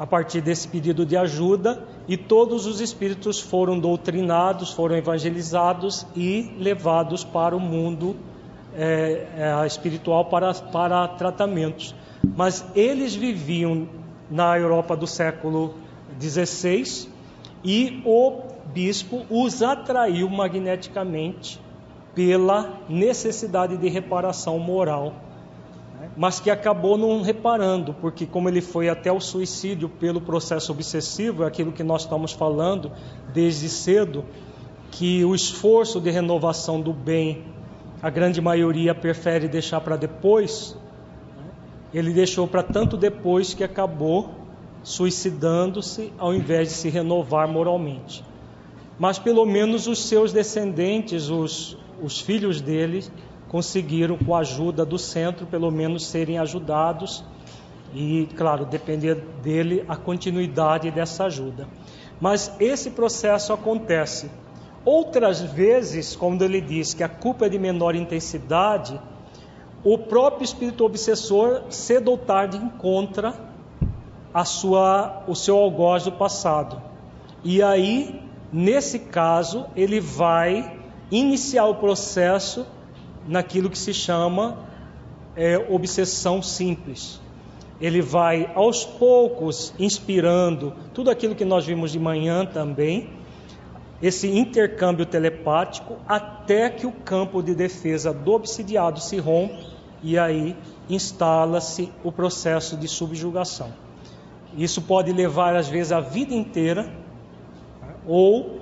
[0.00, 6.54] a partir desse pedido de ajuda, e todos os espíritos foram doutrinados, foram evangelizados e
[6.58, 8.16] levados para o mundo
[8.74, 11.94] é, é, espiritual para, para tratamentos.
[12.34, 13.86] Mas eles viviam
[14.30, 15.74] na Europa do século
[16.18, 17.06] XVI
[17.62, 18.40] e o
[18.72, 21.60] bispo os atraiu magneticamente
[22.14, 25.12] pela necessidade de reparação moral?
[26.20, 31.44] Mas que acabou não reparando, porque como ele foi até o suicídio pelo processo obsessivo,
[31.44, 32.92] é aquilo que nós estamos falando
[33.32, 34.22] desde cedo,
[34.90, 37.46] que o esforço de renovação do bem,
[38.02, 40.76] a grande maioria prefere deixar para depois,
[41.94, 44.28] ele deixou para tanto depois que acabou
[44.82, 48.22] suicidando-se ao invés de se renovar moralmente.
[48.98, 53.06] Mas pelo menos os seus descendentes, os, os filhos dele,
[53.50, 57.24] conseguiram, com a ajuda do centro, pelo menos serem ajudados
[57.92, 61.66] e, claro, depender dele a continuidade dessa ajuda.
[62.20, 64.30] Mas esse processo acontece.
[64.84, 69.00] Outras vezes, quando ele diz que a culpa é de menor intensidade,
[69.82, 73.34] o próprio espírito obsessor cedo ou tarde encontra
[74.32, 76.80] a sua, o seu algoz do passado.
[77.42, 78.22] E aí,
[78.52, 80.78] nesse caso, ele vai
[81.10, 82.64] iniciar o processo
[83.26, 84.58] naquilo que se chama
[85.36, 87.20] é, obsessão simples.
[87.80, 93.10] Ele vai aos poucos inspirando tudo aquilo que nós vimos de manhã também,
[94.02, 99.66] esse intercâmbio telepático, até que o campo de defesa do obsidiado se rompe
[100.02, 100.56] e aí
[100.88, 103.72] instala-se o processo de subjugação.
[104.56, 106.90] Isso pode levar, às vezes, a vida inteira
[108.06, 108.60] ou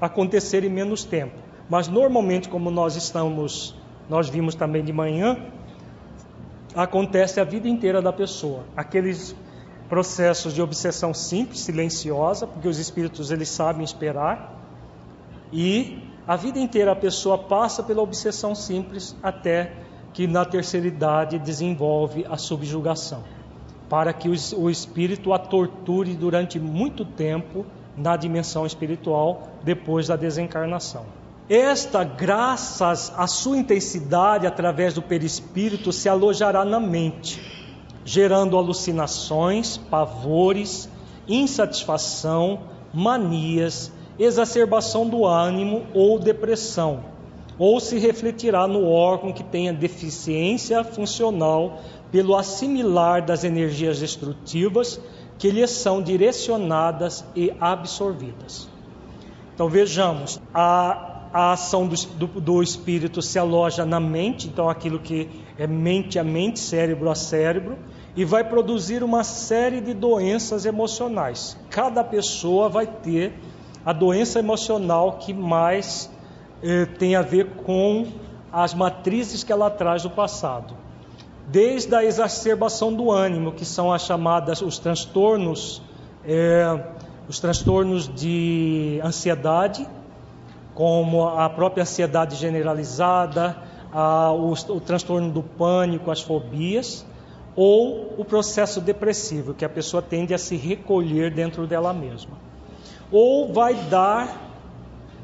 [0.00, 1.34] acontecer em menos tempo.
[1.68, 3.74] Mas normalmente, como nós estamos,
[4.10, 5.38] nós vimos também de manhã,
[6.74, 8.64] acontece a vida inteira da pessoa.
[8.76, 9.36] Aqueles
[9.88, 14.58] processos de obsessão simples, silenciosa, porque os espíritos eles sabem esperar,
[15.52, 19.72] e a vida inteira a pessoa passa pela obsessão simples até
[20.12, 23.22] que na terceira idade desenvolve a subjugação,
[23.88, 27.64] para que o espírito a torture durante muito tempo
[27.96, 31.19] na dimensão espiritual depois da desencarnação.
[31.50, 37.42] Esta, graças à sua intensidade através do perispírito, se alojará na mente,
[38.04, 40.88] gerando alucinações, pavores,
[41.26, 42.60] insatisfação,
[42.94, 47.02] manias, exacerbação do ânimo ou depressão,
[47.58, 51.80] ou se refletirá no órgão que tenha deficiência funcional
[52.12, 55.00] pelo assimilar das energias destrutivas
[55.36, 58.68] que lhes são direcionadas e absorvidas.
[59.52, 64.98] Então vejamos, a, a ação do, do, do, espírito se aloja na mente, então aquilo
[64.98, 67.78] que é mente a mente, cérebro a cérebro,
[68.16, 71.56] e vai produzir uma série de doenças emocionais.
[71.70, 73.32] Cada pessoa vai ter
[73.84, 76.10] a doença emocional que mais
[76.62, 78.06] eh, tem a ver com
[78.52, 80.74] as matrizes que ela traz do passado.
[81.46, 85.80] Desde a exacerbação do ânimo, que são as chamadas, os transtornos,
[86.24, 86.78] eh,
[87.28, 89.86] os transtornos de ansiedade,
[90.74, 93.56] como a própria ansiedade generalizada,
[93.92, 97.04] a, o, o transtorno do pânico, as fobias,
[97.56, 102.38] ou o processo depressivo, que a pessoa tende a se recolher dentro dela mesma.
[103.10, 104.50] Ou vai dar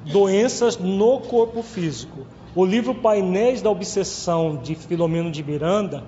[0.05, 2.27] doenças no corpo físico.
[2.55, 6.03] O livro Painéis da Obsessão de Filomeno de Miranda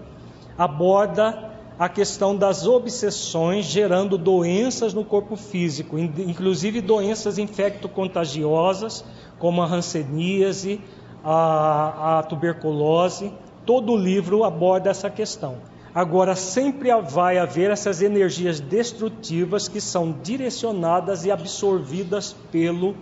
[0.56, 1.48] aborda
[1.78, 9.04] a questão das obsessões gerando doenças no corpo físico, inclusive doenças infecto-contagiosas,
[9.38, 10.80] como a hanseníase,
[11.24, 13.32] a, a tuberculose.
[13.64, 15.56] Todo o livro aborda essa questão.
[15.94, 22.94] Agora, sempre vai haver essas energias destrutivas que são direcionadas e absorvidas pelo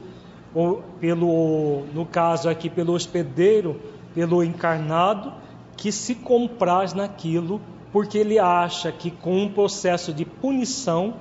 [0.98, 3.78] pelo, no caso aqui, pelo hospedeiro,
[4.14, 5.32] pelo encarnado,
[5.76, 7.60] que se compraz naquilo,
[7.92, 11.14] porque ele acha que com um processo de punição,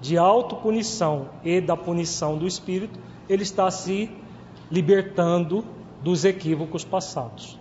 [0.00, 2.98] de autopunição e da punição do espírito,
[3.28, 4.10] ele está se
[4.70, 5.64] libertando
[6.02, 7.58] dos equívocos passados.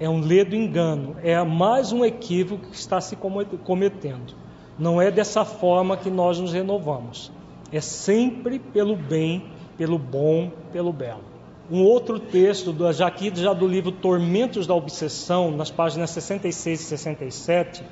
[0.00, 4.34] É um ledo engano, é mais um equívoco que está se cometendo.
[4.78, 7.32] Não é dessa forma que nós nos renovamos.
[7.72, 9.44] É sempre pelo bem,
[9.76, 11.24] pelo bom, pelo belo.
[11.70, 16.84] Um outro texto, já aqui já do livro Tormentos da Obsessão, nas páginas 66 e
[16.84, 17.82] 67,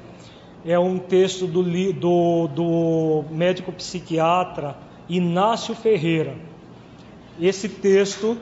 [0.65, 4.77] é um texto do, do, do médico psiquiatra
[5.09, 6.37] Inácio Ferreira.
[7.41, 8.39] Esse texto,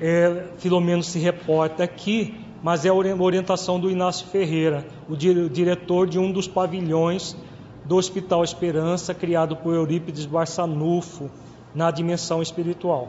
[0.00, 6.18] é, Filomeno se reporta aqui, mas é a orientação do Inácio Ferreira, o diretor de
[6.20, 7.36] um dos pavilhões
[7.84, 11.28] do Hospital Esperança, criado por Eurípides Barçanufo,
[11.74, 13.08] na dimensão espiritual.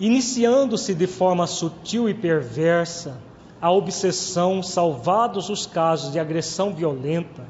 [0.00, 3.18] Iniciando-se de forma sutil e perversa,
[3.60, 7.46] a obsessão, salvados os casos de agressão violenta,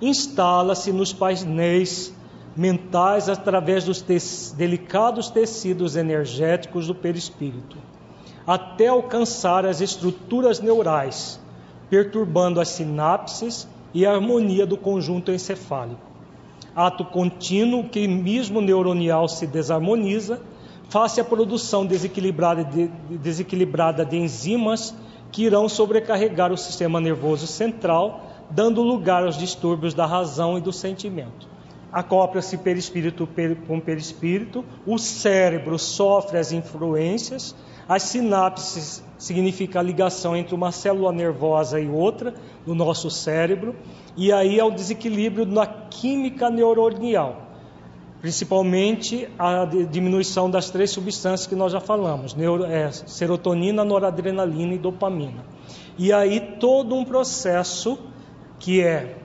[0.00, 2.14] instala-se nos painéis
[2.58, 4.18] mentais através dos te
[4.56, 7.76] delicados tecidos energéticos do perispírito,
[8.44, 11.40] até alcançar as estruturas neurais,
[11.88, 16.00] perturbando as sinapses e a harmonia do conjunto encefálico.
[16.74, 20.40] Ato contínuo que, mesmo neuronial, se desarmoniza,
[20.88, 24.92] face a produção desequilibrada de, desequilibrada de enzimas
[25.30, 28.20] que irão sobrecarregar o sistema nervoso central,
[28.50, 31.57] dando lugar aos distúrbios da razão e do sentimento.
[31.92, 33.28] Acopla-se perispírito
[33.66, 37.54] com perispírito, o cérebro sofre as influências,
[37.88, 42.34] as sinapses significa a ligação entre uma célula nervosa e outra
[42.66, 43.74] no nosso cérebro,
[44.16, 47.48] e aí é o desequilíbrio na química neuronial
[48.20, 54.78] principalmente a diminuição das três substâncias que nós já falamos, neuro, é, serotonina, noradrenalina e
[54.78, 55.44] dopamina.
[55.96, 57.98] E aí todo um processo
[58.58, 59.16] que é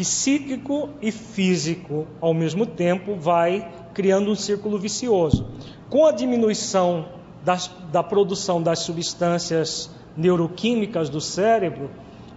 [0.00, 5.46] psíquico e físico ao mesmo tempo vai criando um círculo vicioso.
[5.90, 7.04] Com a diminuição
[7.44, 11.90] das, da produção das substâncias neuroquímicas do cérebro,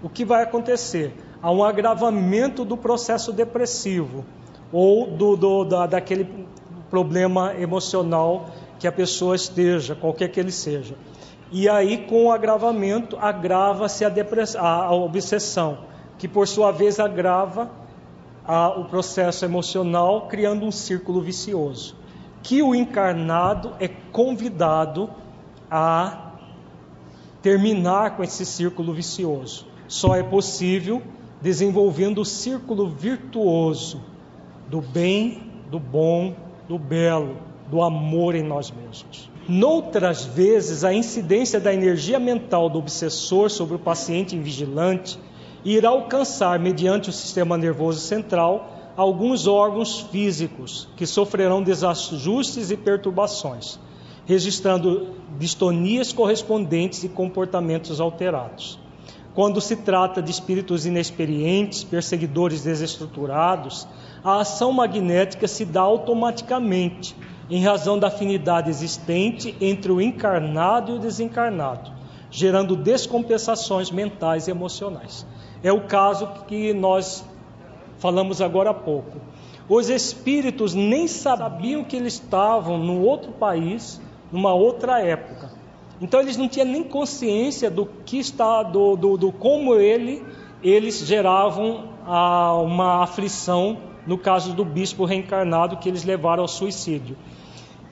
[0.03, 1.15] o que vai acontecer?
[1.41, 4.26] Há um agravamento do processo depressivo
[4.69, 6.45] ou do, do, da, daquele
[6.90, 10.95] problema emocional que a pessoa esteja, qualquer que ele seja.
[11.49, 14.11] E aí, com o agravamento, agrava-se a,
[14.60, 15.77] a, a, obsessão,
[16.24, 17.70] que por sua vez agrava
[18.45, 21.98] a, o processo emocional, criando um círculo vicioso.
[22.41, 25.10] Que o encarnado é convidado
[25.70, 26.32] a
[27.41, 29.68] terminar com esse círculo vicioso.
[29.86, 31.04] Só é possível
[31.41, 34.00] desenvolvendo o círculo virtuoso
[34.70, 36.38] do bem, do bom,
[36.70, 37.36] do belo,
[37.70, 39.30] do amor em nós mesmos.
[39.45, 45.20] Noutras vezes, a incidência da energia mental do obsessor sobre o paciente invigilante
[45.65, 53.80] irá alcançar, mediante o sistema nervoso central, alguns órgãos físicos que sofrerão desajustes e perturbações,
[54.26, 58.80] registrando distonias correspondentes e comportamentos alterados.
[59.34, 63.88] Quando se trata de espíritos inexperientes, perseguidores desestruturados,
[64.23, 67.15] a ação magnética se dá automaticamente,
[67.49, 71.91] em razão da afinidade existente entre o encarnado e o desencarnado,
[72.30, 75.26] gerando descompensações mentais e emocionais.
[75.64, 77.23] É o caso que nós
[77.98, 79.22] falamos agora há pouco.
[79.69, 85.52] Os espíritos nem sabiam que eles estavam num outro país, numa outra época.
[86.02, 90.22] Então eles não tinham nem consciência do que está, do, do, do como ele,
[90.61, 97.15] eles geravam a, uma aflição no caso do bispo reencarnado que eles levaram ao suicídio.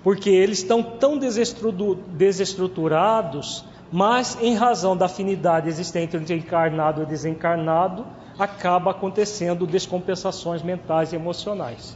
[0.03, 8.05] Porque eles estão tão desestruturados, mas em razão da afinidade existente entre encarnado e desencarnado,
[8.39, 11.95] acaba acontecendo descompensações mentais e emocionais.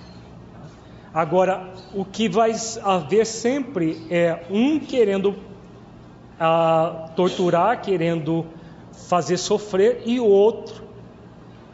[1.13, 2.51] Agora, o que vai
[2.84, 5.34] haver sempre é um querendo
[6.38, 8.45] ah, torturar, querendo
[9.07, 10.84] fazer sofrer, e o outro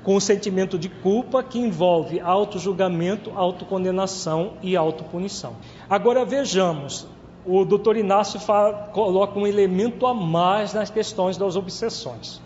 [0.04, 5.56] com o sentimento de culpa que envolve auto-julgamento, autocondenação e autopunição.
[5.90, 7.08] Agora vejamos,
[7.46, 12.42] o doutor Inácio fala, coloca um elemento a mais nas questões das obsessões.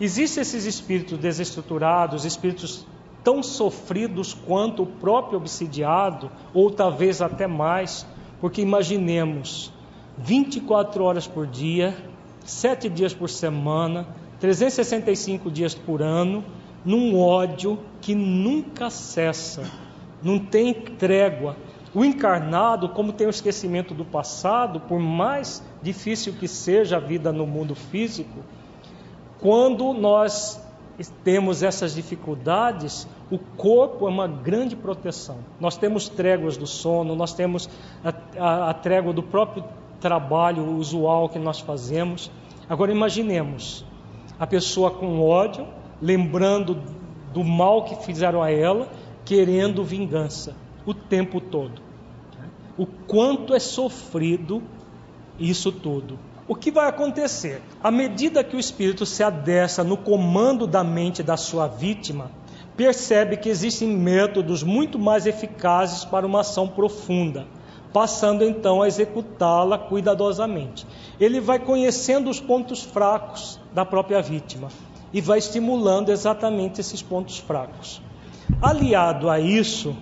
[0.00, 2.86] Existem esses espíritos desestruturados, espíritos
[3.22, 8.06] tão sofridos quanto o próprio obsidiado, ou talvez até mais,
[8.40, 9.72] porque imaginemos
[10.18, 11.96] 24 horas por dia,
[12.44, 14.06] 7 dias por semana,
[14.40, 16.44] 365 dias por ano,
[16.84, 19.70] num ódio que nunca cessa,
[20.22, 21.56] não tem trégua.
[21.94, 27.30] O encarnado, como tem o esquecimento do passado, por mais difícil que seja a vida
[27.30, 28.40] no mundo físico,
[29.40, 30.58] quando nós
[31.24, 35.38] temos essas dificuldades, o corpo é uma grande proteção.
[35.60, 37.68] Nós temos tréguas do sono, nós temos
[38.02, 39.64] a, a, a trégua do próprio
[40.00, 42.30] trabalho usual que nós fazemos.
[42.68, 43.84] Agora imaginemos
[44.38, 45.66] a pessoa com ódio,
[46.00, 46.80] lembrando
[47.34, 48.88] do mal que fizeram a ela,
[49.24, 50.54] querendo vingança
[50.86, 51.81] o tempo todo.
[52.82, 54.60] O quanto é sofrido
[55.38, 56.18] isso tudo.
[56.48, 57.62] O que vai acontecer?
[57.80, 62.32] À medida que o espírito se adessa no comando da mente da sua vítima,
[62.76, 67.46] percebe que existem métodos muito mais eficazes para uma ação profunda,
[67.92, 70.84] passando então a executá-la cuidadosamente.
[71.20, 74.70] Ele vai conhecendo os pontos fracos da própria vítima
[75.12, 78.02] e vai estimulando exatamente esses pontos fracos.
[78.60, 79.96] Aliado a isso,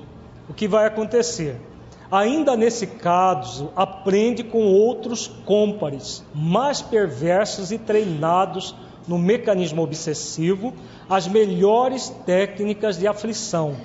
[0.49, 1.61] o que vai acontecer?
[2.11, 8.75] Ainda nesse caso, aprende com outros cômpares, mais perversos e treinados
[9.07, 10.75] no mecanismo obsessivo,
[11.09, 13.77] as melhores técnicas de aflição,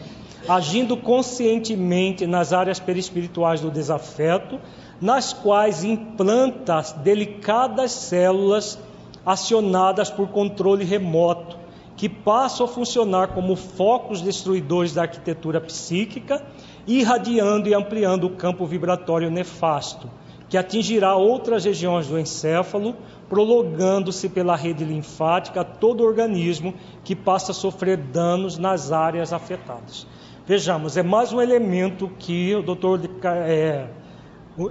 [0.48, 4.60] agindo conscientemente nas áreas perispirituais do desafeto,
[5.00, 8.80] nas quais implanta delicadas células
[9.24, 11.58] acionadas por controle remoto,
[11.96, 16.44] que passam a funcionar como focos destruidores da arquitetura psíquica,
[16.88, 20.10] irradiando e ampliando o campo vibratório nefasto,
[20.48, 22.96] que atingirá outras regiões do encéfalo,
[23.28, 29.34] prolongando-se pela rede linfática a todo o organismo que passa a sofrer danos nas áreas
[29.34, 30.06] afetadas.
[30.46, 33.88] Vejamos, é mais um elemento que o doutor é,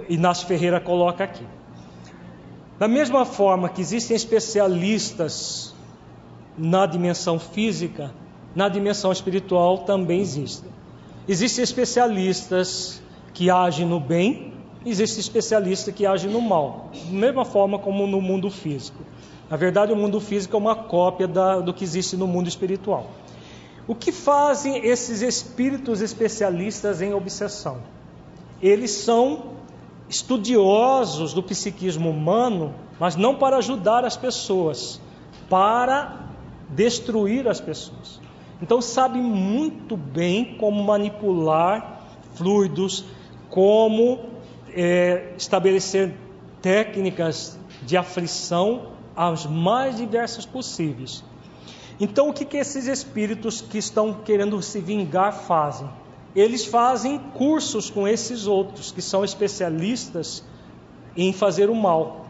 [0.07, 1.45] Inácio Ferreira coloca aqui.
[2.79, 5.75] Da mesma forma que existem especialistas
[6.57, 8.13] na dimensão física,
[8.55, 10.74] na dimensão espiritual também existem.
[11.27, 13.01] Existem especialistas
[13.33, 14.53] que agem no bem,
[14.85, 19.03] existem especialistas que agem no mal, da mesma forma como no mundo físico.
[19.49, 23.07] Na verdade, o mundo físico é uma cópia da, do que existe no mundo espiritual.
[23.87, 27.79] O que fazem esses espíritos especialistas em obsessão?
[28.61, 29.55] Eles são
[30.09, 35.01] estudiosos do psiquismo humano, mas não para ajudar as pessoas,
[35.49, 36.29] para
[36.69, 38.19] destruir as pessoas.
[38.61, 43.05] Então sabe muito bem como manipular fluidos,
[43.49, 44.19] como
[44.73, 46.13] é, estabelecer
[46.61, 51.23] técnicas de aflição as mais diversas possíveis.
[51.99, 55.89] Então o que, que esses espíritos que estão querendo se vingar fazem?
[56.35, 60.43] Eles fazem cursos com esses outros que são especialistas
[61.15, 62.24] em fazer o mal.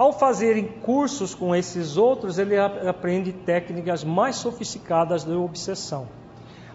[0.00, 6.08] Ao fazerem cursos com esses outros, ele aprende técnicas mais sofisticadas de obsessão.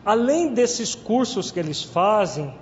[0.05, 2.53] Além desses cursos que eles fazem,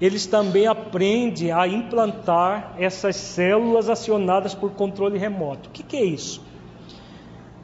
[0.00, 5.68] eles também aprendem a implantar essas células acionadas por controle remoto.
[5.68, 6.40] O que, que é isso?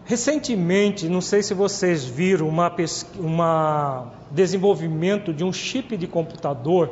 [0.04, 2.74] Recentemente, não sei se vocês viram uma,
[3.16, 6.90] uma desenvolvimento de um chip de computador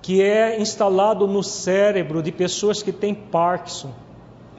[0.00, 3.92] que é instalado no cérebro de pessoas que têm Parkinson.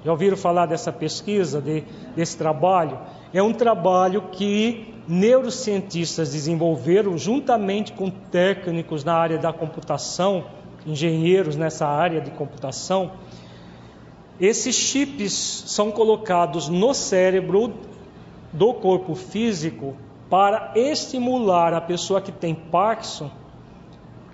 [0.06, 1.84] Já ouviram falar dessa pesquisa, de,
[2.15, 2.99] desse trabalho?
[3.34, 10.45] É um trabalho que neurocientistas desenvolveram juntamente com técnicos na área da computação,
[10.86, 13.14] engenheiros nessa área de computação.
[14.40, 17.73] Esses chips são colocados no cérebro
[18.53, 19.95] do corpo físico
[20.30, 23.32] para estimular a pessoa que tem Parkinson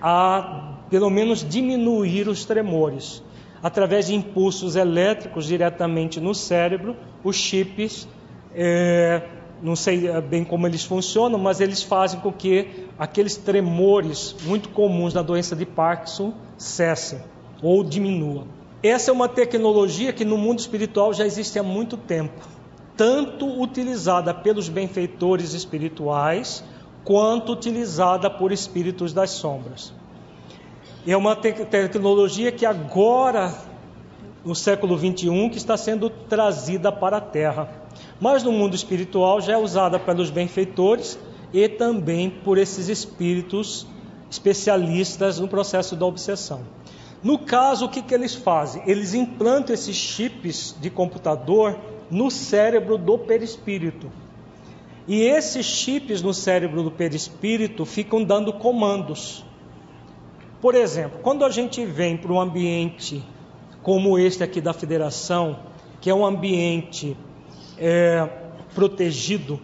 [0.02, 3.24] a pelo menos diminuir os tremores
[3.62, 8.08] através de impulsos elétricos diretamente no cérebro, os chips,
[8.54, 9.22] é,
[9.62, 14.70] não sei é, bem como eles funcionam, mas eles fazem com que aqueles tremores muito
[14.70, 17.22] comuns na doença de Parkinson cessem
[17.62, 18.48] ou diminuam.
[18.82, 22.42] Essa é uma tecnologia que no mundo espiritual já existe há muito tempo,
[22.98, 26.64] tanto utilizada pelos benfeitores espirituais,
[27.04, 29.94] quanto utilizada por espíritos das sombras.
[31.06, 33.52] É uma te tecnologia que agora,
[34.46, 37.68] no século 21, que está sendo trazida para a Terra.
[38.20, 41.18] Mas no mundo espiritual já é usada pelos benfeitores
[41.52, 43.88] e também por esses espíritos
[44.30, 46.62] especialistas no processo da obsessão.
[47.24, 48.84] No caso, o que, que eles fazem?
[48.86, 51.80] Eles implantam esses chips de computador
[52.12, 54.12] no cérebro do perispírito.
[55.08, 59.44] E esses chips no cérebro do perispírito ficam dando comandos.
[60.62, 63.24] Por exemplo, quando a gente vem para um ambiente
[63.82, 65.58] como este aqui da federação,
[66.00, 67.18] que é um ambiente
[67.80, 68.30] é,
[68.76, 69.60] protegido,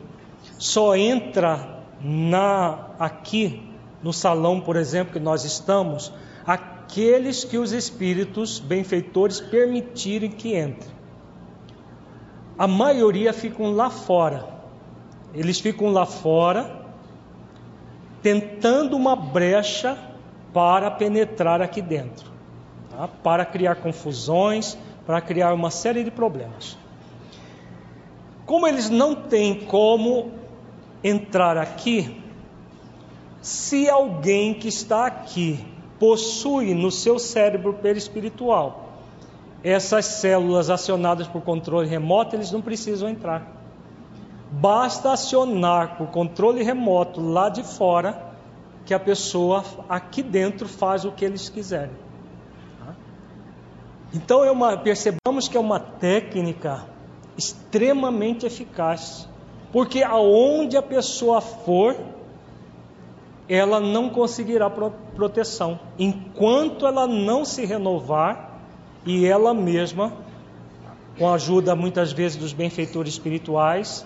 [0.58, 3.62] só entra na aqui
[4.02, 6.12] no salão, por exemplo, que nós estamos,
[6.44, 10.98] aqueles que os espíritos benfeitores permitirem que entrem.
[12.58, 14.48] A maioria ficam lá fora.
[15.32, 16.86] Eles ficam lá fora,
[18.24, 20.07] tentando uma brecha
[20.58, 22.32] para penetrar aqui dentro,
[22.90, 23.08] tá?
[23.08, 24.76] para criar confusões,
[25.06, 26.76] para criar uma série de problemas.
[28.44, 30.32] Como eles não têm como
[31.04, 32.20] entrar aqui,
[33.40, 35.64] se alguém que está aqui
[36.00, 38.86] possui no seu cérebro perispiritual
[39.64, 43.46] essas células acionadas por controle remoto, eles não precisam entrar.
[44.50, 48.27] Basta acionar por controle remoto lá de fora
[48.88, 51.92] que a pessoa aqui dentro faz o que eles quiserem.
[54.14, 56.86] Então é uma, percebamos que é uma técnica
[57.38, 59.28] extremamente eficaz,
[59.74, 61.98] porque aonde a pessoa for,
[63.50, 68.62] ela não conseguirá proteção enquanto ela não se renovar
[69.06, 70.14] e ela mesma,
[71.20, 74.06] com a ajuda muitas vezes dos benfeitores espirituais,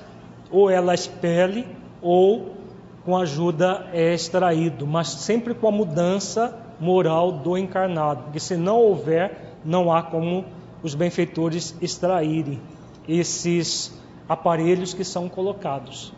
[0.49, 1.67] ou ela expele
[2.01, 2.60] ou
[3.05, 8.77] com ajuda é extraído, mas sempre com a mudança moral do encarnado, porque se não
[8.77, 10.45] houver, não há como
[10.83, 12.59] os benfeitores extraírem
[13.07, 16.13] esses aparelhos que são colocados.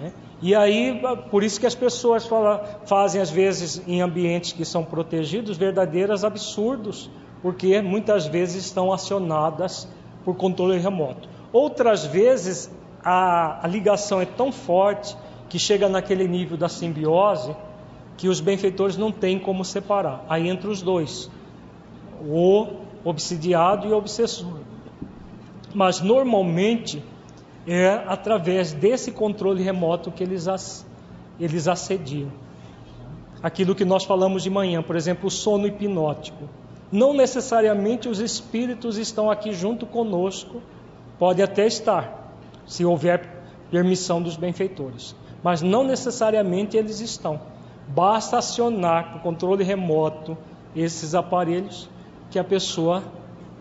[0.00, 0.12] Né?
[0.42, 4.84] E aí, por isso que as pessoas falam, fazem, às vezes, em ambientes que são
[4.84, 7.10] protegidos, verdadeiros absurdos,
[7.42, 9.88] porque muitas vezes estão acionadas
[10.24, 11.28] por controle remoto.
[11.52, 12.70] Outras vezes,
[13.02, 15.16] a, a ligação é tão forte
[15.50, 17.54] que chega naquele nível da simbiose
[18.16, 20.24] que os benfeitores não têm como separar.
[20.28, 21.28] Aí entre os dois,
[22.22, 22.68] o
[23.04, 24.60] obsidiado e o obsessor.
[25.74, 27.02] Mas normalmente
[27.66, 30.46] é através desse controle remoto que eles,
[31.38, 32.30] eles assediam.
[33.42, 36.48] Aquilo que nós falamos de manhã, por exemplo, o sono hipnótico.
[36.92, 40.60] Não necessariamente os espíritos estão aqui junto conosco,
[41.18, 42.34] pode até estar,
[42.66, 47.40] se houver permissão dos benfeitores, mas não necessariamente eles estão.
[47.88, 50.36] Basta acionar por controle remoto
[50.74, 51.88] esses aparelhos
[52.30, 53.02] que a pessoa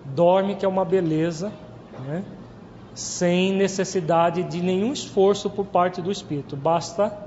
[0.06, 1.52] dorme, que é uma beleza,
[2.06, 2.24] né?
[2.94, 7.18] sem necessidade de nenhum esforço por parte do espírito, basta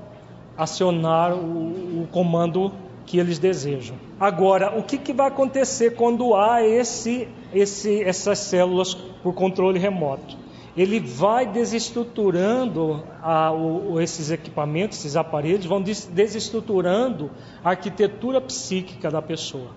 [0.57, 2.71] acionar o, o comando
[3.05, 3.97] que eles desejam.
[4.19, 10.37] Agora, o que, que vai acontecer quando há esse, esse, essas células por controle remoto?
[10.75, 17.29] Ele vai desestruturando a, o, esses equipamentos, esses aparelhos, vão des, desestruturando
[17.63, 19.69] a arquitetura psíquica da pessoa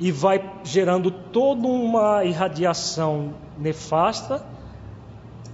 [0.00, 4.44] e vai gerando toda uma irradiação nefasta,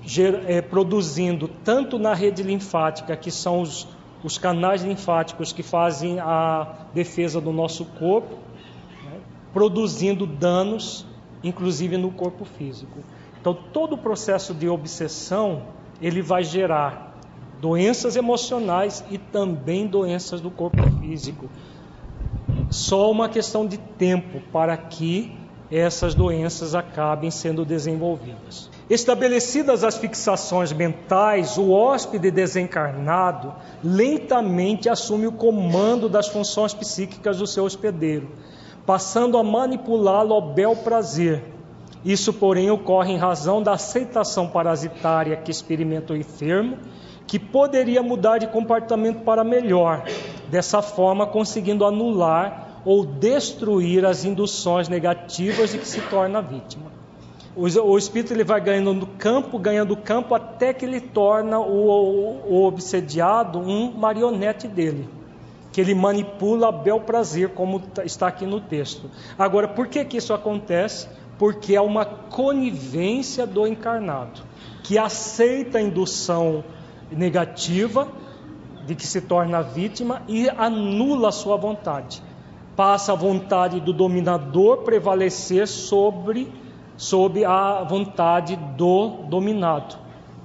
[0.03, 3.89] ger, é, produzindo tanto na rede linfática, que são os,
[4.23, 8.37] os canais linfáticos que fazem a defesa do nosso corpo,
[9.05, 9.19] né,
[9.53, 11.07] produzindo danos,
[11.43, 12.99] inclusive no corpo físico.
[13.45, 15.65] Então, todo o processo de obsessão
[16.01, 17.15] ele vai gerar
[17.61, 21.51] doenças emocionais e também doenças do corpo físico.
[22.71, 25.37] Só uma questão de tempo para que
[25.71, 28.71] essas doenças acabem sendo desenvolvidas.
[28.89, 33.53] Estabelecidas as fixações mentais, o hóspede desencarnado
[33.83, 38.31] lentamente assume o comando das funções psíquicas do seu hospedeiro,
[38.87, 41.54] passando a manipulá-lo ao bel prazer.
[42.05, 46.77] Isso, porém, ocorre em razão da aceitação parasitária que experimenta o enfermo,
[47.27, 50.05] que poderia mudar de comportamento para melhor,
[50.51, 56.95] dessa forma conseguindo anular ou destruir as induções negativas de que se torna vítima
[57.57, 63.61] o, espírito ele vai ganhando campo, ganhando campo, até que ele torna o, o obsediado
[63.61, 65.09] um marionete dele,
[65.73, 69.09] que ele manipula a bel prazer, como tá, está aqui no texto.
[69.39, 71.09] Agora, por que, que isso acontece?
[71.39, 74.43] Porque é uma conivência do encarnado,
[74.83, 76.65] que aceita a indução
[77.11, 78.09] negativa
[78.87, 82.23] de que se torna vítima e anula a sua vontade.
[82.77, 86.53] Passa a vontade do dominador prevalecer sobre
[86.97, 89.97] sob a vontade do dominado,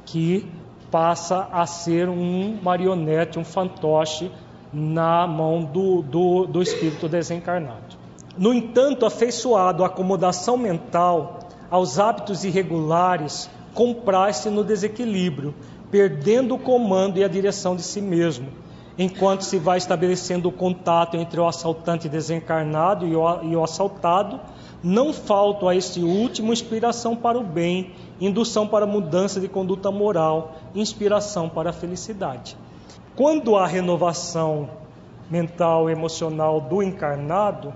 [0.06, 0.50] que
[0.90, 4.32] passa a ser um marionete, um fantoche
[4.72, 7.99] na mão do, do, do espírito desencarnado.
[8.38, 11.40] No entanto, afeiçoado à acomodação mental,
[11.70, 15.54] aos hábitos irregulares, compraz-se no desequilíbrio,
[15.92, 18.48] perdendo o comando e a direção de si mesmo,
[18.98, 24.40] enquanto se vai estabelecendo o contato entre o assaltante desencarnado e o, e o assaltado,
[24.84, 30.56] não faltam a este último inspiração para o bem, indução para mudança de conduta moral,
[30.74, 32.58] inspiração para a felicidade.
[33.16, 34.70] Quando há renovação
[35.30, 37.74] mental emocional do encarnado,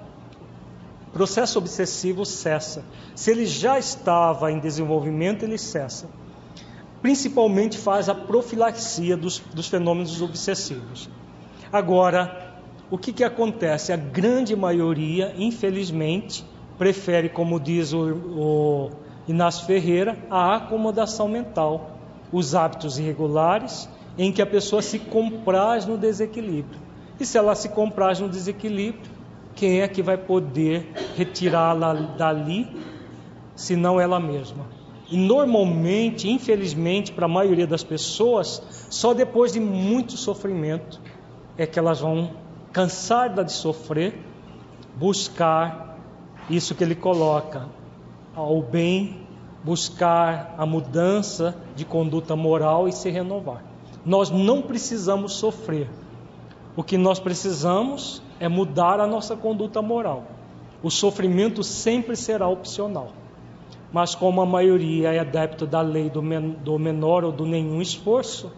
[1.14, 2.84] processo obsessivo cessa.
[3.16, 6.10] Se ele já estava em desenvolvimento, ele cessa.
[7.02, 11.10] Principalmente faz a profilaxia dos, dos fenômenos obsessivos.
[11.72, 12.56] Agora,
[12.90, 13.94] o que, que acontece?
[13.94, 16.46] A grande maioria, infelizmente,
[16.78, 18.90] prefere, como diz o, o
[19.28, 21.98] Inácio Ferreira, a acomodação mental,
[22.32, 23.88] os hábitos irregulares,
[24.18, 26.80] em que a pessoa se compraz no desequilíbrio.
[27.20, 29.12] E se ela se compraz no desequilíbrio,
[29.56, 32.68] quem é que vai poder retirá-la dali,
[33.56, 34.66] se não ela mesma?
[35.10, 41.00] E normalmente, infelizmente, para a maioria das pessoas, só depois de muito sofrimento
[41.58, 42.32] é que elas vão
[42.72, 44.20] cansar de sofrer,
[44.96, 46.00] buscar
[46.50, 47.68] isso que ele coloca,
[48.36, 49.22] ao bem,
[49.64, 53.64] buscar a mudança de conduta moral e se renovar.
[54.06, 55.90] Nós não precisamos sofrer.
[56.76, 60.26] O que nós precisamos é mudar a nossa conduta moral.
[60.84, 63.14] O sofrimento sempre será opcional.
[63.90, 66.22] Mas como a maioria é adepto da lei do,
[66.78, 68.52] menor ou do nenhum esforço,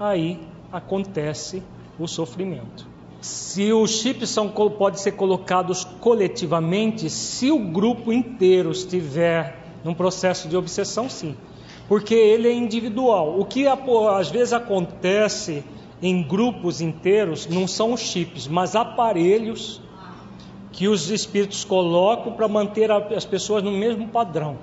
[0.00, 0.40] aí
[0.72, 1.62] acontece
[2.00, 2.84] o sofrimento.
[3.20, 10.48] Se os chips são, podem ser colocados coletivamente, se o grupo inteiro estiver num processo
[10.48, 11.36] de obsessão, sim,
[11.86, 13.38] porque ele é individual.
[13.38, 15.62] O que às vezes acontece
[16.02, 19.80] em grupos inteiros não são os chips, mas aparelhos
[20.72, 24.58] que os espíritos colocam para manter as pessoas no mesmo padrão.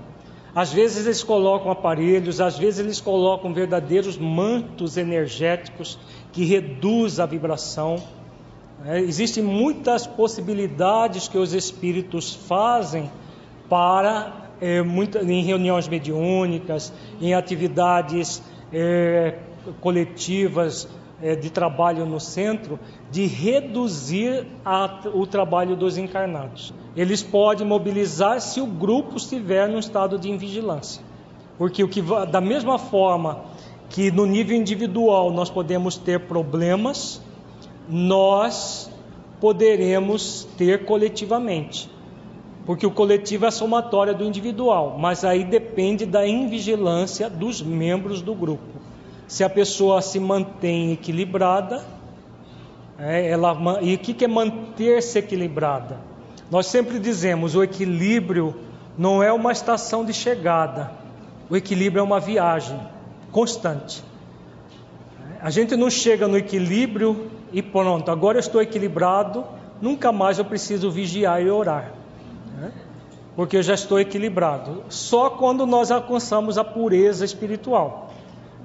[0.53, 5.97] Às vezes eles colocam aparelhos, às vezes eles colocam verdadeiros mantos energéticos
[6.33, 7.95] que reduzem a vibração.
[8.83, 13.09] É, existem muitas possibilidades que os espíritos fazem
[13.69, 16.91] para é, muita, em reuniões mediúnicas,
[17.21, 18.41] em atividades
[18.73, 19.37] é,
[19.79, 20.87] coletivas
[21.21, 22.79] é, de trabalho no centro,
[23.11, 26.73] de reduzir a, o trabalho dos encarnados.
[26.95, 31.03] Eles podem mobilizar se o grupo estiver no estado de invigilância.
[31.57, 32.01] Porque o que
[32.31, 33.41] da mesma forma
[33.89, 37.21] que no nível individual nós podemos ter problemas,
[37.89, 38.89] nós
[39.39, 41.89] poderemos ter coletivamente
[42.69, 48.21] porque o coletivo é a somatória do individual, mas aí depende da invigilância dos membros
[48.21, 48.78] do grupo.
[49.29, 51.85] Se a pessoa se mantém equilibrada,
[52.97, 55.99] é, ela, e o que é manter-se equilibrada?
[56.49, 58.55] Nós sempre dizemos: o equilíbrio
[58.97, 60.91] não é uma estação de chegada,
[61.47, 62.79] o equilíbrio é uma viagem
[63.31, 64.03] constante.
[65.39, 69.45] A gente não chega no equilíbrio e pronto, agora eu estou equilibrado,
[69.79, 71.99] nunca mais eu preciso vigiar e orar
[73.39, 74.83] porque eu já estou equilibrado.
[74.89, 78.08] Só quando nós alcançamos a pureza espiritual.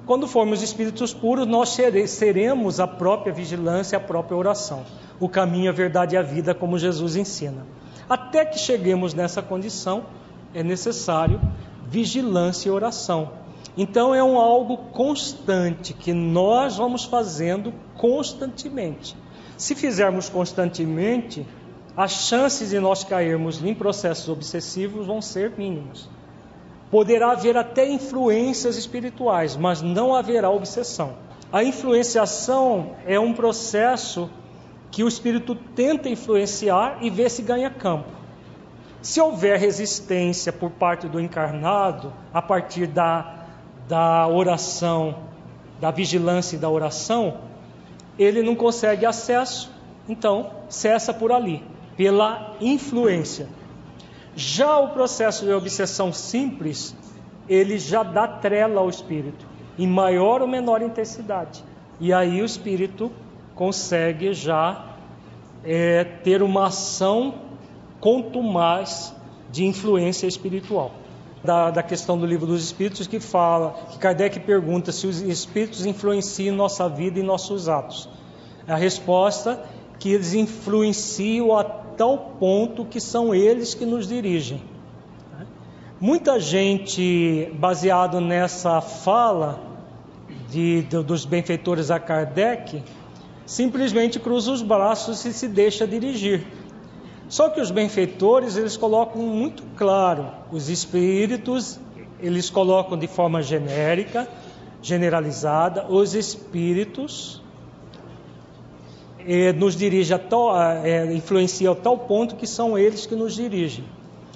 [0.05, 1.75] Quando formos espíritos puros, nós
[2.07, 4.85] seremos a própria vigilância, a própria oração.
[5.19, 7.65] O caminho, a verdade e a vida, como Jesus ensina.
[8.07, 10.05] Até que cheguemos nessa condição,
[10.53, 11.41] é necessário
[11.87, 13.31] vigilância e oração.
[13.75, 19.17] Então é um algo constante que nós vamos fazendo constantemente.
[19.57, 21.45] Se fizermos constantemente,
[21.97, 26.09] as chances de nós cairmos em processos obsessivos vão ser mínimas.
[26.89, 31.13] Poderá haver até influências espirituais, mas não haverá obsessão.
[31.51, 34.29] A influenciação é um processo
[34.91, 38.09] que o espírito tenta influenciar e vê se ganha campo.
[39.01, 43.45] Se houver resistência por parte do encarnado, a partir da,
[43.87, 45.15] da oração,
[45.79, 47.37] da vigilância e da oração,
[48.17, 49.71] ele não consegue acesso,
[50.07, 51.63] então cessa por ali
[51.97, 53.47] pela influência.
[54.35, 56.95] Já o processo de obsessão simples,
[57.47, 59.45] ele já dá trela ao espírito,
[59.79, 61.63] em maior ou menor intensidade.
[61.99, 63.11] E aí o espírito
[63.53, 64.95] consegue já
[65.63, 67.35] é, ter uma ação
[67.99, 69.15] contumaz
[69.51, 70.91] de influência espiritual.
[71.41, 75.85] Da, da, questão do livro dos Espíritos que fala, que Kardec pergunta se os Espíritos
[75.85, 78.09] influenciam nossa vida e nossos atos.
[78.67, 79.63] A resposta
[79.99, 84.61] que eles influenciam a tal ponto que são eles que nos dirigem.
[85.99, 89.59] Muita gente, baseado nessa fala
[90.49, 92.83] de, de, dos benfeitores a Kardec,
[93.45, 96.45] simplesmente cruza os braços e se deixa dirigir.
[97.29, 101.79] Só que os benfeitores, eles colocam muito claro, os espíritos,
[102.19, 104.27] eles colocam de forma genérica,
[104.81, 107.41] generalizada, os espíritos
[109.27, 113.35] é, nos dirige a tal, é, influencia a tal ponto que são eles que nos
[113.35, 113.83] dirigem.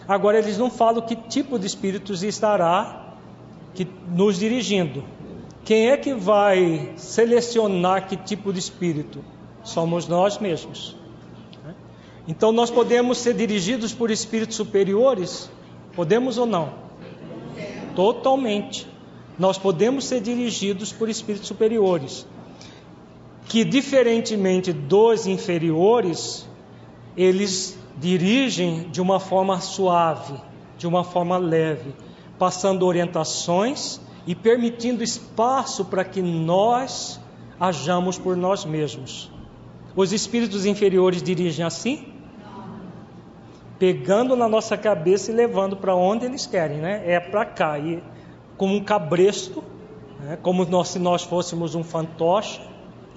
[0.07, 3.15] Agora eles não falam que tipo de espíritos estará
[3.75, 5.03] que, nos dirigindo.
[5.63, 9.23] Quem é que vai selecionar que tipo de espírito?
[9.63, 10.95] Somos nós mesmos.
[12.27, 15.49] Então nós podemos ser dirigidos por espíritos superiores?
[15.95, 16.73] Podemos ou não?
[17.95, 18.87] Totalmente.
[19.37, 22.25] Nós podemos ser dirigidos por espíritos superiores
[23.49, 26.47] que, diferentemente dos inferiores,
[27.17, 30.35] eles dirigem de uma forma suave,
[30.77, 31.95] de uma forma leve,
[32.37, 37.19] passando orientações e permitindo espaço para que nós
[37.59, 39.31] hajamos por nós mesmos.
[39.95, 42.07] Os espíritos inferiores dirigem assim?
[43.79, 47.01] Pegando na nossa cabeça e levando para onde eles querem, né?
[47.03, 48.03] É para cá, e
[48.55, 49.63] como um cabresto,
[50.19, 50.37] né?
[50.39, 52.61] como nós, se nós fôssemos um fantoche,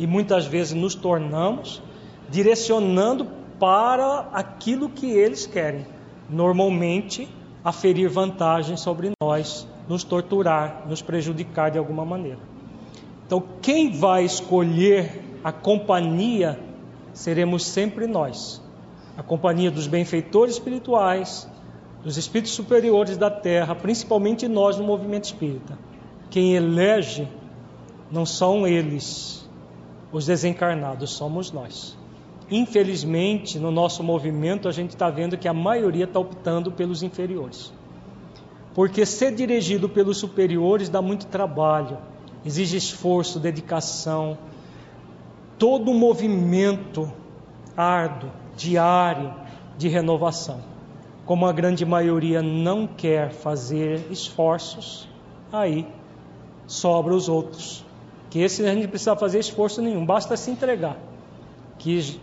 [0.03, 1.81] e muitas vezes nos tornamos,
[2.29, 3.25] direcionando
[3.61, 5.87] para aquilo que eles querem.
[6.29, 7.29] Normalmente,
[7.63, 12.41] aferir vantagem sobre nós, nos torturar, nos prejudicar de alguma maneira.
[13.25, 16.59] Então, quem vai escolher a companhia
[17.13, 18.61] seremos sempre nós.
[19.17, 21.49] A companhia dos benfeitores espirituais,
[22.03, 25.79] dos espíritos superiores da terra, principalmente nós no movimento espírita.
[26.29, 27.29] Quem elege
[28.11, 29.42] não são eles,
[30.13, 31.97] os desencarnados, somos nós.
[32.51, 37.73] Infelizmente, no nosso movimento, a gente está vendo que a maioria está optando pelos inferiores.
[38.75, 41.99] Porque ser dirigido pelos superiores dá muito trabalho,
[42.45, 44.37] exige esforço, dedicação,
[45.59, 47.11] todo um movimento
[47.77, 49.33] árduo, diário
[49.79, 50.61] de renovação.
[51.25, 55.09] Como a grande maioria não quer fazer esforços,
[55.53, 55.87] aí
[56.67, 57.85] sobra os outros.
[58.33, 60.97] Que esse a gente precisa fazer esforço nenhum, basta se entregar.
[61.79, 62.19] Que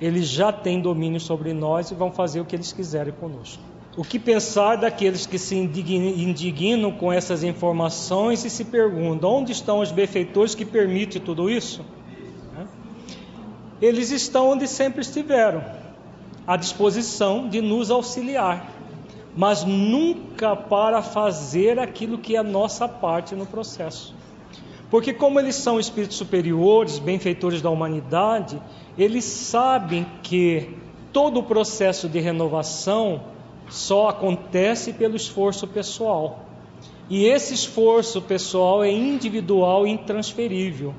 [0.00, 3.62] eles já têm domínio sobre nós e vão fazer o que eles quiserem conosco.
[3.94, 9.80] O que pensar daqueles que se indignam com essas informações e se perguntam: onde estão
[9.80, 11.84] os benfeitores que permitem tudo isso?
[13.78, 15.62] Eles estão onde sempre estiveram,
[16.46, 18.72] à disposição de nos auxiliar,
[19.36, 24.21] mas nunca para fazer aquilo que é nossa parte no processo.
[24.92, 28.60] Porque, como eles são espíritos superiores, benfeitores da humanidade,
[28.98, 30.68] eles sabem que
[31.10, 33.22] todo o processo de renovação
[33.70, 36.40] só acontece pelo esforço pessoal.
[37.08, 40.94] E esse esforço pessoal é individual e intransferível.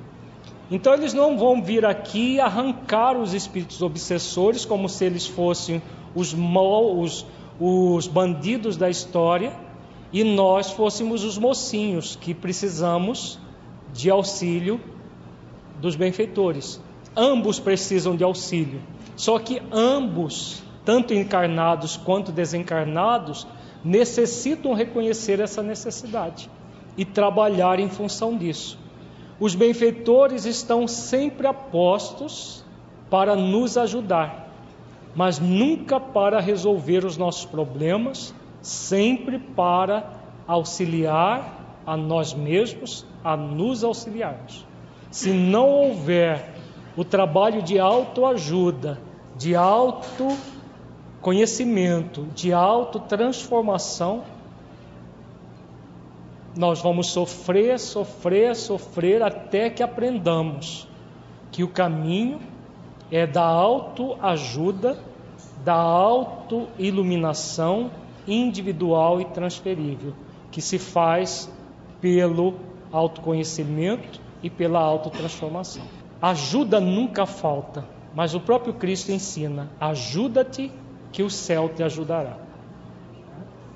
[0.72, 5.84] Então eles não vão vir aqui arrancar os espíritos obsessores como se eles fossem
[6.16, 7.28] os, mal, os,
[7.60, 9.54] os bandidos da história
[10.12, 13.38] e nós fôssemos os mocinhos que precisamos
[13.94, 14.82] de auxílio
[15.80, 16.82] dos benfeitores.
[17.16, 18.82] Ambos precisam de auxílio,
[19.16, 23.46] só que ambos, tanto encarnados quanto desencarnados,
[23.84, 26.50] necessitam reconhecer essa necessidade
[26.98, 28.80] e trabalhar em função disso.
[29.40, 32.64] Os benfeitores estão sempre apostos
[33.10, 34.50] para nos ajudar,
[35.16, 40.10] mas nunca para resolver os nossos problemas, sempre para
[40.48, 44.66] auxiliar a nós mesmos, a nos auxiliarmos.
[45.12, 46.56] Se não houver
[46.96, 48.98] o trabalho de autoajuda,
[49.38, 54.24] de autoconhecimento, de autotransformação,
[56.56, 60.88] nós vamos sofrer, sofrer, sofrer até que aprendamos
[61.52, 62.40] que o caminho
[63.12, 64.98] é da autoajuda,
[65.64, 67.92] da autoiluminação
[68.28, 70.14] individual e transferível,
[70.52, 71.52] que se faz
[72.04, 72.56] pelo
[72.92, 75.84] autoconhecimento e pela autotransformação.
[76.22, 80.70] Ajuda nunca falta, mas o próprio Cristo ensina: ajuda-te
[81.14, 82.36] que o céu te ajudará.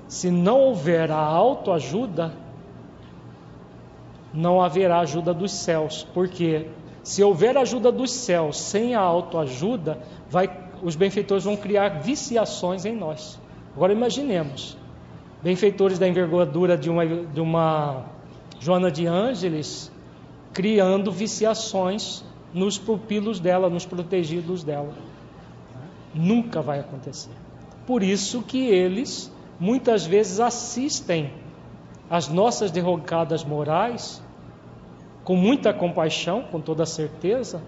[0.06, 2.34] Se não houver a autoajuda,
[4.34, 6.66] não haverá ajuda dos céus, porque
[7.02, 10.50] se houver ajuda dos céus sem a autoajuda, vai,
[10.82, 13.40] os benfeitores vão criar viciações em nós.
[13.74, 14.76] Agora imaginemos,
[15.42, 18.17] benfeitores da envergadura de uma, de uma
[18.60, 19.90] Joana de Ângeles
[20.52, 24.92] criando viciações nos pupilos dela, nos protegidos dela.
[26.14, 27.30] Nunca vai acontecer.
[27.86, 31.32] Por isso que eles muitas vezes assistem
[32.08, 34.22] às nossas derrocadas morais
[35.24, 37.62] com muita compaixão, com toda certeza,